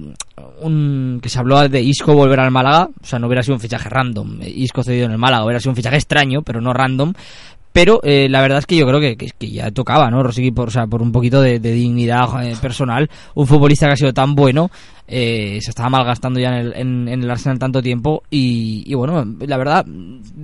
un 0.61 1.21
que 1.23 1.31
se 1.31 1.39
habló 1.39 1.67
de 1.67 1.81
Isco 1.81 2.13
volver 2.13 2.41
al 2.41 2.51
Málaga, 2.51 2.91
o 3.03 3.07
sea, 3.07 3.19
no 3.19 3.27
hubiera 3.27 3.43
sido 3.43 3.55
un 3.55 3.61
fichaje 3.61 3.89
random. 3.89 4.41
Isco 4.43 4.83
cedido 4.83 5.07
en 5.07 5.13
el 5.13 5.19
Málaga 5.19 5.45
hubiera 5.45 5.59
sido 5.59 5.71
un 5.71 5.77
fichaje 5.77 5.97
extraño, 5.97 6.43
pero 6.43 6.61
no 6.61 6.75
random. 6.75 7.15
Pero 7.75 7.99
eh, 8.05 8.29
la 8.31 8.41
verdad 8.41 8.61
es 8.61 8.67
que 8.67 8.77
yo 8.77 8.87
creo 8.87 9.01
que, 9.01 9.17
que, 9.17 9.51
ya 9.51 9.69
tocaba, 9.73 10.09
¿no? 10.09 10.23
Rosicki, 10.23 10.53
por, 10.53 10.69
o 10.69 10.71
sea, 10.71 10.87
por 10.87 11.03
un 11.03 11.11
poquito 11.11 11.43
de, 11.43 11.59
dignidad 11.59 12.47
eh, 12.47 12.55
personal, 12.63 13.11
un 13.35 13.49
futbolista 13.49 13.89
que 13.89 13.95
ha 13.95 13.97
sido 13.97 14.13
tan 14.15 14.37
bueno, 14.37 14.71
eh, 15.07 15.59
se 15.61 15.71
estaba 15.71 15.91
malgastando 15.91 16.41
ya 16.41 16.49
en 16.49 16.55
el, 16.55 16.73
en, 16.75 17.09
el 17.09 17.31
Arsenal 17.31 17.59
tanto 17.59 17.83
tiempo 17.83 18.23
y, 18.31 18.93
bueno, 18.95 19.25
la 19.41 19.57
verdad, 19.57 19.85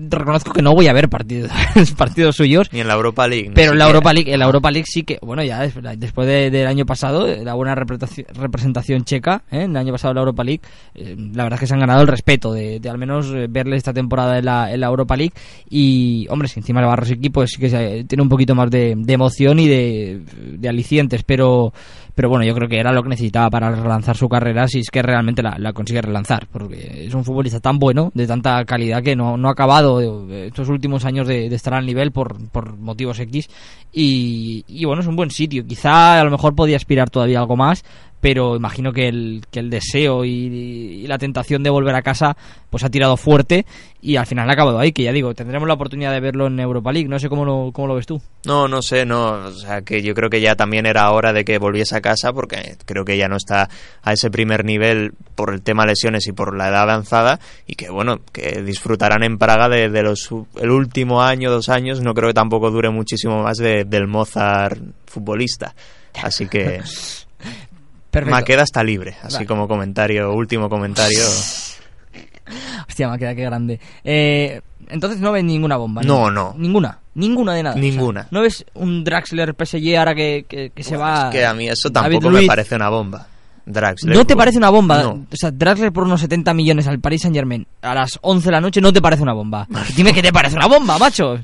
reconozco 0.08 0.52
que 0.52 0.62
no 0.62 0.74
voy 0.74 0.86
a 0.88 0.92
ver 0.92 1.08
partidos, 1.08 1.50
partidos 1.96 2.36
suyos. 2.36 2.70
Ni 2.72 2.80
en 2.80 2.88
la 2.88 2.94
Europa 2.94 3.26
League. 3.26 3.52
Pero 3.54 3.72
en 3.72 3.78
la 3.78 3.86
Europa 3.86 4.12
League, 4.12 4.32
en 4.32 4.38
la 4.38 4.44
Europa 4.44 4.70
League 4.70 4.86
sí 4.86 5.02
que, 5.02 5.18
bueno, 5.22 5.42
ya 5.42 5.60
después 5.60 6.26
del 6.26 6.66
año 6.66 6.84
pasado, 6.84 7.26
la 7.26 7.54
buena 7.54 7.74
representación 7.74 9.04
checa, 9.04 9.42
en 9.50 9.70
el 9.70 9.76
año 9.76 9.92
pasado 9.92 10.12
en 10.12 10.16
la 10.16 10.20
Europa 10.20 10.44
League, 10.44 10.62
la 10.94 11.44
verdad 11.44 11.54
es 11.54 11.60
que 11.60 11.66
se 11.66 11.74
han 11.74 11.80
ganado 11.80 12.02
el 12.02 12.08
respeto 12.08 12.52
de, 12.52 12.80
al 12.88 12.98
menos 12.98 13.32
verle 13.48 13.76
esta 13.76 13.92
temporada 13.92 14.38
en 14.38 14.44
la, 14.44 14.72
en 14.72 14.80
la 14.80 14.88
Europa 14.88 15.16
League 15.16 15.32
y, 15.68 16.26
hombre, 16.28 16.48
si 16.48 16.60
encima 16.60 16.80
le 16.80 16.86
va 16.86 16.94
a 16.94 17.00
pues 17.32 17.50
sí 17.50 17.60
que 17.60 18.04
tiene 18.06 18.22
un 18.22 18.28
poquito 18.28 18.54
más 18.54 18.70
de, 18.70 18.96
emoción 19.08 19.58
y 19.58 19.68
de, 19.68 20.20
de, 20.58 20.68
alicientes, 20.68 21.22
pero, 21.24 21.72
pero 22.14 22.28
bueno, 22.28 22.44
yo 22.44 22.54
creo 22.54 22.68
que 22.68 22.78
era 22.78 22.92
lo 22.92 23.02
que 23.02 23.08
necesitaba 23.08 23.50
para 23.50 23.70
relanzar 23.70 24.16
su 24.16 24.28
carrera 24.28 24.49
si 24.68 24.80
es 24.80 24.90
que 24.90 25.02
realmente 25.02 25.42
la, 25.42 25.72
consigue 25.72 26.02
relanzar, 26.02 26.46
porque 26.50 27.06
es 27.06 27.14
un 27.14 27.24
futbolista 27.24 27.60
tan 27.60 27.78
bueno, 27.78 28.10
de 28.14 28.26
tanta 28.26 28.64
calidad, 28.64 29.02
que 29.02 29.16
no, 29.16 29.36
no 29.36 29.48
ha 29.48 29.52
acabado 29.52 30.00
estos 30.30 30.68
últimos 30.68 31.04
años 31.04 31.26
de, 31.26 31.46
estar 31.46 31.74
al 31.74 31.86
nivel 31.86 32.12
por, 32.12 32.48
por 32.50 32.76
motivos 32.76 33.18
X 33.20 33.48
y, 33.92 34.64
y 34.66 34.84
bueno, 34.84 35.02
es 35.02 35.08
un 35.08 35.16
buen 35.16 35.30
sitio, 35.30 35.64
quizá 35.66 36.20
a 36.20 36.24
lo 36.24 36.30
mejor 36.30 36.54
podía 36.54 36.76
aspirar 36.76 37.10
todavía 37.10 37.40
algo 37.40 37.56
más, 37.56 37.84
pero 38.20 38.56
imagino 38.56 38.92
que 38.92 39.08
el, 39.08 39.42
que 39.50 39.60
el 39.60 39.70
deseo 39.70 40.24
y, 40.24 41.06
la 41.06 41.18
tentación 41.18 41.62
de 41.62 41.70
volver 41.70 41.94
a 41.94 42.02
casa 42.02 42.36
pues 42.68 42.84
ha 42.84 42.90
tirado 42.90 43.16
fuerte 43.16 43.66
y 44.00 44.16
al 44.16 44.26
final 44.26 44.48
ha 44.48 44.52
acabado 44.52 44.78
ahí, 44.78 44.92
que 44.92 45.02
ya 45.02 45.12
digo, 45.12 45.34
tendremos 45.34 45.66
la 45.66 45.74
oportunidad 45.74 46.12
de 46.12 46.20
verlo 46.20 46.46
en 46.46 46.60
Europa 46.60 46.92
League, 46.92 47.08
no 47.08 47.18
sé 47.18 47.28
cómo 47.28 47.44
lo, 47.44 47.70
cómo 47.72 47.88
lo 47.88 47.96
ves 47.96 48.06
tú. 48.06 48.22
No, 48.44 48.68
no 48.68 48.80
sé, 48.80 49.04
no, 49.04 49.32
o 49.32 49.52
sea 49.52 49.82
que 49.82 50.02
yo 50.02 50.14
creo 50.14 50.30
que 50.30 50.40
ya 50.40 50.54
también 50.54 50.86
era 50.86 51.10
hora 51.10 51.32
de 51.32 51.44
que 51.44 51.58
volviese 51.58 51.96
a 51.96 52.00
casa 52.00 52.32
porque 52.32 52.76
creo 52.84 53.04
que 53.04 53.16
ya 53.16 53.28
no 53.28 53.36
está 53.36 53.68
a 54.02 54.12
ese 54.12 54.30
primer 54.30 54.64
nivel 54.64 55.12
por 55.34 55.52
el 55.52 55.62
tema 55.62 55.84
lesiones 55.84 56.26
y 56.28 56.32
por 56.32 56.56
la 56.56 56.68
edad 56.68 56.82
avanzada 56.82 57.40
y 57.66 57.74
que 57.74 57.90
bueno, 57.90 58.20
que 58.32 58.62
disfrutarán 58.62 59.24
en 59.24 59.38
Praga 59.38 59.68
de, 59.68 59.88
los 60.02 60.30
el 60.60 60.70
último 60.70 61.22
año, 61.22 61.50
dos 61.50 61.68
años, 61.68 62.00
no 62.00 62.14
creo 62.14 62.28
que 62.28 62.34
tampoco 62.34 62.70
dure 62.70 62.90
muchísimo 62.90 63.42
más 63.42 63.56
del 63.58 64.06
Mozart 64.06 64.80
futbolista. 65.06 65.74
Así 66.22 66.46
que 66.46 66.80
Perfecto. 68.10 68.34
Maqueda 68.34 68.62
está 68.62 68.82
libre, 68.82 69.16
así 69.22 69.46
como 69.46 69.68
comentario, 69.68 70.32
último 70.32 70.68
comentario. 70.68 71.20
Hostia, 72.88 73.08
Maqueda, 73.08 73.34
qué 73.34 73.42
grande. 73.42 73.80
Eh, 74.02 74.60
entonces 74.88 75.20
no 75.20 75.32
ves 75.32 75.44
ninguna 75.44 75.76
bomba. 75.76 76.02
No, 76.02 76.30
no. 76.30 76.54
Ninguna. 76.58 76.98
Ninguna 77.14 77.54
de 77.54 77.62
nada. 77.62 77.76
Ninguna. 77.76 78.26
¿No 78.30 78.42
ves 78.42 78.64
un 78.74 79.04
Draxler 79.04 79.54
PSG 79.54 79.96
ahora 79.96 80.14
que, 80.14 80.44
que, 80.74 80.82
se 80.82 80.96
va. 80.96 81.28
Es 81.28 81.32
que 81.32 81.44
a 81.44 81.54
mí 81.54 81.68
eso 81.68 81.90
tampoco 81.90 82.30
me 82.30 82.46
parece 82.46 82.74
una 82.74 82.88
bomba. 82.88 83.26
Draxler. 83.66 84.16
¿No 84.16 84.24
te 84.24 84.34
parece 84.34 84.58
una 84.58 84.70
bomba? 84.70 85.06
O 85.06 85.36
sea, 85.36 85.50
Draxler 85.50 85.92
por 85.92 86.04
unos 86.04 86.20
70 86.20 86.52
millones 86.54 86.86
al 86.88 86.98
Paris 86.98 87.22
Saint 87.22 87.36
Germain 87.36 87.66
a 87.82 87.94
las 87.94 88.18
11 88.20 88.44
de 88.44 88.52
la 88.52 88.60
noche 88.60 88.80
no 88.80 88.92
te 88.92 89.00
parece 89.00 89.22
una 89.22 89.32
bomba. 89.32 89.68
Dime 89.94 90.12
que 90.12 90.22
te 90.22 90.32
parece 90.32 90.56
una 90.56 90.66
bomba, 90.66 90.98
macho. 90.98 91.38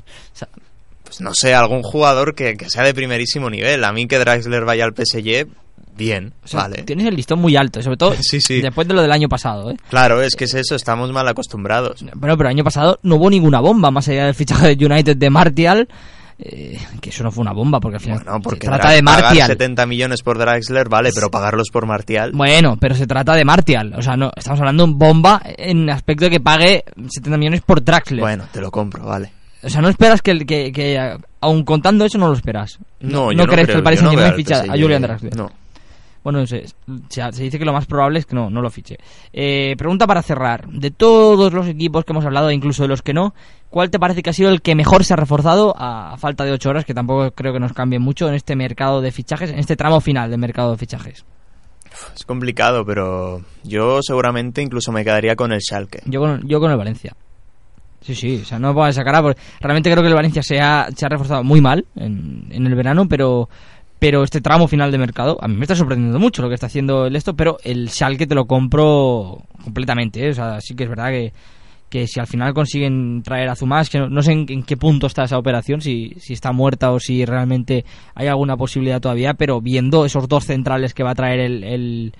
pues 1.03 1.21
no 1.21 1.33
sé, 1.33 1.53
algún 1.53 1.83
jugador 1.83 2.35
que, 2.35 2.57
que 2.57 2.69
sea 2.69 2.83
de 2.83 2.93
primerísimo 2.93 3.49
nivel. 3.49 3.83
A 3.83 3.93
mí 3.93 4.07
que 4.07 4.19
Draxler 4.19 4.65
vaya 4.65 4.83
al 4.83 4.93
PSG 4.93 5.47
bien, 5.97 6.33
vale. 6.53 6.83
Tienes 6.83 7.07
el 7.07 7.15
listón 7.15 7.39
muy 7.39 7.55
alto, 7.55 7.81
sobre 7.81 7.97
todo 7.97 8.11
después 8.49 8.87
de 8.87 8.93
lo 8.93 9.01
del 9.01 9.11
año 9.11 9.27
pasado, 9.27 9.71
¿eh? 9.71 9.77
Claro, 9.89 10.21
es 10.21 10.35
que 10.35 10.45
es 10.45 10.53
eso, 10.53 10.75
estamos 10.75 11.11
mal 11.11 11.27
acostumbrados. 11.27 12.03
Bueno, 12.15 12.37
pero 12.37 12.49
el 12.49 12.55
año 12.55 12.63
pasado 12.63 12.99
no 13.03 13.15
hubo 13.15 13.29
ninguna 13.29 13.59
bomba, 13.59 13.91
más 13.91 14.07
allá 14.07 14.25
del 14.25 14.35
fichaje 14.35 14.75
de 14.75 14.85
United 14.85 15.17
de 15.17 15.29
Martial. 15.29 15.87
Eh, 16.39 16.77
que 17.01 17.09
eso 17.09 17.23
no 17.23 17.31
fue 17.31 17.41
una 17.41 17.51
bomba, 17.51 17.79
porque 17.79 17.95
al 17.95 18.01
final 18.01 18.21
bueno, 18.23 18.39
porque 18.41 18.67
se 18.67 18.67
trata 18.67 18.91
de 18.91 19.01
Martial. 19.01 19.31
Pagar 19.31 19.47
70 19.47 19.85
millones 19.87 20.21
por 20.21 20.37
Draxler, 20.37 20.87
vale, 20.87 21.09
pero 21.13 21.31
pagarlos 21.31 21.69
por 21.71 21.87
Martial. 21.87 22.31
Bueno, 22.33 22.77
pero 22.79 22.93
se 22.93 23.07
trata 23.07 23.33
de 23.33 23.43
Martial. 23.43 23.93
O 23.97 24.03
sea, 24.03 24.15
no 24.15 24.31
estamos 24.35 24.59
hablando 24.59 24.85
de 24.85 24.93
bomba 24.93 25.41
en 25.43 25.89
aspecto 25.89 26.25
de 26.25 26.31
que 26.31 26.39
pague 26.39 26.83
70 26.95 27.37
millones 27.37 27.61
por 27.61 27.83
Draxler. 27.83 28.19
Bueno, 28.19 28.45
te 28.51 28.61
lo 28.61 28.69
compro, 28.69 29.03
vale. 29.03 29.31
O 29.63 29.69
sea, 29.69 29.81
no 29.81 29.89
esperas 29.89 30.21
que, 30.21 30.45
que, 30.45 30.71
que 30.71 31.17
aun 31.41 31.63
contando 31.63 32.05
eso, 32.05 32.19
no 32.19 32.27
lo 32.27 32.33
esperas. 32.33 32.77
No, 32.99 33.31
no, 33.31 33.47
crees 33.47 33.67
que 33.67 33.73
el 33.73 33.83
Paris 33.83 33.99
Saint-Germain 33.99 34.35
ficha 34.35 34.59
a 34.61 34.77
Julian 34.77 35.01
Draxler. 35.01 35.35
No. 35.35 35.51
Bueno, 36.23 36.45
se, 36.45 36.65
se, 37.09 37.43
dice 37.43 37.57
que 37.57 37.65
lo 37.65 37.73
más 37.73 37.85
probable 37.85 38.19
es 38.19 38.25
que 38.25 38.35
no, 38.35 38.49
no 38.49 38.61
lo 38.61 38.69
fiche. 38.69 38.97
Eh, 39.31 39.75
pregunta 39.77 40.07
para 40.07 40.21
cerrar. 40.21 40.67
De 40.67 40.91
todos 40.91 41.53
los 41.53 41.67
equipos 41.67 42.03
que 42.03 42.11
hemos 42.11 42.25
hablado, 42.25 42.51
incluso 42.51 42.83
de 42.83 42.89
los 42.89 43.01
que 43.01 43.13
no, 43.13 43.33
¿cuál 43.69 43.89
te 43.89 43.99
parece 43.99 44.21
que 44.21 44.29
ha 44.29 44.33
sido 44.33 44.49
el 44.49 44.61
que 44.61 44.75
mejor 44.75 45.03
se 45.03 45.13
ha 45.13 45.17
reforzado 45.17 45.73
a, 45.77 46.17
falta 46.17 46.43
de 46.43 46.51
ocho 46.51 46.69
horas, 46.69 46.85
que 46.85 46.93
tampoco 46.93 47.31
creo 47.31 47.53
que 47.53 47.59
nos 47.59 47.73
cambie 47.73 47.99
mucho 47.99 48.27
en 48.27 48.35
este 48.35 48.55
mercado 48.55 49.01
de 49.01 49.11
fichajes, 49.11 49.51
en 49.51 49.59
este 49.59 49.75
tramo 49.75 50.01
final 50.01 50.29
del 50.29 50.39
mercado 50.39 50.71
de 50.71 50.77
fichajes? 50.77 51.25
Es 52.15 52.25
complicado, 52.25 52.85
pero 52.85 53.41
yo 53.63 54.01
seguramente 54.01 54.61
incluso 54.61 54.91
me 54.91 55.03
quedaría 55.03 55.35
con 55.35 55.51
el 55.51 55.61
Schalke. 55.61 56.01
Yo 56.05 56.19
con, 56.19 56.47
yo 56.47 56.59
con 56.59 56.71
el 56.71 56.77
Valencia. 56.77 57.15
Sí, 58.01 58.15
sí, 58.15 58.39
o 58.41 58.45
sea, 58.45 58.59
no 58.59 58.73
puedo 58.73 58.91
sacar 58.93 59.21
porque 59.21 59.41
realmente 59.59 59.91
creo 59.91 60.03
que 60.03 60.09
el 60.09 60.15
Valencia 60.15 60.43
se 60.43 60.61
ha, 60.61 60.87
se 60.95 61.05
ha 61.05 61.09
reforzado 61.09 61.43
muy 61.43 61.61
mal 61.61 61.85
en, 61.95 62.47
en 62.51 62.65
el 62.65 62.75
verano, 62.75 63.07
pero 63.07 63.49
pero 63.99 64.23
este 64.23 64.41
tramo 64.41 64.67
final 64.67 64.91
de 64.91 64.97
mercado, 64.97 65.37
a 65.41 65.47
mí 65.47 65.55
me 65.55 65.63
está 65.63 65.75
sorprendiendo 65.75 66.19
mucho 66.19 66.41
lo 66.41 66.49
que 66.49 66.55
está 66.55 66.67
haciendo 66.67 67.07
el 67.07 67.15
esto, 67.15 67.35
pero 67.35 67.57
el 67.63 67.89
Schalke 67.89 68.27
te 68.27 68.35
lo 68.35 68.45
compro 68.45 69.43
completamente, 69.63 70.25
¿eh? 70.25 70.29
o 70.29 70.33
sea, 70.33 70.61
sí 70.61 70.75
que 70.75 70.83
es 70.83 70.89
verdad 70.89 71.09
que, 71.09 71.33
que 71.89 72.07
si 72.07 72.19
al 72.19 72.27
final 72.27 72.53
consiguen 72.53 73.23
traer 73.23 73.49
a 73.49 73.55
Zumas, 73.55 73.89
que 73.89 73.99
no, 73.99 74.21
sé 74.21 74.33
en, 74.33 74.63
qué 74.63 74.77
punto 74.77 75.07
está 75.07 75.23
esa 75.23 75.37
operación, 75.37 75.81
si, 75.81 76.13
si 76.19 76.33
está 76.33 76.51
muerta 76.51 76.91
o 76.91 76.99
si 76.99 77.25
realmente 77.25 77.85
hay 78.13 78.27
alguna 78.27 78.55
posibilidad 78.55 79.01
todavía, 79.01 79.33
pero 79.33 79.61
viendo 79.61 80.05
esos 80.05 80.27
dos 80.27 80.45
centrales 80.45 80.93
que 80.93 81.03
va 81.03 81.11
a 81.11 81.15
traer 81.15 81.39
el, 81.39 81.63
el, 81.63 82.13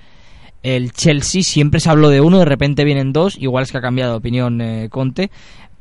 el 0.64 0.92
Chelsea, 0.94 1.44
siempre 1.44 1.80
se 1.80 1.90
habló 1.90 2.10
de 2.10 2.22
uno, 2.22 2.40
de 2.40 2.46
repente 2.46 2.86
vienen 2.86 3.14
dos, 3.14 3.38
igual 3.38 3.64
es 3.64 3.72
que 3.72 3.78
ha 3.78 3.82
cambiado 3.82 4.14
de 4.14 4.18
opinión 4.18 4.62
eh, 4.62 4.90
Conte, 4.90 5.30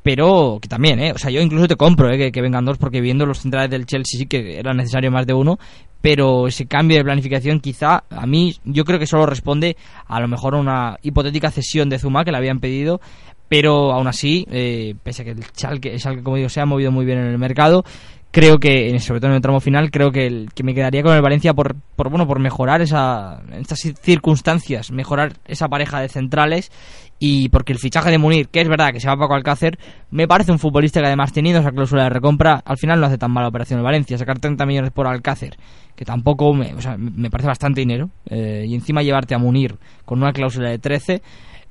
pero 0.07 0.61
que 0.63 0.69
también, 0.69 1.01
¿eh? 1.01 1.11
O 1.11 1.19
sea, 1.19 1.33
yo 1.33 1.41
incluso 1.41 1.67
te 1.67 1.75
compro 1.75 2.09
¿eh? 2.13 2.31
que, 2.31 2.41
vengan 2.41 2.65
dos 2.65 2.79
porque 2.79 3.01
viendo 3.01 3.27
los 3.27 3.41
centrales 3.41 3.71
del 3.71 3.87
Chelsea 3.87 4.21
sí 4.21 4.27
que 4.27 4.57
era 4.57 4.73
necesario 4.73 5.11
más 5.11 5.27
de 5.27 5.35
uno, 5.35 5.59
pero 6.01 6.47
ese 6.47 6.67
cambio 6.67 6.97
de 6.97 7.03
planificación 7.03 7.59
quizá 7.59 8.05
a 8.09 8.25
mí 8.25 8.55
yo 8.63 8.85
creo 8.85 9.01
que 9.01 9.09
solo 9.09 9.27
responde 9.27 9.77
a 10.07 10.21
lo 10.21 10.29
mejor 10.29 10.55
a 10.55 10.59
una 10.59 10.97
hipotética 11.03 11.51
cesión 11.51 11.89
de 11.89 11.99
Zuma 11.99 12.25
que 12.25 12.31
le 12.31 12.37
habían 12.37 12.61
pedido, 12.61 13.01
pero 13.49 13.93
aún 13.93 14.07
así, 14.07 14.47
eh, 14.49 14.95
pese 15.03 15.23
a 15.23 15.25
que 15.25 15.33
el 15.33 15.43
Schalke, 15.43 15.97
el 15.97 16.23
como 16.23 16.37
digo, 16.37 16.51
se 16.51 16.61
ha 16.61 16.67
movido 16.67 16.93
muy 16.93 17.05
bien 17.05 17.19
en 17.19 17.27
el 17.27 17.39
mercado, 17.39 17.85
creo 18.31 18.59
que, 18.59 18.97
sobre 19.01 19.19
todo 19.19 19.31
en 19.31 19.37
el 19.37 19.43
tramo 19.43 19.59
final, 19.59 19.91
creo 19.91 20.13
que, 20.13 20.29
el, 20.29 20.51
que 20.55 20.63
me 20.63 20.73
quedaría 20.73 21.03
con 21.03 21.15
el 21.15 21.23
Valencia 21.23 21.53
por, 21.53 21.75
por 21.97 22.11
bueno 22.11 22.29
por 22.29 22.39
mejorar 22.39 22.81
esa, 22.81 23.43
estas 23.59 23.81
circunstancias, 23.81 24.93
mejorar 24.93 25.33
esa 25.47 25.67
pareja 25.69 26.01
de 26.01 26.09
centrales 26.09 26.71
y 27.19 27.49
porque 27.49 27.73
el 27.73 27.79
fichaje 27.79 28.11
de 28.11 28.19
Munir, 28.19 28.49
que 28.49 28.61
es 28.61 28.69
verdad 28.69 28.93
que 28.93 29.01
se 29.01 29.07
va 29.07 29.15
a 29.15 29.17
Paco 29.17 29.35
Alcácer, 29.35 29.79
me 30.11 30.29
parece 30.29 30.53
un 30.53 30.59
futbolista 30.59 31.01
que 31.01 31.07
además 31.07 31.33
teniendo 31.33 31.61
esa 31.61 31.71
cláusula 31.71 32.05
de 32.05 32.11
recompra, 32.11 32.63
al 32.65 32.77
final 32.77 33.01
no 33.01 33.07
hace 33.07 33.19
tan 33.19 33.31
mala 33.31 33.49
operación 33.49 33.79
el 33.79 33.85
Valencia, 33.85 34.19
sacar 34.19 34.39
30 34.39 34.67
millones 34.67 34.91
por 34.93 35.07
Alcácer, 35.07 35.57
que 35.95 36.05
tampoco 36.05 36.53
me, 36.53 36.75
o 36.75 36.81
sea, 36.81 36.97
me 36.99 37.31
parece 37.31 37.49
bastante 37.49 37.81
dinero, 37.81 38.11
eh, 38.29 38.65
y 38.67 38.75
encima 38.75 39.03
llevarte 39.03 39.35
a 39.35 39.39
Munir 39.39 39.77
con 40.05 40.21
una 40.21 40.33
cláusula 40.33 40.69
de 40.69 40.79
13, 40.79 41.23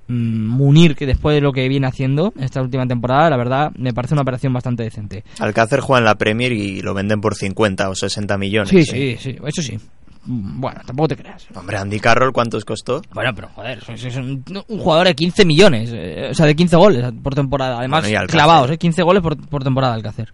mm, 0.08 0.48
Munir, 0.48 0.96
que 0.96 1.06
después 1.06 1.36
de 1.36 1.42
lo 1.42 1.52
que 1.52 1.68
viene 1.70 1.88
haciendo 1.88 2.34
esta 2.40 2.62
última 2.62 2.88
temporada, 2.88 3.30
la 3.30 3.38
verdad, 3.38 3.72
me 3.78 3.94
parece 3.94 4.16
una 4.16 4.24
operación 4.24 4.52
bastante 4.52 4.84
decente. 4.84 5.24
Alcácer 5.40 5.80
juega 5.80 6.00
en 6.00 6.06
la 6.06 6.16
Premier 6.16 6.54
y 6.54 6.82
lo 6.82 6.96
venden 6.96 7.22
por 7.22 7.36
50 7.36 7.90
o 7.90 7.96
60 7.96 8.38
millones. 8.38 8.70
Sí, 8.70 8.84
sí, 8.84 9.16
sí, 9.20 9.38
eso 9.46 9.62
sí. 9.62 9.78
Mm, 10.26 10.60
bueno, 10.60 10.82
tampoco 10.86 11.10
te 11.10 11.18
creas. 11.18 11.48
Hombre, 11.56 11.78
Andy 11.78 12.00
Carroll, 12.00 12.34
¿cuántos 12.34 12.66
costó? 12.66 13.02
Bueno, 13.14 13.34
pero 13.34 13.50
joder, 13.50 13.84
es 13.88 14.16
un, 14.16 14.44
jugador 14.68 15.08
de 15.08 15.16
15 15.16 15.46
millones, 15.46 15.92
eh, 15.94 16.30
o 16.32 16.34
sea, 16.34 16.46
de 16.46 16.56
15 16.56 16.76
goles 16.76 17.14
por 17.24 17.36
temporada. 17.36 17.80
Además, 17.80 18.06
clavados, 18.28 18.72
¿eh? 18.72 18.78
15 18.78 19.04
goles 19.04 19.22
por, 19.22 19.38
por 19.38 19.64
temporada 19.64 19.94
al 19.94 20.02
que 20.02 20.10
hacer. 20.10 20.34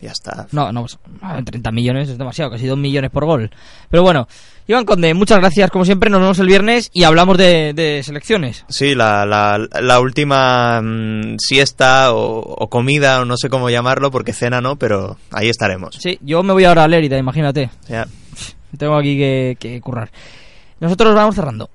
Ya 0.00 0.10
está. 0.10 0.46
No, 0.52 0.72
no, 0.72 0.84
30 0.84 1.50
pues, 1.50 1.74
millones 1.74 2.10
es 2.10 2.18
demasiado, 2.18 2.50
casi 2.50 2.66
2 2.66 2.76
millones 2.76 3.10
por 3.10 3.24
gol. 3.24 3.50
Pero 3.88 4.02
bueno, 4.02 4.28
Iván 4.66 4.84
Conde, 4.84 5.14
muchas 5.14 5.38
gracias 5.38 5.70
como 5.70 5.86
siempre, 5.86 6.10
nos 6.10 6.20
vemos 6.20 6.38
el 6.38 6.46
viernes 6.46 6.90
y 6.92 7.04
hablamos 7.04 7.38
de, 7.38 8.02
selecciones. 8.04 8.66
Sí, 8.68 8.94
la, 8.94 9.24
la, 9.24 10.00
última 10.00 10.82
mm, 10.82 11.36
siesta 11.38 12.12
o, 12.12 12.68
comida, 12.68 13.22
o 13.22 13.24
no 13.24 13.38
sé 13.38 13.48
cómo 13.48 13.70
llamarlo, 13.70 14.10
porque 14.10 14.34
cena 14.34 14.60
no, 14.60 14.76
pero 14.76 15.16
ahí 15.30 15.48
estaremos. 15.48 15.96
Sí, 15.98 16.18
yo 16.20 16.42
me 16.42 16.52
voy 16.52 16.64
ahora 16.64 16.84
a 16.84 16.88
Lérida, 16.88 17.16
imagínate. 17.16 17.70
Ya. 17.88 18.06
Tengo 18.76 18.96
aquí 18.96 19.16
que, 19.18 19.80
currar. 19.82 20.10
Nosotros 20.80 21.14
vamos 21.14 21.34
cerrando. 21.34 21.70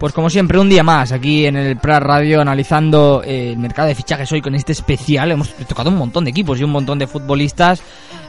Pues 0.00 0.14
como 0.14 0.30
siempre, 0.30 0.58
un 0.58 0.70
día 0.70 0.82
más 0.82 1.12
aquí 1.12 1.44
en 1.44 1.56
el 1.56 1.76
Pra 1.76 2.00
Radio 2.00 2.40
analizando 2.40 3.22
eh, 3.22 3.52
el 3.52 3.58
mercado 3.58 3.86
de 3.86 3.94
fichajes 3.94 4.32
hoy 4.32 4.40
con 4.40 4.54
este 4.54 4.72
especial. 4.72 5.30
Hemos 5.30 5.52
tocado 5.68 5.90
un 5.90 5.98
montón 5.98 6.24
de 6.24 6.30
equipos 6.30 6.58
y 6.58 6.64
un 6.64 6.70
montón 6.70 6.98
de 6.98 7.06
futbolistas 7.06 7.82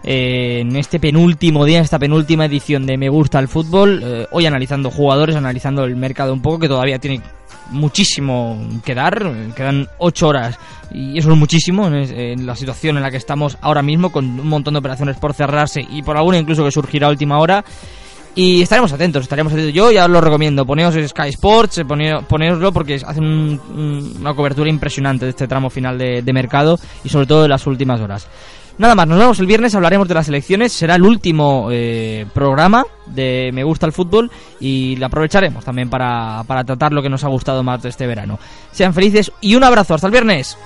eh, 0.04 0.58
en 0.60 0.76
este 0.76 1.00
penúltimo 1.00 1.64
día, 1.64 1.78
en 1.78 1.86
esta 1.86 1.98
penúltima 1.98 2.44
edición 2.44 2.86
de 2.86 2.98
Me 2.98 3.08
Gusta 3.08 3.40
el 3.40 3.48
Fútbol. 3.48 4.02
Eh, 4.04 4.28
hoy 4.32 4.46
analizando 4.46 4.92
jugadores, 4.92 5.38
analizando 5.38 5.86
el 5.86 5.96
mercado 5.96 6.34
un 6.34 6.42
poco, 6.42 6.60
que 6.60 6.68
todavía 6.68 7.00
tiene 7.00 7.22
muchísimo 7.70 8.62
que 8.84 8.94
dar. 8.94 9.32
Quedan 9.56 9.88
ocho 9.98 10.28
horas 10.28 10.60
y 10.94 11.18
eso 11.18 11.32
es 11.32 11.38
muchísimo 11.38 11.88
en, 11.88 12.46
la 12.46 12.58
situación 12.58 12.98
en 12.98 13.04
la 13.04 13.12
que 13.12 13.18
estamos 13.18 13.58
ahora 13.62 13.82
mismo, 13.82 14.12
con 14.12 14.26
un 14.26 14.48
montón 14.50 14.74
de 14.74 14.80
operaciones 14.80 15.16
por 15.16 15.34
cerrarse 15.34 15.80
y 15.90 16.04
por 16.04 16.18
alguna 16.18 16.38
incluso 16.38 16.66
que 16.66 16.72
surgirá 16.72 17.08
a 17.08 17.12
última 17.12 17.40
hora. 17.40 17.64
Y 18.34 18.62
estaremos 18.62 18.94
atentos, 18.94 19.24
estaremos 19.24 19.52
atentos. 19.52 19.74
Yo 19.74 19.92
ya 19.92 20.06
os 20.06 20.10
lo 20.10 20.22
recomiendo, 20.22 20.66
poneos 20.66 20.96
Sky 20.96 21.30
Sports, 21.30 21.80
eh, 21.80 21.86
poneoslo 21.86 22.72
porque 22.72 22.96
hacen 23.06 23.24
un, 23.24 24.16
una 24.20 24.34
cobertura 24.34 24.70
impresionante 24.70 25.26
de 25.26 25.32
este 25.32 25.48
tramo 25.48 25.70
final 25.70 25.98
de, 25.98 26.34
mercado 26.34 26.80
y 27.04 27.10
sobre 27.10 27.26
todo 27.26 27.44
de 27.44 27.50
las 27.50 27.68
últimas 27.68 28.00
horas. 28.00 28.28
Nada 28.78 28.96
más, 28.96 29.06
nos 29.06 29.20
vemos 29.20 29.40
el 29.40 29.48
viernes, 29.48 29.76
hablaremos 29.76 30.08
de 30.08 30.14
las 30.14 30.30
elecciones, 30.30 30.72
será 30.72 30.96
el 30.96 31.04
último 31.04 31.68
eh, 31.72 32.26
programa 32.34 32.86
de 33.06 33.52
Me 33.54 33.66
Gusta 33.66 33.86
el 33.86 33.92
Fútbol 33.92 34.32
y 34.62 34.96
lo 34.96 35.08
aprovecharemos 35.08 35.66
también 35.66 35.90
para, 35.90 36.44
para 36.48 36.64
tratar 36.64 36.94
lo 36.94 37.02
que 37.02 37.10
nos 37.10 37.26
ha 37.26 37.28
gustado 37.28 37.64
más 37.64 37.84
de 37.84 37.90
este 37.90 38.08
verano. 38.08 38.40
Sean 38.72 38.94
felices 38.94 39.32
y 39.42 39.56
un 39.56 39.66
abrazo, 39.66 39.94
hasta 39.94 40.08
el 40.08 40.12
viernes. 40.12 40.58